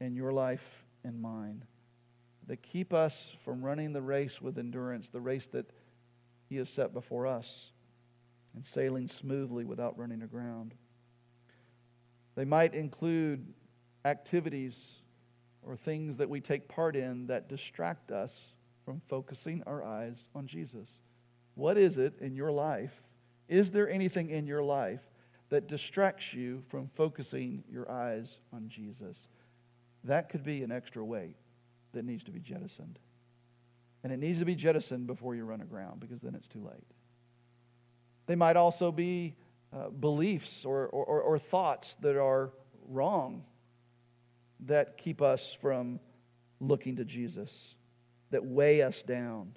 in 0.00 0.16
your 0.16 0.32
life 0.32 0.84
and 1.04 1.20
mine 1.20 1.64
that 2.46 2.62
keep 2.62 2.94
us 2.94 3.32
from 3.44 3.62
running 3.62 3.92
the 3.92 4.02
race 4.02 4.40
with 4.40 4.58
endurance, 4.58 5.08
the 5.10 5.20
race 5.20 5.46
that 5.52 5.70
He 6.48 6.56
has 6.56 6.68
set 6.68 6.92
before 6.92 7.26
us, 7.26 7.72
and 8.54 8.64
sailing 8.64 9.08
smoothly 9.08 9.64
without 9.64 9.98
running 9.98 10.22
aground? 10.22 10.74
They 12.34 12.44
might 12.44 12.74
include 12.74 13.46
activities 14.04 14.76
or 15.62 15.76
things 15.76 16.16
that 16.18 16.28
we 16.28 16.40
take 16.40 16.68
part 16.68 16.96
in 16.96 17.26
that 17.26 17.48
distract 17.48 18.10
us 18.10 18.54
from 18.84 19.00
focusing 19.08 19.62
our 19.66 19.82
eyes 19.82 20.28
on 20.34 20.46
Jesus. 20.46 20.90
What 21.54 21.78
is 21.78 21.96
it 21.96 22.14
in 22.20 22.34
your 22.34 22.52
life? 22.52 22.92
Is 23.48 23.70
there 23.70 23.88
anything 23.88 24.30
in 24.30 24.46
your 24.46 24.62
life 24.62 25.00
that 25.48 25.68
distracts 25.68 26.34
you 26.34 26.62
from 26.68 26.90
focusing 26.94 27.62
your 27.70 27.90
eyes 27.90 28.38
on 28.52 28.68
Jesus? 28.68 29.16
That 30.04 30.28
could 30.28 30.44
be 30.44 30.62
an 30.62 30.72
extra 30.72 31.04
weight 31.04 31.36
that 31.92 32.04
needs 32.04 32.24
to 32.24 32.30
be 32.30 32.40
jettisoned. 32.40 32.98
And 34.02 34.12
it 34.12 34.18
needs 34.18 34.38
to 34.40 34.44
be 34.44 34.54
jettisoned 34.54 35.06
before 35.06 35.34
you 35.34 35.44
run 35.44 35.62
aground 35.62 36.00
because 36.00 36.20
then 36.20 36.34
it's 36.34 36.48
too 36.48 36.62
late. 36.62 36.84
They 38.26 38.34
might 38.34 38.56
also 38.56 38.90
be 38.90 39.36
uh, 39.72 39.88
beliefs 39.88 40.64
or, 40.64 40.86
or, 40.86 41.20
or 41.20 41.38
thoughts 41.38 41.96
that 42.00 42.16
are 42.16 42.50
wrong 42.88 43.44
that 44.66 44.96
keep 44.98 45.20
us 45.20 45.56
from 45.60 46.00
looking 46.60 46.96
to 46.96 47.04
Jesus, 47.04 47.74
that 48.30 48.44
weigh 48.44 48.82
us 48.82 49.02
down. 49.02 49.52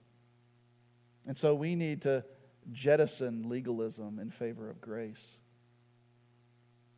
And 1.25 1.37
so 1.37 1.53
we 1.53 1.75
need 1.75 2.01
to 2.03 2.23
jettison 2.71 3.47
legalism 3.49 4.19
in 4.19 4.31
favor 4.31 4.69
of 4.69 4.81
grace. 4.81 5.37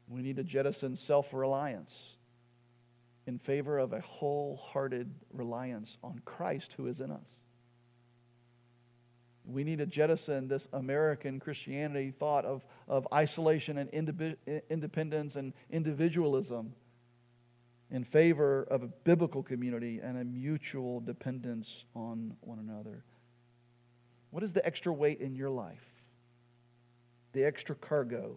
We 0.08 0.22
need 0.22 0.38
to 0.38 0.44
jettison 0.44 0.96
self 0.96 1.34
reliance 1.34 1.94
in 3.28 3.38
favor 3.38 3.78
of 3.78 3.94
a 3.94 4.00
wholehearted 4.02 5.14
reliance 5.32 5.98
on 6.04 6.20
Christ 6.26 6.74
who 6.78 6.88
is 6.88 7.00
in 7.00 7.12
us. 7.12 7.40
We 9.50 9.64
need 9.64 9.80
to 9.80 9.86
jettison 9.86 10.48
this 10.48 10.68
American 10.74 11.40
Christianity 11.40 12.14
thought 12.18 12.46
of, 12.46 12.64
of 12.88 13.08
isolation 13.14 13.78
and 13.78 13.90
independence 14.70 15.36
and 15.36 15.54
individualism 15.72 16.74
in 17.92 18.04
favor 18.04 18.68
of 18.70 18.84
a 18.84 18.88
biblical 18.88 19.42
community 19.42 20.00
and 20.04 20.18
a 20.20 20.24
mutual 20.24 21.00
dependence 21.00 21.84
on 21.96 22.36
one 22.42 22.60
another. 22.60 23.04
What 24.30 24.44
is 24.44 24.54
the 24.54 24.64
extra 24.64 24.94
weight 24.94 25.22
in 25.22 25.36
your 25.36 25.50
life? 25.50 25.84
The 27.34 27.44
extra 27.44 27.76
cargo 27.76 28.36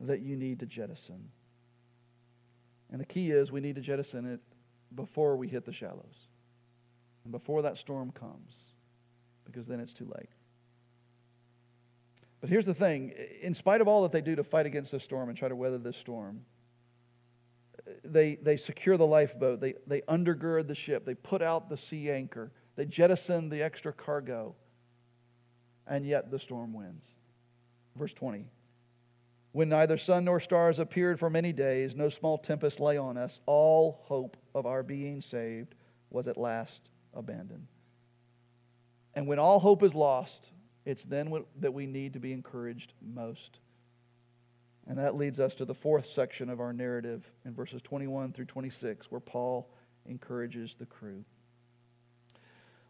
that 0.00 0.20
you 0.20 0.36
need 0.36 0.60
to 0.60 0.66
jettison. 0.66 1.30
And 2.90 3.00
the 3.00 3.06
key 3.06 3.30
is 3.30 3.50
we 3.50 3.60
need 3.60 3.76
to 3.76 3.80
jettison 3.80 4.26
it 4.26 4.40
before 4.94 5.36
we 5.36 5.48
hit 5.48 5.64
the 5.64 5.72
shallows 5.72 6.28
and 7.24 7.32
before 7.32 7.62
that 7.62 7.76
storm 7.78 8.12
comes, 8.12 8.54
because 9.56 9.66
then 9.66 9.80
it's 9.80 9.94
too 9.94 10.04
late. 10.04 10.28
But 12.42 12.50
here's 12.50 12.66
the 12.66 12.74
thing. 12.74 13.14
In 13.40 13.54
spite 13.54 13.80
of 13.80 13.88
all 13.88 14.02
that 14.02 14.12
they 14.12 14.20
do 14.20 14.36
to 14.36 14.44
fight 14.44 14.66
against 14.66 14.92
this 14.92 15.02
storm 15.02 15.30
and 15.30 15.38
try 15.38 15.48
to 15.48 15.56
weather 15.56 15.78
this 15.78 15.96
storm, 15.96 16.42
they, 18.04 18.34
they 18.34 18.58
secure 18.58 18.98
the 18.98 19.06
lifeboat, 19.06 19.62
they, 19.62 19.72
they 19.86 20.02
undergird 20.02 20.68
the 20.68 20.74
ship, 20.74 21.06
they 21.06 21.14
put 21.14 21.40
out 21.40 21.70
the 21.70 21.76
sea 21.78 22.10
anchor, 22.10 22.52
they 22.74 22.84
jettison 22.84 23.48
the 23.48 23.62
extra 23.62 23.94
cargo, 23.94 24.54
and 25.86 26.04
yet 26.04 26.30
the 26.30 26.38
storm 26.38 26.74
wins. 26.74 27.04
Verse 27.96 28.12
20 28.12 28.44
when 29.52 29.70
neither 29.70 29.96
sun 29.96 30.26
nor 30.26 30.38
stars 30.38 30.78
appeared 30.78 31.18
for 31.18 31.30
many 31.30 31.50
days, 31.50 31.96
no 31.96 32.10
small 32.10 32.36
tempest 32.36 32.78
lay 32.78 32.98
on 32.98 33.16
us, 33.16 33.40
all 33.46 34.02
hope 34.04 34.36
of 34.54 34.66
our 34.66 34.82
being 34.82 35.22
saved 35.22 35.74
was 36.10 36.28
at 36.28 36.36
last 36.36 36.90
abandoned. 37.14 37.66
And 39.16 39.26
when 39.26 39.38
all 39.38 39.58
hope 39.58 39.82
is 39.82 39.94
lost, 39.94 40.46
it's 40.84 41.02
then 41.02 41.32
that 41.60 41.72
we 41.72 41.86
need 41.86 42.12
to 42.12 42.20
be 42.20 42.32
encouraged 42.32 42.92
most. 43.02 43.58
And 44.86 44.98
that 44.98 45.16
leads 45.16 45.40
us 45.40 45.54
to 45.56 45.64
the 45.64 45.74
fourth 45.74 46.08
section 46.08 46.48
of 46.48 46.60
our 46.60 46.72
narrative 46.72 47.24
in 47.44 47.54
verses 47.54 47.82
21 47.82 48.32
through 48.32 48.44
26, 48.44 49.10
where 49.10 49.20
Paul 49.20 49.68
encourages 50.08 50.76
the 50.78 50.86
crew. 50.86 51.24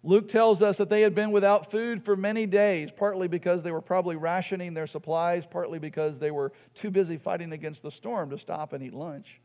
Luke 0.03 0.29
tells 0.29 0.63
us 0.63 0.77
that 0.77 0.91
they 0.91 1.01
had 1.01 1.15
been 1.15 1.33
without 1.33 1.71
food 1.71 2.05
for 2.05 2.17
many 2.17 2.47
days, 2.47 2.91
partly 2.95 3.29
because 3.29 3.63
they 3.63 3.73
were 3.73 3.81
probably 3.81 4.17
rationing 4.17 4.75
their 4.75 4.87
supplies, 4.87 5.45
partly 5.49 5.79
because 5.79 6.19
they 6.19 6.31
were 6.31 6.53
too 6.75 6.91
busy 6.91 7.17
fighting 7.17 7.53
against 7.53 7.83
the 7.83 7.91
storm 7.91 8.31
to 8.31 8.39
stop 8.39 8.73
and 8.73 8.85
eat 8.85 8.95
lunch. 8.95 9.41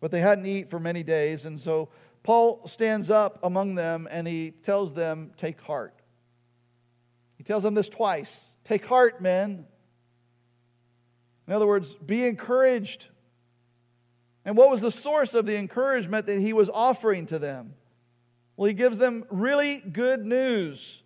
But 0.00 0.10
they 0.10 0.20
hadn't 0.20 0.46
eaten 0.46 0.68
for 0.68 0.80
many 0.80 1.02
days, 1.02 1.44
and 1.44 1.60
so 1.60 1.88
Paul 2.26 2.66
stands 2.66 3.08
up 3.08 3.38
among 3.44 3.76
them 3.76 4.08
and 4.10 4.26
he 4.26 4.50
tells 4.50 4.92
them, 4.92 5.30
Take 5.36 5.60
heart. 5.60 5.94
He 7.36 7.44
tells 7.44 7.62
them 7.62 7.74
this 7.74 7.88
twice 7.88 8.28
Take 8.64 8.84
heart, 8.84 9.22
men. 9.22 9.64
In 11.46 11.52
other 11.52 11.68
words, 11.68 11.94
be 12.04 12.26
encouraged. 12.26 13.04
And 14.44 14.56
what 14.56 14.70
was 14.70 14.80
the 14.80 14.90
source 14.90 15.34
of 15.34 15.46
the 15.46 15.56
encouragement 15.56 16.26
that 16.26 16.40
he 16.40 16.52
was 16.52 16.68
offering 16.68 17.26
to 17.26 17.38
them? 17.38 17.74
Well, 18.56 18.66
he 18.66 18.74
gives 18.74 18.98
them 18.98 19.24
really 19.30 19.78
good 19.78 20.26
news. 20.26 21.04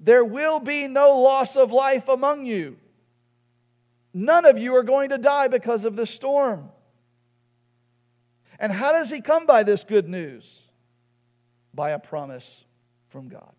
There 0.00 0.24
will 0.24 0.58
be 0.58 0.88
no 0.88 1.20
loss 1.20 1.54
of 1.54 1.70
life 1.70 2.08
among 2.08 2.44
you. 2.44 2.76
None 4.12 4.44
of 4.44 4.58
you 4.58 4.74
are 4.74 4.82
going 4.82 5.10
to 5.10 5.18
die 5.18 5.46
because 5.46 5.84
of 5.84 5.94
this 5.94 6.10
storm. 6.10 6.70
And 8.58 8.72
how 8.72 8.92
does 8.92 9.10
he 9.10 9.20
come 9.20 9.46
by 9.46 9.62
this 9.62 9.84
good 9.84 10.08
news? 10.08 10.62
By 11.74 11.90
a 11.90 11.98
promise 11.98 12.64
from 13.08 13.28
God. 13.28 13.52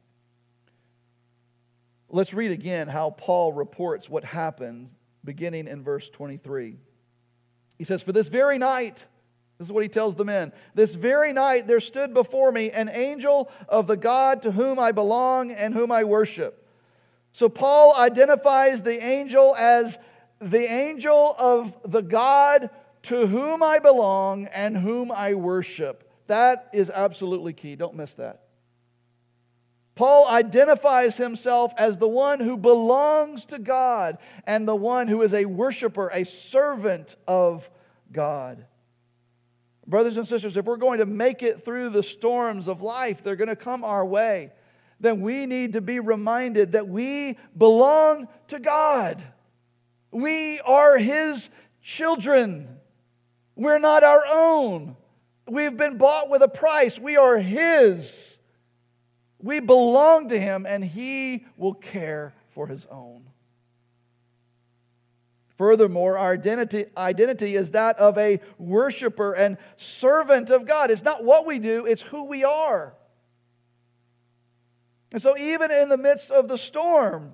Let's 2.09 2.33
read 2.33 2.51
again 2.51 2.87
how 2.87 3.11
Paul 3.11 3.53
reports 3.53 4.09
what 4.09 4.23
happened 4.23 4.89
beginning 5.23 5.67
in 5.67 5.83
verse 5.83 6.09
23. 6.09 6.77
He 7.77 7.83
says, 7.83 8.01
For 8.01 8.13
this 8.13 8.29
very 8.29 8.57
night, 8.57 9.05
this 9.57 9.67
is 9.67 9.71
what 9.71 9.83
he 9.83 9.89
tells 9.89 10.15
the 10.15 10.25
men. 10.25 10.53
This 10.73 10.95
very 10.95 11.33
night 11.33 11.67
there 11.67 11.79
stood 11.79 12.13
before 12.13 12.51
me 12.51 12.71
an 12.71 12.89
angel 12.89 13.49
of 13.67 13.87
the 13.87 13.97
God 13.97 14.43
to 14.43 14.51
whom 14.51 14.79
I 14.79 14.91
belong 14.91 15.51
and 15.51 15.73
whom 15.73 15.91
I 15.91 16.03
worship. 16.03 16.65
So 17.33 17.49
Paul 17.49 17.95
identifies 17.95 18.81
the 18.81 19.03
angel 19.03 19.55
as 19.55 19.97
the 20.39 20.71
angel 20.71 21.35
of 21.37 21.75
the 21.85 22.01
God 22.01 22.69
to 23.03 23.27
whom 23.27 23.63
I 23.63 23.79
belong 23.79 24.47
and 24.47 24.77
whom 24.77 25.11
I 25.11 25.33
worship. 25.33 26.09
That 26.27 26.69
is 26.73 26.89
absolutely 26.89 27.53
key. 27.53 27.75
Don't 27.75 27.95
miss 27.95 28.13
that. 28.13 28.41
Paul 29.95 30.27
identifies 30.27 31.17
himself 31.17 31.73
as 31.75 31.97
the 31.97 32.07
one 32.07 32.39
who 32.39 32.55
belongs 32.55 33.45
to 33.47 33.57
God 33.57 34.19
and 34.45 34.67
the 34.67 34.75
one 34.75 35.07
who 35.07 35.23
is 35.23 35.33
a 35.33 35.45
worshiper, 35.45 36.09
a 36.13 36.23
servant 36.23 37.15
of 37.27 37.67
God. 38.11 38.63
Brothers 39.87 40.17
and 40.17 40.27
sisters, 40.27 40.55
if 40.55 40.65
we're 40.65 40.77
going 40.77 40.99
to 40.99 41.05
make 41.05 41.41
it 41.41 41.65
through 41.65 41.89
the 41.89 42.03
storms 42.03 42.67
of 42.67 42.81
life, 42.81 43.23
they're 43.23 43.35
going 43.35 43.47
to 43.47 43.55
come 43.55 43.83
our 43.83 44.05
way, 44.05 44.51
then 44.99 45.21
we 45.21 45.47
need 45.47 45.73
to 45.73 45.81
be 45.81 45.99
reminded 45.99 46.73
that 46.73 46.87
we 46.87 47.37
belong 47.57 48.27
to 48.49 48.59
God. 48.59 49.23
We 50.11 50.59
are 50.59 50.97
His 50.97 51.49
children. 51.81 52.76
We're 53.57 53.79
not 53.79 54.03
our 54.03 54.23
own. 54.25 54.95
We've 55.47 55.75
been 55.75 55.97
bought 55.97 56.29
with 56.29 56.43
a 56.43 56.47
price. 56.47 56.99
We 56.99 57.17
are 57.17 57.37
His. 57.37 58.37
We 59.39 59.59
belong 59.59 60.29
to 60.29 60.39
Him, 60.39 60.65
and 60.67 60.85
He 60.85 61.45
will 61.57 61.73
care 61.73 62.33
for 62.53 62.67
His 62.67 62.85
own. 62.91 63.23
Furthermore, 65.57 66.19
our 66.19 66.33
identity, 66.33 66.85
identity 66.95 67.55
is 67.55 67.71
that 67.71 67.97
of 67.97 68.15
a 68.19 68.39
worshiper 68.59 69.33
and 69.33 69.57
servant 69.77 70.51
of 70.51 70.67
God. 70.67 70.91
It's 70.91 71.01
not 71.01 71.23
what 71.23 71.47
we 71.47 71.57
do, 71.57 71.87
it's 71.87 72.03
who 72.03 72.25
we 72.25 72.43
are. 72.43 72.93
And 75.11 75.19
so, 75.19 75.35
even 75.35 75.71
in 75.71 75.89
the 75.89 75.97
midst 75.97 76.29
of 76.29 76.47
the 76.47 76.57
storm, 76.57 77.31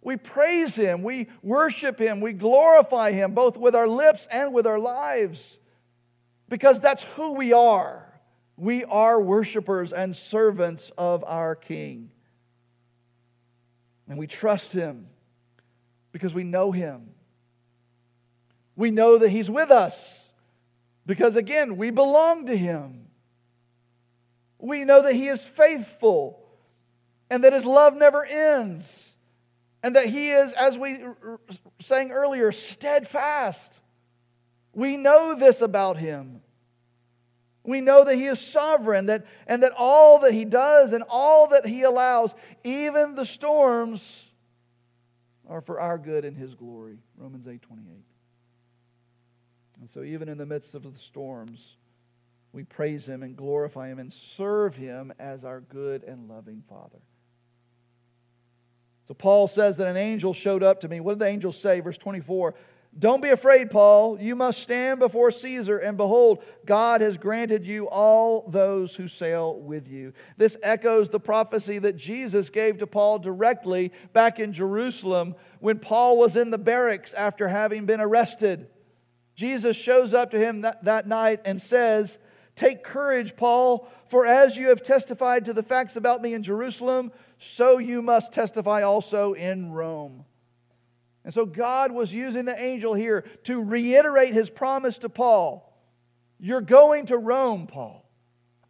we 0.00 0.16
praise 0.16 0.74
Him, 0.74 1.02
we 1.02 1.28
worship 1.42 1.98
Him, 1.98 2.20
we 2.20 2.32
glorify 2.32 3.12
Him, 3.12 3.34
both 3.34 3.56
with 3.56 3.74
our 3.74 3.88
lips 3.88 4.26
and 4.30 4.52
with 4.52 4.66
our 4.66 4.78
lives, 4.78 5.58
because 6.48 6.80
that's 6.80 7.02
who 7.14 7.32
we 7.32 7.52
are. 7.52 8.04
We 8.56 8.84
are 8.84 9.20
worshipers 9.20 9.92
and 9.92 10.16
servants 10.16 10.90
of 10.98 11.24
our 11.24 11.54
King. 11.54 12.10
And 14.08 14.18
we 14.18 14.26
trust 14.26 14.72
Him 14.72 15.06
because 16.12 16.34
we 16.34 16.44
know 16.44 16.72
Him 16.72 17.10
we 18.78 18.92
know 18.92 19.18
that 19.18 19.30
He's 19.30 19.50
with 19.50 19.72
us 19.72 20.24
because, 21.04 21.34
again, 21.34 21.76
we 21.76 21.90
belong 21.90 22.46
to 22.46 22.56
Him. 22.56 23.08
We 24.60 24.84
know 24.84 25.02
that 25.02 25.14
He 25.14 25.26
is 25.26 25.44
faithful 25.44 26.38
and 27.28 27.42
that 27.42 27.52
His 27.52 27.64
love 27.64 27.96
never 27.96 28.24
ends 28.24 29.07
and 29.82 29.96
that 29.96 30.06
He 30.06 30.30
is, 30.30 30.52
as 30.54 30.76
we 30.76 31.00
sang 31.80 32.10
earlier, 32.10 32.52
steadfast. 32.52 33.80
We 34.72 34.96
know 34.96 35.34
this 35.34 35.60
about 35.60 35.96
Him. 35.96 36.40
We 37.64 37.80
know 37.80 38.04
that 38.04 38.14
He 38.14 38.26
is 38.26 38.40
sovereign 38.40 39.06
that, 39.06 39.26
and 39.46 39.62
that 39.62 39.72
all 39.76 40.20
that 40.20 40.32
He 40.32 40.44
does 40.44 40.92
and 40.92 41.04
all 41.08 41.48
that 41.48 41.66
He 41.66 41.82
allows, 41.82 42.34
even 42.64 43.14
the 43.14 43.26
storms, 43.26 44.24
are 45.48 45.60
for 45.60 45.80
our 45.80 45.98
good 45.98 46.24
and 46.24 46.36
His 46.36 46.54
glory. 46.54 46.98
Romans 47.16 47.46
8 47.46 47.62
28. 47.62 48.04
And 49.80 49.90
so, 49.90 50.02
even 50.02 50.28
in 50.28 50.38
the 50.38 50.46
midst 50.46 50.74
of 50.74 50.82
the 50.82 50.98
storms, 50.98 51.76
we 52.52 52.64
praise 52.64 53.06
Him 53.06 53.22
and 53.22 53.36
glorify 53.36 53.88
Him 53.88 53.98
and 53.98 54.12
serve 54.12 54.74
Him 54.74 55.12
as 55.18 55.44
our 55.44 55.60
good 55.60 56.02
and 56.02 56.28
loving 56.28 56.62
Father. 56.68 56.98
So, 59.08 59.14
Paul 59.14 59.48
says 59.48 59.78
that 59.78 59.88
an 59.88 59.96
angel 59.96 60.34
showed 60.34 60.62
up 60.62 60.82
to 60.82 60.88
me. 60.88 61.00
What 61.00 61.14
did 61.14 61.20
the 61.20 61.28
angel 61.30 61.50
say? 61.50 61.80
Verse 61.80 61.96
24 61.96 62.54
Don't 62.98 63.22
be 63.22 63.30
afraid, 63.30 63.70
Paul. 63.70 64.20
You 64.20 64.36
must 64.36 64.62
stand 64.62 65.00
before 65.00 65.30
Caesar, 65.30 65.78
and 65.78 65.96
behold, 65.96 66.44
God 66.66 67.00
has 67.00 67.16
granted 67.16 67.64
you 67.64 67.88
all 67.88 68.44
those 68.50 68.94
who 68.94 69.08
sail 69.08 69.58
with 69.58 69.88
you. 69.88 70.12
This 70.36 70.58
echoes 70.62 71.08
the 71.08 71.18
prophecy 71.18 71.78
that 71.78 71.96
Jesus 71.96 72.50
gave 72.50 72.78
to 72.78 72.86
Paul 72.86 73.18
directly 73.18 73.92
back 74.12 74.38
in 74.38 74.52
Jerusalem 74.52 75.34
when 75.60 75.78
Paul 75.78 76.18
was 76.18 76.36
in 76.36 76.50
the 76.50 76.58
barracks 76.58 77.14
after 77.14 77.48
having 77.48 77.86
been 77.86 78.02
arrested. 78.02 78.68
Jesus 79.34 79.76
shows 79.76 80.12
up 80.12 80.32
to 80.32 80.38
him 80.38 80.60
that, 80.62 80.84
that 80.84 81.08
night 81.08 81.40
and 81.46 81.62
says, 81.62 82.18
Take 82.56 82.82
courage, 82.82 83.36
Paul, 83.36 83.88
for 84.08 84.26
as 84.26 84.56
you 84.56 84.68
have 84.68 84.82
testified 84.82 85.44
to 85.44 85.52
the 85.52 85.62
facts 85.62 85.94
about 85.94 86.20
me 86.20 86.34
in 86.34 86.42
Jerusalem, 86.42 87.12
so 87.38 87.78
you 87.78 88.02
must 88.02 88.32
testify 88.32 88.82
also 88.82 89.32
in 89.32 89.72
Rome. 89.72 90.24
And 91.24 91.32
so 91.32 91.44
God 91.46 91.92
was 91.92 92.12
using 92.12 92.44
the 92.44 92.60
angel 92.60 92.94
here 92.94 93.24
to 93.44 93.62
reiterate 93.62 94.32
his 94.32 94.50
promise 94.50 94.98
to 94.98 95.08
Paul. 95.08 95.64
You're 96.38 96.60
going 96.60 97.06
to 97.06 97.18
Rome, 97.18 97.66
Paul. 97.66 98.04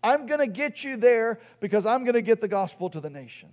I'm 0.03 0.27
going 0.27 0.41
to 0.41 0.47
get 0.47 0.85
you 0.85 0.97
there 0.97 1.41
because 1.61 1.87
I'm 1.87 2.05
going 2.05 2.15
to 2.15 2.23
get 2.23 2.41
the 2.41 2.49
gospel 2.49 2.91
to 2.91 3.01
the 3.01 3.11
nations. 3.11 3.53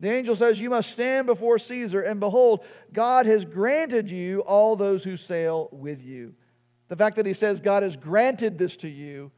The 0.00 0.10
angel 0.10 0.36
says, 0.36 0.60
You 0.60 0.70
must 0.70 0.90
stand 0.90 1.26
before 1.26 1.58
Caesar, 1.58 2.02
and 2.02 2.20
behold, 2.20 2.64
God 2.92 3.26
has 3.26 3.44
granted 3.44 4.10
you 4.10 4.40
all 4.40 4.76
those 4.76 5.02
who 5.02 5.16
sail 5.16 5.68
with 5.72 6.02
you. 6.02 6.34
The 6.88 6.96
fact 6.96 7.16
that 7.16 7.26
he 7.26 7.32
says 7.32 7.60
God 7.60 7.82
has 7.82 7.96
granted 7.96 8.58
this 8.58 8.76
to 8.78 8.88
you 8.88 9.30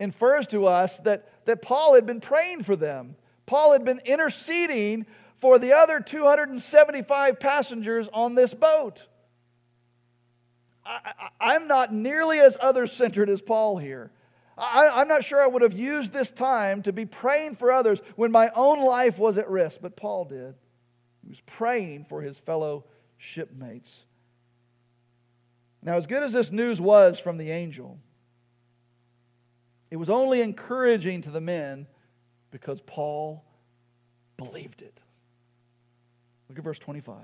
infers 0.00 0.46
to 0.48 0.66
us 0.66 0.96
that, 1.00 1.28
that 1.46 1.62
Paul 1.62 1.94
had 1.94 2.06
been 2.06 2.20
praying 2.20 2.62
for 2.62 2.76
them. 2.76 3.16
Paul 3.46 3.72
had 3.72 3.84
been 3.84 4.00
interceding 4.04 5.06
for 5.40 5.58
the 5.58 5.74
other 5.74 6.00
275 6.00 7.40
passengers 7.40 8.08
on 8.12 8.34
this 8.34 8.54
boat. 8.54 9.06
I, 10.86 11.54
am 11.54 11.66
not 11.66 11.92
nearly 11.92 12.40
as 12.40 12.56
other 12.60 12.86
centered 12.86 13.30
as 13.30 13.40
Paul 13.40 13.78
here. 13.78 14.10
I, 14.56 15.00
am 15.00 15.08
not 15.08 15.24
sure 15.24 15.42
I 15.42 15.46
would 15.46 15.62
have 15.62 15.72
used 15.72 16.12
this 16.12 16.30
time 16.30 16.82
to 16.82 16.92
be 16.92 17.06
praying 17.06 17.56
for 17.56 17.72
others 17.72 18.00
when 18.16 18.30
my 18.30 18.50
own 18.54 18.84
life 18.84 19.18
was 19.18 19.38
at 19.38 19.48
risk, 19.48 19.78
but 19.80 19.96
Paul 19.96 20.26
did. 20.26 20.54
He 21.22 21.30
was 21.30 21.40
praying 21.46 22.04
for 22.08 22.20
his 22.20 22.38
fellow 22.38 22.84
shipmates. 23.16 24.04
Now, 25.82 25.96
as 25.96 26.06
good 26.06 26.22
as 26.22 26.32
this 26.32 26.50
news 26.50 26.80
was 26.80 27.18
from 27.18 27.36
the 27.36 27.50
angel, 27.50 27.98
it 29.94 29.96
was 29.96 30.10
only 30.10 30.40
encouraging 30.40 31.22
to 31.22 31.30
the 31.30 31.40
men 31.40 31.86
because 32.50 32.80
Paul 32.80 33.44
believed 34.36 34.82
it. 34.82 34.98
Look 36.48 36.58
at 36.58 36.64
verse 36.64 36.80
25. 36.80 37.16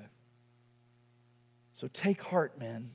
So 1.75 1.89
take 1.93 2.23
heart, 2.23 2.61
men, 2.61 2.93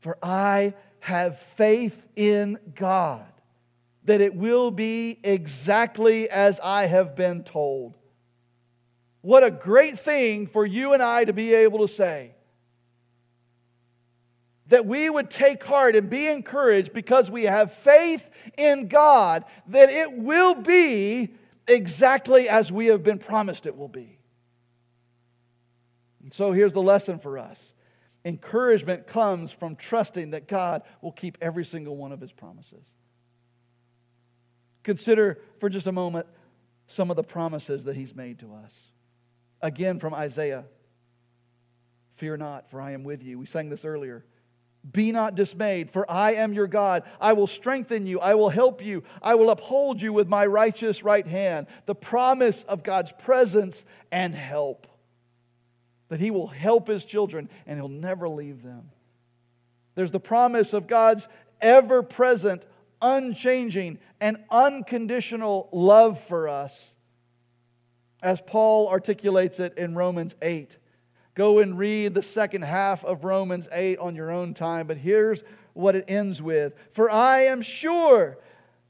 for 0.00 0.18
I 0.22 0.74
have 1.00 1.38
faith 1.56 2.06
in 2.16 2.58
God 2.74 3.24
that 4.04 4.20
it 4.20 4.34
will 4.34 4.70
be 4.70 5.18
exactly 5.24 6.28
as 6.28 6.60
I 6.62 6.84
have 6.84 7.16
been 7.16 7.44
told. 7.44 7.96
What 9.22 9.42
a 9.42 9.50
great 9.50 10.00
thing 10.00 10.48
for 10.48 10.66
you 10.66 10.92
and 10.92 11.02
I 11.02 11.24
to 11.24 11.32
be 11.32 11.54
able 11.54 11.88
to 11.88 11.88
say. 11.90 12.34
That 14.68 14.86
we 14.86 15.10
would 15.10 15.30
take 15.30 15.62
heart 15.62 15.94
and 15.94 16.08
be 16.08 16.26
encouraged 16.26 16.92
because 16.92 17.30
we 17.30 17.44
have 17.44 17.74
faith 17.74 18.22
in 18.56 18.88
God 18.88 19.44
that 19.68 19.90
it 19.90 20.12
will 20.12 20.54
be 20.54 21.34
exactly 21.68 22.48
as 22.48 22.72
we 22.72 22.86
have 22.86 23.02
been 23.02 23.18
promised 23.18 23.66
it 23.66 23.76
will 23.76 23.88
be. 23.88 24.18
And 26.22 26.32
so 26.32 26.52
here's 26.52 26.72
the 26.72 26.82
lesson 26.82 27.18
for 27.18 27.38
us 27.38 27.72
encouragement 28.24 29.06
comes 29.06 29.52
from 29.52 29.76
trusting 29.76 30.30
that 30.30 30.48
God 30.48 30.82
will 31.02 31.12
keep 31.12 31.36
every 31.42 31.64
single 31.64 31.94
one 31.94 32.10
of 32.10 32.20
his 32.22 32.32
promises. 32.32 32.86
Consider 34.82 35.40
for 35.60 35.68
just 35.68 35.86
a 35.86 35.92
moment 35.92 36.26
some 36.86 37.10
of 37.10 37.16
the 37.16 37.22
promises 37.22 37.84
that 37.84 37.96
he's 37.96 38.14
made 38.14 38.38
to 38.38 38.54
us. 38.54 38.72
Again, 39.60 40.00
from 40.00 40.14
Isaiah 40.14 40.64
Fear 42.16 42.36
not, 42.36 42.70
for 42.70 42.80
I 42.80 42.92
am 42.92 43.04
with 43.04 43.22
you. 43.22 43.38
We 43.38 43.46
sang 43.46 43.68
this 43.68 43.84
earlier. 43.84 44.24
Be 44.92 45.12
not 45.12 45.34
dismayed, 45.34 45.90
for 45.90 46.08
I 46.10 46.34
am 46.34 46.52
your 46.52 46.66
God. 46.66 47.04
I 47.20 47.32
will 47.32 47.46
strengthen 47.46 48.06
you. 48.06 48.20
I 48.20 48.34
will 48.34 48.50
help 48.50 48.84
you. 48.84 49.02
I 49.22 49.34
will 49.34 49.50
uphold 49.50 50.02
you 50.02 50.12
with 50.12 50.28
my 50.28 50.44
righteous 50.44 51.02
right 51.02 51.26
hand. 51.26 51.68
The 51.86 51.94
promise 51.94 52.64
of 52.68 52.82
God's 52.82 53.12
presence 53.12 53.82
and 54.12 54.34
help 54.34 54.86
that 56.08 56.20
He 56.20 56.30
will 56.30 56.46
help 56.46 56.86
His 56.88 57.04
children 57.04 57.48
and 57.66 57.78
He'll 57.78 57.88
never 57.88 58.28
leave 58.28 58.62
them. 58.62 58.90
There's 59.94 60.10
the 60.10 60.20
promise 60.20 60.72
of 60.72 60.86
God's 60.86 61.26
ever 61.60 62.02
present, 62.02 62.64
unchanging, 63.00 63.98
and 64.20 64.38
unconditional 64.50 65.68
love 65.72 66.22
for 66.24 66.48
us, 66.48 66.92
as 68.22 68.40
Paul 68.40 68.88
articulates 68.88 69.58
it 69.60 69.78
in 69.78 69.94
Romans 69.94 70.34
8. 70.42 70.76
Go 71.34 71.58
and 71.58 71.76
read 71.76 72.14
the 72.14 72.22
second 72.22 72.62
half 72.62 73.04
of 73.04 73.24
Romans 73.24 73.66
8 73.72 73.98
on 73.98 74.14
your 74.14 74.30
own 74.30 74.54
time, 74.54 74.86
but 74.86 74.96
here's 74.96 75.42
what 75.72 75.96
it 75.96 76.04
ends 76.06 76.40
with 76.40 76.74
For 76.92 77.10
I 77.10 77.42
am 77.46 77.60
sure, 77.60 78.38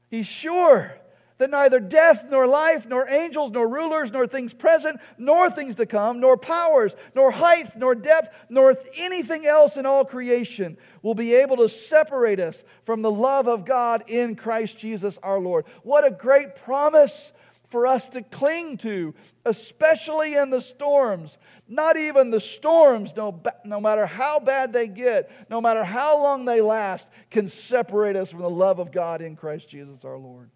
he's 0.09 0.27
sure 0.27 0.95
that 1.37 1.49
neither 1.49 1.79
death, 1.79 2.25
nor 2.29 2.47
life, 2.47 2.87
nor 2.87 3.09
angels, 3.09 3.51
nor 3.51 3.67
rulers, 3.67 4.11
nor 4.11 4.25
things 4.25 4.53
present, 4.53 4.99
nor 5.17 5.49
things 5.49 5.75
to 5.75 5.85
come, 5.85 6.21
nor 6.21 6.37
powers, 6.37 6.95
nor 7.13 7.29
height, 7.29 7.75
nor 7.75 7.93
depth, 7.93 8.33
nor 8.49 8.77
anything 8.95 9.45
else 9.45 9.75
in 9.75 9.85
all 9.85 10.05
creation 10.05 10.77
will 11.01 11.15
be 11.15 11.35
able 11.35 11.57
to 11.57 11.67
separate 11.67 12.39
us 12.39 12.63
from 12.85 13.01
the 13.01 13.11
love 13.11 13.47
of 13.47 13.65
God 13.65 14.05
in 14.07 14.35
Christ 14.35 14.77
Jesus 14.77 15.17
our 15.21 15.39
Lord. 15.39 15.65
What 15.83 16.05
a 16.05 16.11
great 16.11 16.55
promise 16.55 17.33
for 17.75 17.87
us 17.87 18.07
to 18.07 18.21
cling 18.21 18.77
to, 18.77 19.13
especially 19.43 20.33
in 20.33 20.49
the 20.49 20.61
storms. 20.61 21.37
Not 21.67 21.97
even 21.97 22.31
the 22.31 22.39
storms, 22.39 23.13
no, 23.17 23.43
no 23.65 23.81
matter 23.81 24.05
how 24.05 24.39
bad 24.39 24.71
they 24.71 24.87
get, 24.87 25.29
no 25.49 25.59
matter 25.59 25.83
how 25.83 26.23
long 26.23 26.45
they 26.45 26.61
last, 26.61 27.09
can 27.29 27.49
separate 27.49 28.15
us 28.15 28.31
from 28.31 28.39
the 28.39 28.49
love 28.49 28.79
of 28.79 28.93
God 28.93 29.21
in 29.21 29.35
Christ 29.35 29.67
Jesus 29.67 30.05
our 30.05 30.17
Lord. 30.17 30.51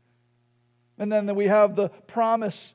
And 0.97 1.11
then 1.11 1.35
we 1.35 1.47
have 1.47 1.75
the 1.75 1.89
promise 1.89 2.73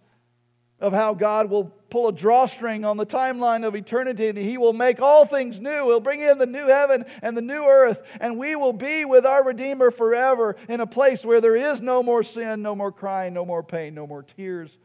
of 0.80 0.92
how 0.92 1.14
God 1.14 1.48
will 1.48 1.64
pull 1.90 2.08
a 2.08 2.12
drawstring 2.12 2.84
on 2.84 2.96
the 2.96 3.06
timeline 3.06 3.66
of 3.66 3.76
eternity 3.76 4.28
and 4.28 4.36
He 4.36 4.58
will 4.58 4.72
make 4.72 5.00
all 5.00 5.24
things 5.24 5.60
new. 5.60 5.86
He'll 5.86 6.00
bring 6.00 6.20
in 6.20 6.38
the 6.38 6.46
new 6.46 6.66
heaven 6.66 7.04
and 7.22 7.36
the 7.36 7.42
new 7.42 7.64
earth, 7.64 8.02
and 8.20 8.38
we 8.38 8.56
will 8.56 8.72
be 8.72 9.04
with 9.04 9.24
our 9.24 9.44
Redeemer 9.44 9.90
forever 9.90 10.56
in 10.68 10.80
a 10.80 10.86
place 10.86 11.24
where 11.24 11.40
there 11.40 11.56
is 11.56 11.80
no 11.80 12.02
more 12.02 12.22
sin, 12.22 12.62
no 12.62 12.74
more 12.74 12.92
crying, 12.92 13.34
no 13.34 13.44
more 13.44 13.62
pain, 13.62 13.94
no 13.94 14.06
more 14.06 14.22
tears. 14.22 14.76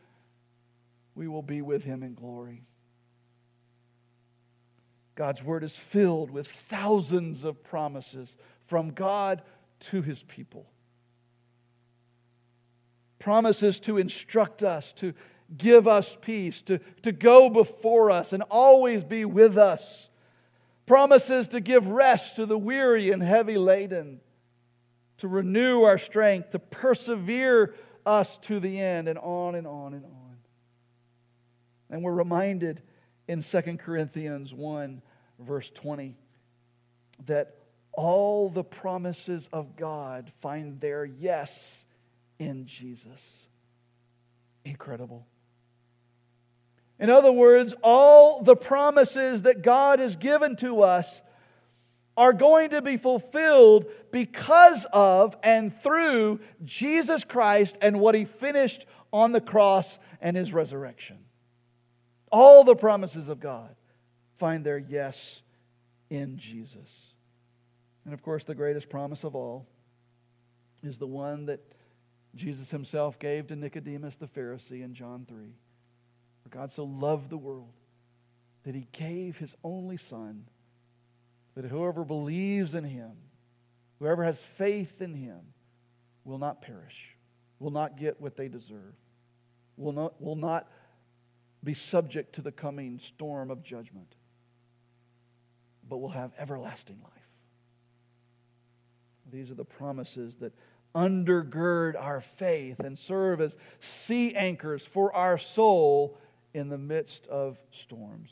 We 1.16 1.28
will 1.28 1.42
be 1.42 1.62
with 1.62 1.84
Him 1.84 2.04
in 2.04 2.14
glory. 2.14 2.64
God's 5.16 5.44
Word 5.44 5.64
is 5.64 5.76
filled 5.76 6.32
with 6.32 6.48
thousands 6.48 7.44
of 7.44 7.64
promises 7.64 8.34
from 8.68 8.92
God 8.92 9.42
to 9.92 10.02
His 10.02 10.24
people 10.24 10.68
promises 13.20 13.80
to 13.82 13.98
instruct 13.98 14.64
us, 14.64 14.94
to 14.94 15.14
give 15.58 15.88
us 15.88 16.18
peace, 16.22 16.62
to, 16.64 16.80
to 17.04 17.12
go 17.12 17.50
before 17.50 18.12
us 18.12 18.34
and 18.34 18.44
always 18.44 19.04
be 19.04 19.26
with 19.26 19.58
us. 19.58 20.08
Promises 20.86 21.50
to 21.50 21.60
give 21.60 21.88
rest 21.88 22.38
to 22.38 22.46
the 22.46 22.58
weary 22.58 23.12
and 23.12 23.22
heavy 23.22 23.58
laden, 23.58 24.22
to 25.18 25.28
renew 25.28 25.84
our 25.84 25.98
strength, 25.98 26.52
to 26.52 26.60
persevere 26.60 27.76
us 28.06 28.38
to 28.40 28.60
the 28.60 28.80
end, 28.80 29.08
and 29.08 29.20
on 29.20 29.56
and 29.56 29.68
on 29.68 29.94
and 29.94 30.06
on. 30.06 30.38
And 31.92 32.04
we're 32.04 32.14
reminded 32.14 32.82
in 33.28 33.44
2 33.44 33.62
Corinthians 33.78 34.54
1, 34.54 35.02
verse 35.40 35.70
20, 35.72 36.16
that 37.26 37.56
all 37.94 38.50
the 38.50 38.64
promises 38.64 39.48
of 39.52 39.76
God 39.76 40.32
find 40.42 40.80
their 40.80 41.06
yes 41.06 41.84
in 42.40 42.66
Jesus. 42.66 43.22
Incredible. 44.64 45.28
In 47.00 47.10
other 47.10 47.32
words, 47.32 47.74
all 47.82 48.44
the 48.44 48.56
promises 48.56 49.44
that 49.44 49.62
God 49.62 50.00
has 50.00 50.16
given 50.16 50.56
to 50.58 50.82
us 50.82 51.22
are 52.18 52.34
going 52.34 52.72
to 52.72 52.82
be 52.82 52.98
fulfilled 52.98 53.86
because 54.12 54.86
of 54.92 55.38
and 55.42 55.74
through 55.82 56.42
Jesus 56.66 57.24
Christ 57.24 57.78
and 57.82 58.02
what 58.02 58.16
he 58.16 58.26
finished 58.26 58.86
on 59.14 59.32
the 59.32 59.40
cross 59.40 59.98
and 60.20 60.36
his 60.36 60.52
resurrection. 60.52 61.18
All 62.30 62.66
the 62.66 62.76
promises 62.76 63.30
of 63.30 63.40
God 63.40 63.74
find 64.38 64.66
their 64.66 64.78
yes 64.78 65.42
in 66.10 66.38
Jesus. 66.38 66.76
And 68.04 68.14
of 68.14 68.22
course, 68.22 68.44
the 68.44 68.56
greatest 68.56 68.90
promise 68.90 69.24
of 69.24 69.36
all 69.36 69.66
is 70.84 70.98
the 70.98 71.08
one 71.08 71.46
that 71.46 71.62
Jesus 72.36 72.70
himself 72.70 73.18
gave 73.18 73.48
to 73.48 73.56
Nicodemus 73.56 74.16
the 74.18 74.28
Pharisee 74.28 74.84
in 74.84 74.94
John 74.94 75.26
3. 75.28 75.38
God 76.50 76.72
so 76.72 76.84
loved 76.84 77.30
the 77.30 77.38
world 77.38 77.74
that 78.64 78.76
he 78.76 78.88
gave 78.92 79.38
his 79.38 79.56
only 79.64 79.98
Son, 79.98 80.46
that 81.56 81.66
whoever 81.66 82.04
believes 82.04 82.76
in 82.76 82.84
him, 82.84 83.12
whoever 84.00 84.24
has 84.24 84.40
faith 84.58 85.02
in 85.02 85.14
him, 85.14 85.40
will 86.24 86.38
not 86.38 86.62
perish, 86.62 87.16
will 87.60 87.72
not 87.72 87.98
get 87.98 88.22
what 88.22 88.36
they 88.36 88.48
deserve, 88.48 88.94
will 89.78 89.94
not, 89.94 90.22
will 90.22 90.36
not 90.36 90.68
be 91.64 91.74
subject 91.74 92.36
to 92.36 92.42
the 92.42 92.52
coming 92.52 93.00
storm 93.00 93.50
of 93.52 93.64
judgment, 93.64 94.14
but 95.88 95.98
will 95.98 96.10
have 96.10 96.32
everlasting 96.38 97.00
life. 97.04 97.14
These 99.32 99.52
are 99.52 99.56
the 99.56 99.66
promises 99.66 100.36
that 100.40 100.54
undergird 100.96 101.96
our 101.96 102.22
faith 102.38 102.80
and 102.80 102.98
serve 102.98 103.42
as 103.42 103.56
sea 103.80 104.36
anchors 104.36 104.84
for 104.84 105.14
our 105.16 105.38
soul 105.38 106.18
in 106.54 106.70
the 106.70 106.78
midst 106.78 107.26
of 107.28 107.58
storms. 107.72 108.32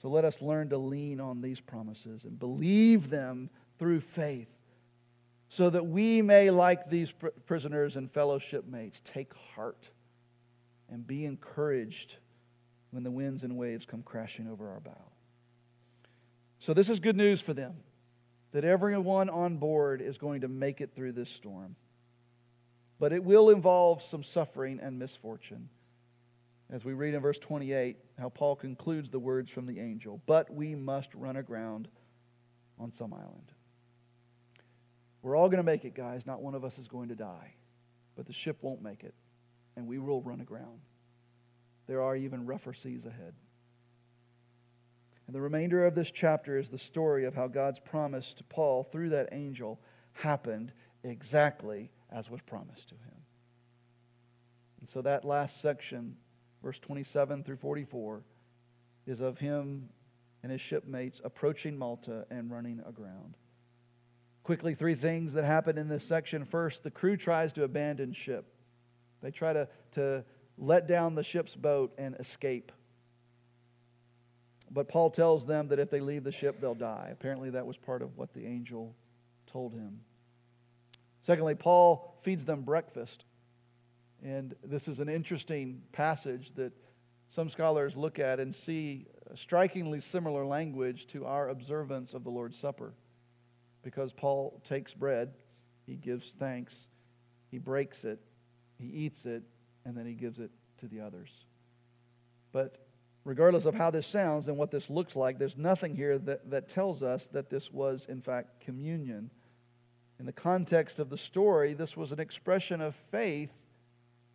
So 0.00 0.08
let 0.08 0.24
us 0.24 0.40
learn 0.40 0.70
to 0.70 0.78
lean 0.78 1.20
on 1.20 1.42
these 1.42 1.60
promises 1.60 2.24
and 2.24 2.38
believe 2.38 3.10
them 3.10 3.50
through 3.78 4.00
faith 4.00 4.48
so 5.48 5.68
that 5.68 5.84
we 5.84 6.22
may, 6.22 6.50
like 6.50 6.88
these 6.88 7.12
prisoners 7.46 7.96
and 7.96 8.10
fellowship 8.10 8.66
mates, 8.66 9.00
take 9.04 9.32
heart 9.54 9.90
and 10.88 11.06
be 11.06 11.24
encouraged 11.24 12.14
when 12.92 13.02
the 13.02 13.10
winds 13.10 13.42
and 13.42 13.56
waves 13.56 13.84
come 13.84 14.02
crashing 14.02 14.48
over 14.48 14.70
our 14.70 14.80
bow. 14.80 14.96
So, 16.60 16.72
this 16.72 16.88
is 16.88 17.00
good 17.00 17.16
news 17.16 17.40
for 17.40 17.52
them 17.52 17.74
that 18.52 18.64
everyone 18.64 19.30
on 19.30 19.56
board 19.56 20.00
is 20.00 20.18
going 20.18 20.40
to 20.42 20.48
make 20.48 20.80
it 20.80 20.94
through 20.94 21.12
this 21.12 21.30
storm. 21.30 21.76
But 22.98 23.12
it 23.12 23.22
will 23.22 23.50
involve 23.50 24.02
some 24.02 24.22
suffering 24.22 24.80
and 24.82 24.98
misfortune. 24.98 25.68
As 26.72 26.84
we 26.84 26.92
read 26.92 27.14
in 27.14 27.20
verse 27.20 27.38
28, 27.38 27.96
how 28.18 28.28
Paul 28.28 28.54
concludes 28.54 29.10
the 29.10 29.18
words 29.18 29.50
from 29.50 29.66
the 29.66 29.80
angel 29.80 30.22
But 30.26 30.52
we 30.52 30.74
must 30.74 31.12
run 31.14 31.36
aground 31.36 31.88
on 32.78 32.92
some 32.92 33.12
island. 33.12 33.52
We're 35.22 35.36
all 35.36 35.48
going 35.48 35.58
to 35.58 35.64
make 35.64 35.84
it, 35.84 35.94
guys. 35.94 36.24
Not 36.26 36.40
one 36.40 36.54
of 36.54 36.64
us 36.64 36.78
is 36.78 36.88
going 36.88 37.08
to 37.08 37.14
die. 37.14 37.54
But 38.16 38.26
the 38.26 38.32
ship 38.32 38.58
won't 38.62 38.82
make 38.82 39.02
it, 39.02 39.14
and 39.76 39.86
we 39.86 39.98
will 39.98 40.22
run 40.22 40.40
aground. 40.40 40.80
There 41.86 42.02
are 42.02 42.16
even 42.16 42.46
rougher 42.46 42.72
seas 42.72 43.04
ahead. 43.04 43.34
And 45.26 45.34
the 45.34 45.40
remainder 45.40 45.86
of 45.86 45.94
this 45.94 46.10
chapter 46.10 46.58
is 46.58 46.68
the 46.68 46.78
story 46.78 47.24
of 47.24 47.34
how 47.34 47.48
God's 47.48 47.78
promise 47.78 48.32
to 48.38 48.44
Paul 48.44 48.84
through 48.84 49.10
that 49.10 49.28
angel 49.32 49.80
happened 50.12 50.72
exactly 51.04 51.90
as 52.10 52.30
was 52.30 52.40
promised 52.40 52.88
to 52.88 52.94
him. 52.94 53.16
And 54.80 54.88
so 54.88 55.02
that 55.02 55.24
last 55.24 55.60
section, 55.60 56.16
verse 56.62 56.78
27 56.78 57.44
through 57.44 57.56
44, 57.56 58.22
is 59.06 59.20
of 59.20 59.38
him 59.38 59.88
and 60.42 60.52
his 60.52 60.60
shipmates 60.60 61.20
approaching 61.24 61.76
Malta 61.76 62.26
and 62.30 62.50
running 62.50 62.82
aground. 62.86 63.36
Quickly, 64.42 64.74
three 64.74 64.94
things 64.94 65.34
that 65.34 65.44
happen 65.44 65.76
in 65.76 65.88
this 65.88 66.04
section. 66.04 66.44
First, 66.44 66.82
the 66.82 66.90
crew 66.90 67.16
tries 67.16 67.52
to 67.54 67.64
abandon 67.64 68.12
ship. 68.12 68.46
They 69.22 69.30
try 69.30 69.52
to, 69.52 69.68
to 69.92 70.24
let 70.56 70.88
down 70.88 71.14
the 71.14 71.22
ship's 71.22 71.54
boat 71.54 71.92
and 71.98 72.16
escape. 72.18 72.72
But 74.70 74.88
Paul 74.88 75.10
tells 75.10 75.46
them 75.46 75.68
that 75.68 75.78
if 75.78 75.90
they 75.90 76.00
leave 76.00 76.24
the 76.24 76.32
ship, 76.32 76.60
they'll 76.60 76.74
die. 76.74 77.08
Apparently, 77.12 77.50
that 77.50 77.66
was 77.66 77.76
part 77.76 78.02
of 78.02 78.16
what 78.16 78.32
the 78.32 78.46
angel 78.46 78.94
told 79.46 79.74
him. 79.74 80.00
Secondly, 81.22 81.54
Paul 81.54 82.16
feeds 82.22 82.44
them 82.44 82.62
breakfast. 82.62 83.24
And 84.24 84.54
this 84.64 84.88
is 84.88 84.98
an 84.98 85.08
interesting 85.08 85.80
passage 85.92 86.52
that 86.56 86.72
some 87.28 87.48
scholars 87.48 87.96
look 87.96 88.18
at 88.18 88.40
and 88.40 88.54
see 88.54 89.06
strikingly 89.34 90.00
similar 90.00 90.44
language 90.44 91.06
to 91.08 91.24
our 91.24 91.48
observance 91.48 92.12
of 92.12 92.24
the 92.24 92.30
Lord's 92.30 92.58
Supper. 92.58 92.92
Because 93.82 94.12
Paul 94.12 94.60
takes 94.68 94.92
bread, 94.92 95.32
he 95.86 95.94
gives 95.94 96.32
thanks, 96.38 96.74
he 97.50 97.58
breaks 97.58 98.04
it, 98.04 98.20
he 98.78 98.86
eats 98.86 99.24
it, 99.24 99.42
and 99.84 99.96
then 99.96 100.06
he 100.06 100.12
gives 100.12 100.38
it 100.38 100.50
to 100.80 100.88
the 100.88 101.00
others. 101.00 101.30
But 102.52 102.86
regardless 103.24 103.64
of 103.64 103.74
how 103.74 103.90
this 103.90 104.06
sounds 104.06 104.48
and 104.48 104.58
what 104.58 104.70
this 104.70 104.90
looks 104.90 105.16
like, 105.16 105.38
there's 105.38 105.56
nothing 105.56 105.94
here 105.94 106.18
that, 106.18 106.50
that 106.50 106.68
tells 106.68 107.02
us 107.02 107.28
that 107.32 107.48
this 107.48 107.70
was, 107.72 108.06
in 108.08 108.20
fact, 108.20 108.60
communion. 108.60 109.30
In 110.18 110.26
the 110.26 110.32
context 110.32 110.98
of 110.98 111.08
the 111.08 111.16
story, 111.16 111.72
this 111.74 111.96
was 111.96 112.12
an 112.12 112.20
expression 112.20 112.80
of 112.80 112.94
faith 113.10 113.50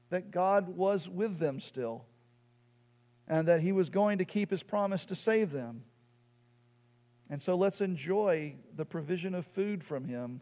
that 0.10 0.32
God 0.32 0.70
was 0.70 1.08
with 1.08 1.40
them 1.40 1.60
still 1.60 2.06
and 3.28 3.48
that 3.48 3.62
He 3.62 3.72
was 3.72 3.90
going 3.90 4.20
to 4.20 4.26
keep 4.26 4.52
His 4.52 4.64
promise 4.64 5.06
to 5.06 5.16
save 5.16 5.52
them. 5.52 5.84
And 7.30 7.42
so 7.42 7.56
let's 7.56 7.82
enjoy 7.82 8.56
the 8.76 8.86
provision 8.86 9.34
of 9.34 9.46
food 9.48 9.84
from 9.84 10.06
Him 10.06 10.42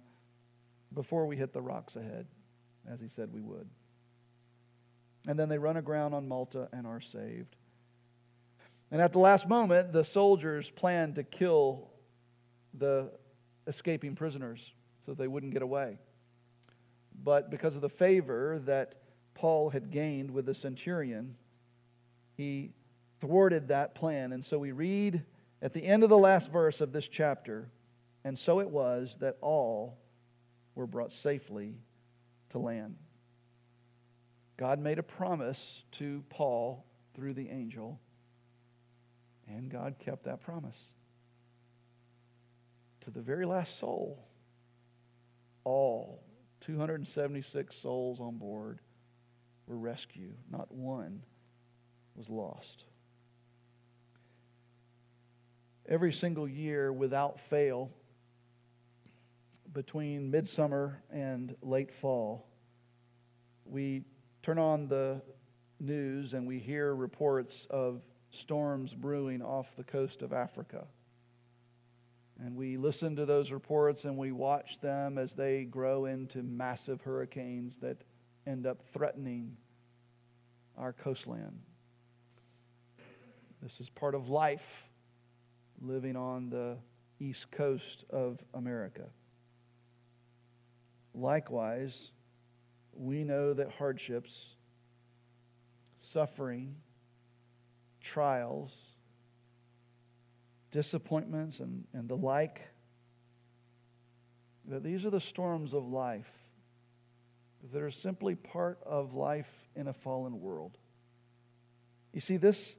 before 0.94 1.26
we 1.26 1.38
hit 1.38 1.54
the 1.54 1.62
rocks 1.62 1.96
ahead, 1.96 2.28
as 2.92 3.00
He 3.00 3.08
said 3.08 3.34
we 3.34 3.42
would. 3.42 3.68
And 5.28 5.40
then 5.40 5.48
they 5.48 5.58
run 5.58 5.78
aground 5.78 6.14
on 6.14 6.28
Malta 6.28 6.68
and 6.74 6.86
are 6.86 7.00
saved. 7.00 7.56
And 8.92 9.02
at 9.02 9.14
the 9.14 9.20
last 9.20 9.48
moment, 9.48 9.94
the 9.94 10.04
soldiers 10.04 10.70
planned 10.70 11.16
to 11.16 11.24
kill 11.24 11.90
the 12.74 13.10
escaping 13.66 14.16
prisoners 14.16 14.72
so 15.06 15.14
they 15.14 15.28
wouldn't 15.28 15.54
get 15.54 15.62
away. 15.62 15.98
But 17.24 17.50
because 17.50 17.76
of 17.76 17.82
the 17.82 17.90
favor 17.90 18.62
that 18.66 18.96
Paul 19.36 19.70
had 19.70 19.92
gained 19.92 20.32
with 20.32 20.46
the 20.46 20.56
centurion, 20.56 21.36
he 22.36 22.72
thwarted 23.20 23.68
that 23.70 23.96
plan. 23.96 24.32
And 24.34 24.46
so 24.46 24.60
we 24.60 24.72
read 24.72 25.24
at 25.62 25.74
the 25.74 25.84
end 25.84 26.04
of 26.04 26.10
the 26.10 26.18
last 26.18 26.52
verse 26.52 26.82
of 26.82 26.92
this 26.92 27.08
chapter, 27.08 27.70
and 28.24 28.38
so 28.38 28.60
it 28.60 28.70
was 28.70 29.16
that 29.20 29.38
all 29.42 29.98
were 30.76 30.88
brought 30.88 31.14
safely 31.14 31.76
to 32.50 32.60
land. 32.60 32.96
God 34.58 34.80
made 34.80 35.00
a 35.00 35.04
promise 35.04 35.84
to 35.94 36.24
Paul 36.30 36.86
through 37.16 37.34
the 37.34 37.50
angel 37.50 38.00
and 39.48 39.70
God 39.70 39.96
kept 40.00 40.26
that 40.26 40.42
promise. 40.42 40.78
To 43.02 43.12
the 43.12 43.22
very 43.22 43.46
last 43.46 43.80
soul, 43.80 44.26
all 45.64 46.24
276 46.62 47.76
souls 47.76 48.20
on 48.20 48.38
board 48.38 48.80
were 49.68 49.78
rescued. 49.78 50.36
Not 50.52 50.72
one 50.72 51.22
was 52.16 52.30
lost. 52.30 52.86
Every 55.88 56.14
single 56.14 56.48
year, 56.48 56.94
without 56.94 57.40
fail, 57.50 57.90
between 59.74 60.32
midsummer 60.32 61.02
and 61.12 61.56
late 61.62 61.92
fall, 61.92 62.48
we 63.66 64.04
turn 64.44 64.60
on 64.60 64.88
the 64.88 65.22
news 65.80 66.34
and 66.34 66.48
we 66.48 66.60
hear 66.60 66.96
reports 66.96 67.68
of 67.70 68.02
storms 68.32 68.94
brewing 68.94 69.42
off 69.42 69.68
the 69.78 69.84
coast 69.84 70.22
of 70.22 70.32
Africa. 70.32 70.86
And 72.40 72.56
we 72.56 72.78
listen 72.78 73.16
to 73.18 73.26
those 73.26 73.52
reports 73.52 74.06
and 74.06 74.18
we 74.18 74.32
watch 74.32 74.80
them 74.82 75.18
as 75.18 75.34
they 75.34 75.66
grow 75.66 76.06
into 76.06 76.42
massive 76.42 77.02
hurricanes 77.02 77.78
that 77.82 78.02
end 78.46 78.66
up 78.66 78.82
threatening 78.94 79.56
our 80.78 80.94
coastline. 80.94 81.60
This 83.62 83.80
is 83.80 83.90
part 83.90 84.16
of 84.16 84.30
life 84.30 84.86
living 85.82 86.16
on 86.16 86.50
the 86.50 86.78
east 87.20 87.50
coast 87.52 88.04
of 88.10 88.40
America. 88.54 89.06
Likewise, 91.14 92.12
we 92.94 93.24
know 93.24 93.54
that 93.54 93.72
hardships, 93.72 94.34
suffering, 95.98 96.76
trials, 98.02 98.74
disappointments, 100.72 101.60
and, 101.60 101.86
and 101.94 102.10
the 102.10 102.18
like. 102.18 102.62
That 104.66 104.84
these 104.84 105.06
are 105.06 105.10
the 105.10 105.22
storms 105.22 105.74
of 105.74 105.88
life 105.88 106.30
that 107.72 107.82
are 107.82 107.92
simply 107.92 108.36
part 108.36 108.80
of 108.86 109.14
life 109.14 109.50
in 109.76 109.88
a 109.88 109.94
fallen 109.94 110.42
world. 110.42 110.78
You 112.14 112.22
see, 112.22 112.38
this, 112.38 112.76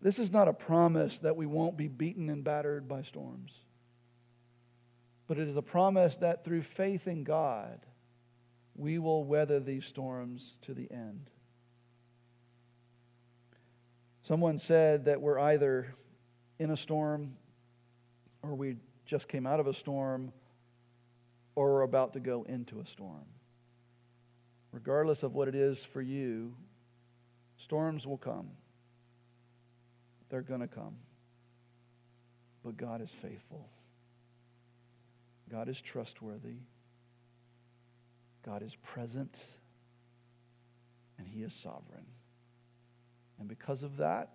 this 0.00 0.18
is 0.18 0.30
not 0.30 0.48
a 0.48 0.52
promise 0.52 1.18
that 1.18 1.36
we 1.36 1.46
won't 1.46 1.76
be 1.76 1.88
beaten 1.88 2.30
and 2.30 2.44
battered 2.44 2.88
by 2.88 3.02
storms, 3.02 3.52
but 5.26 5.38
it 5.38 5.48
is 5.48 5.56
a 5.56 5.62
promise 5.62 6.16
that 6.16 6.44
through 6.44 6.62
faith 6.62 7.06
in 7.06 7.24
God, 7.24 7.80
we 8.76 8.98
will 8.98 9.24
weather 9.24 9.60
these 9.60 9.84
storms 9.84 10.56
to 10.62 10.74
the 10.74 10.88
end. 10.90 11.28
Someone 14.26 14.58
said 14.58 15.06
that 15.06 15.20
we're 15.20 15.40
either 15.40 15.94
in 16.58 16.70
a 16.70 16.76
storm 16.76 17.36
or 18.42 18.54
we 18.54 18.76
just 19.04 19.28
came 19.28 19.46
out 19.46 19.60
of 19.60 19.66
a 19.66 19.74
storm 19.74 20.32
or 21.56 21.74
we're 21.74 21.82
about 21.82 22.12
to 22.12 22.20
go 22.20 22.44
into 22.48 22.80
a 22.80 22.86
storm. 22.86 23.26
Regardless 24.72 25.22
of 25.22 25.34
what 25.34 25.48
it 25.48 25.54
is 25.54 25.78
for 25.92 26.00
you, 26.00 26.54
storms 27.56 28.06
will 28.06 28.18
come. 28.18 28.48
They're 30.28 30.42
going 30.42 30.60
to 30.60 30.68
come. 30.68 30.94
But 32.64 32.76
God 32.76 33.02
is 33.02 33.10
faithful. 33.20 33.68
God 35.50 35.68
is 35.68 35.80
trustworthy. 35.80 36.58
God 38.44 38.62
is 38.62 38.76
present. 38.82 39.36
And 41.18 41.26
He 41.26 41.42
is 41.42 41.52
sovereign. 41.52 42.06
And 43.38 43.48
because 43.48 43.82
of 43.82 43.96
that, 43.96 44.30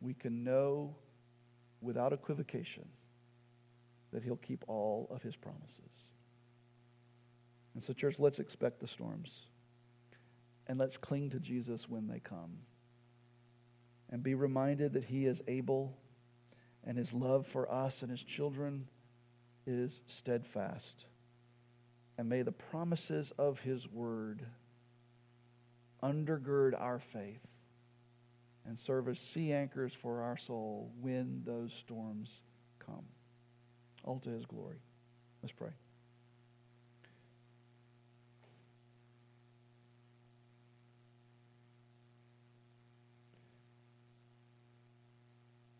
we 0.00 0.14
can 0.14 0.42
know 0.42 0.96
without 1.80 2.12
equivocation 2.12 2.86
that 4.12 4.24
He'll 4.24 4.36
keep 4.36 4.64
all 4.66 5.08
of 5.10 5.22
His 5.22 5.36
promises. 5.36 6.10
And 7.76 7.84
so, 7.84 7.92
church, 7.92 8.16
let's 8.18 8.38
expect 8.38 8.80
the 8.80 8.88
storms. 8.88 9.30
And 10.66 10.78
let's 10.78 10.96
cling 10.96 11.28
to 11.30 11.38
Jesus 11.38 11.86
when 11.90 12.08
they 12.08 12.20
come. 12.20 12.56
And 14.08 14.22
be 14.22 14.34
reminded 14.34 14.94
that 14.94 15.04
He 15.04 15.26
is 15.26 15.42
able 15.46 15.94
and 16.84 16.96
His 16.96 17.12
love 17.12 17.46
for 17.46 17.70
us 17.70 18.00
and 18.00 18.10
His 18.10 18.22
children 18.22 18.86
is 19.66 20.00
steadfast. 20.06 21.04
And 22.16 22.30
may 22.30 22.40
the 22.40 22.52
promises 22.52 23.30
of 23.38 23.60
His 23.60 23.86
word 23.92 24.40
undergird 26.02 26.80
our 26.80 26.98
faith 27.12 27.46
and 28.66 28.78
serve 28.78 29.06
as 29.06 29.20
sea 29.20 29.52
anchors 29.52 29.92
for 30.00 30.22
our 30.22 30.38
soul 30.38 30.90
when 31.02 31.42
those 31.44 31.74
storms 31.74 32.40
come. 32.78 33.04
All 34.02 34.18
to 34.20 34.30
His 34.30 34.46
glory. 34.46 34.78
Let's 35.42 35.52
pray. 35.52 35.72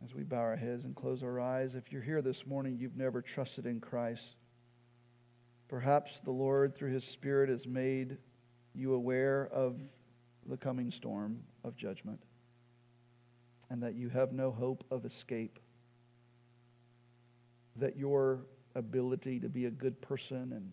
As 0.07 0.15
we 0.15 0.23
bow 0.23 0.37
our 0.37 0.55
heads 0.55 0.85
and 0.85 0.95
close 0.95 1.25
our 1.25 1.41
eyes, 1.41 1.75
if 1.75 1.91
you're 1.91 2.03
here 2.03 2.23
this 2.23 2.47
morning, 2.47 2.77
you've 2.79 2.97
never 2.97 3.21
trusted 3.21 3.67
in 3.67 3.81
Christ. 3.81 4.37
Perhaps 5.67 6.21
the 6.23 6.31
Lord, 6.31 6.77
through 6.77 6.93
His 6.93 7.03
Spirit, 7.03 7.51
has 7.51 7.67
made 7.67 8.17
you 8.73 8.95
aware 8.95 9.49
of 9.53 9.81
the 10.49 10.57
coming 10.57 10.93
storm 10.93 11.41
of 11.65 11.77
judgment 11.77 12.21
and 13.69 13.83
that 13.83 13.97
you 13.97 14.09
have 14.11 14.33
no 14.33 14.53
hope 14.53 14.85
of 14.93 15.05
escape. 15.05 15.59
That 17.75 17.97
your 17.97 18.47
ability 18.77 19.41
to 19.41 19.49
be 19.49 19.65
a 19.65 19.71
good 19.71 20.01
person 20.01 20.53
and 20.53 20.71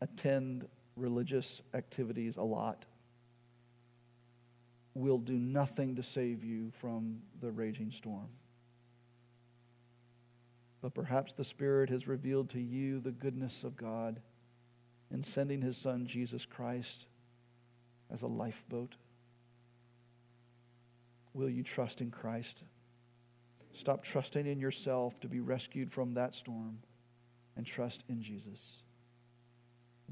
attend 0.00 0.66
religious 0.96 1.62
activities 1.72 2.36
a 2.36 2.42
lot 2.42 2.84
will 4.94 5.18
do 5.18 5.34
nothing 5.38 5.96
to 5.96 6.02
save 6.02 6.42
you 6.42 6.72
from 6.80 7.18
the 7.40 7.50
raging 7.50 7.90
storm. 7.90 8.28
But 10.80 10.94
perhaps 10.94 11.32
the 11.32 11.44
Spirit 11.44 11.90
has 11.90 12.06
revealed 12.06 12.50
to 12.50 12.60
you 12.60 13.00
the 13.00 13.10
goodness 13.10 13.64
of 13.64 13.76
God 13.76 14.20
in 15.10 15.24
sending 15.24 15.60
His 15.60 15.76
Son, 15.76 16.06
Jesus 16.06 16.44
Christ, 16.44 17.06
as 18.12 18.22
a 18.22 18.26
lifeboat. 18.26 18.94
Will 21.34 21.50
you 21.50 21.62
trust 21.62 22.00
in 22.00 22.10
Christ? 22.10 22.62
Stop 23.74 24.02
trusting 24.02 24.46
in 24.46 24.58
yourself 24.58 25.18
to 25.20 25.28
be 25.28 25.40
rescued 25.40 25.92
from 25.92 26.14
that 26.14 26.34
storm 26.34 26.78
and 27.56 27.66
trust 27.66 28.02
in 28.08 28.22
Jesus. 28.22 28.60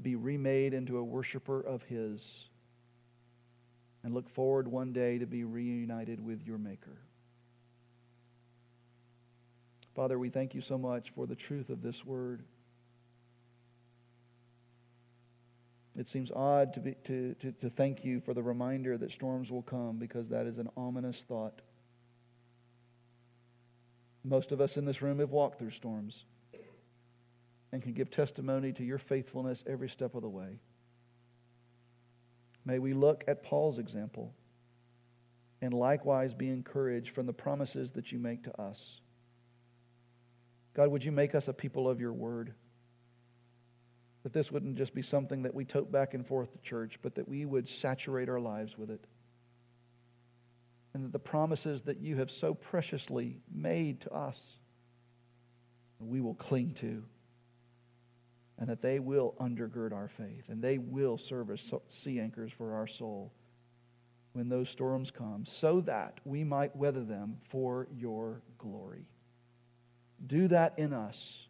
Be 0.01 0.15
remade 0.15 0.73
into 0.73 0.97
a 0.97 1.03
worshiper 1.03 1.61
of 1.61 1.83
His 1.83 2.21
and 4.07 4.15
look 4.15 4.29
forward 4.29 4.69
one 4.69 4.93
day 4.93 5.17
to 5.17 5.25
be 5.25 5.43
reunited 5.43 6.25
with 6.25 6.41
your 6.47 6.57
Maker. 6.57 6.97
Father, 9.97 10.17
we 10.17 10.29
thank 10.29 10.55
you 10.55 10.61
so 10.61 10.77
much 10.77 11.09
for 11.13 11.27
the 11.27 11.35
truth 11.35 11.69
of 11.69 11.81
this 11.81 12.05
word. 12.05 12.41
It 15.97 16.07
seems 16.07 16.31
odd 16.31 16.75
to, 16.75 16.79
be, 16.79 16.95
to, 17.03 17.33
to, 17.41 17.51
to 17.51 17.69
thank 17.69 18.05
you 18.05 18.21
for 18.21 18.33
the 18.33 18.41
reminder 18.41 18.97
that 18.97 19.11
storms 19.11 19.51
will 19.51 19.61
come 19.61 19.97
because 19.97 20.29
that 20.29 20.45
is 20.45 20.57
an 20.57 20.69
ominous 20.77 21.21
thought. 21.27 21.59
Most 24.23 24.53
of 24.53 24.61
us 24.61 24.77
in 24.77 24.85
this 24.85 25.01
room 25.01 25.19
have 25.19 25.31
walked 25.31 25.59
through 25.59 25.71
storms 25.71 26.23
and 27.73 27.83
can 27.83 27.91
give 27.91 28.09
testimony 28.09 28.71
to 28.71 28.85
your 28.85 28.99
faithfulness 28.99 29.61
every 29.67 29.89
step 29.89 30.15
of 30.15 30.21
the 30.21 30.29
way. 30.29 30.59
May 32.67 32.79
we 32.79 32.93
look 32.93 33.23
at 33.29 33.43
Paul's 33.43 33.79
example 33.79 34.33
and 35.61 35.73
likewise 35.73 36.33
be 36.33 36.49
encouraged 36.49 37.15
from 37.15 37.25
the 37.25 37.31
promises 37.31 37.91
that 37.91 38.11
you 38.11 38.19
make 38.19 38.43
to 38.43 38.61
us. 38.61 38.99
God, 40.73 40.89
would 40.89 41.01
you 41.01 41.13
make 41.13 41.33
us 41.33 41.47
a 41.47 41.53
people 41.53 41.87
of 41.87 42.01
your 42.01 42.11
word? 42.11 42.53
That 44.23 44.33
this 44.33 44.51
wouldn't 44.51 44.75
just 44.75 44.93
be 44.93 45.01
something 45.01 45.43
that 45.43 45.55
we 45.55 45.63
tote 45.63 45.93
back 45.93 46.13
and 46.13 46.27
forth 46.27 46.51
to 46.51 46.57
church, 46.59 46.99
but 47.01 47.15
that 47.15 47.29
we 47.29 47.45
would 47.45 47.69
saturate 47.69 48.27
our 48.27 48.39
lives 48.39 48.77
with 48.77 48.91
it. 48.91 49.05
And 50.93 51.05
that 51.05 51.13
the 51.13 51.19
promises 51.19 51.83
that 51.83 52.01
you 52.01 52.17
have 52.17 52.29
so 52.29 52.53
preciously 52.53 53.37
made 53.49 54.01
to 54.01 54.11
us, 54.11 54.43
we 56.01 56.19
will 56.19 56.35
cling 56.35 56.73
to 56.81 57.05
and 58.59 58.69
that 58.69 58.81
they 58.81 58.99
will 58.99 59.35
undergird 59.39 59.93
our 59.93 60.07
faith 60.07 60.45
and 60.49 60.61
they 60.61 60.77
will 60.77 61.17
serve 61.17 61.49
as 61.51 61.71
sea 61.89 62.19
anchors 62.19 62.51
for 62.51 62.73
our 62.73 62.87
soul 62.87 63.31
when 64.33 64.49
those 64.49 64.69
storms 64.69 65.09
come, 65.09 65.43
so 65.47 65.81
that 65.81 66.19
we 66.23 66.43
might 66.43 66.75
weather 66.75 67.03
them 67.03 67.37
for 67.49 67.87
your 67.97 68.43
glory. 68.59 69.07
Do 70.27 70.47
that 70.49 70.77
in 70.77 70.93
us 70.93 71.47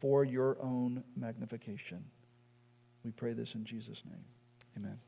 for 0.00 0.22
your 0.22 0.58
own 0.60 1.02
magnification. 1.16 2.04
We 3.04 3.10
pray 3.10 3.32
this 3.32 3.54
in 3.54 3.64
Jesus' 3.64 4.02
name. 4.04 4.24
Amen. 4.76 4.98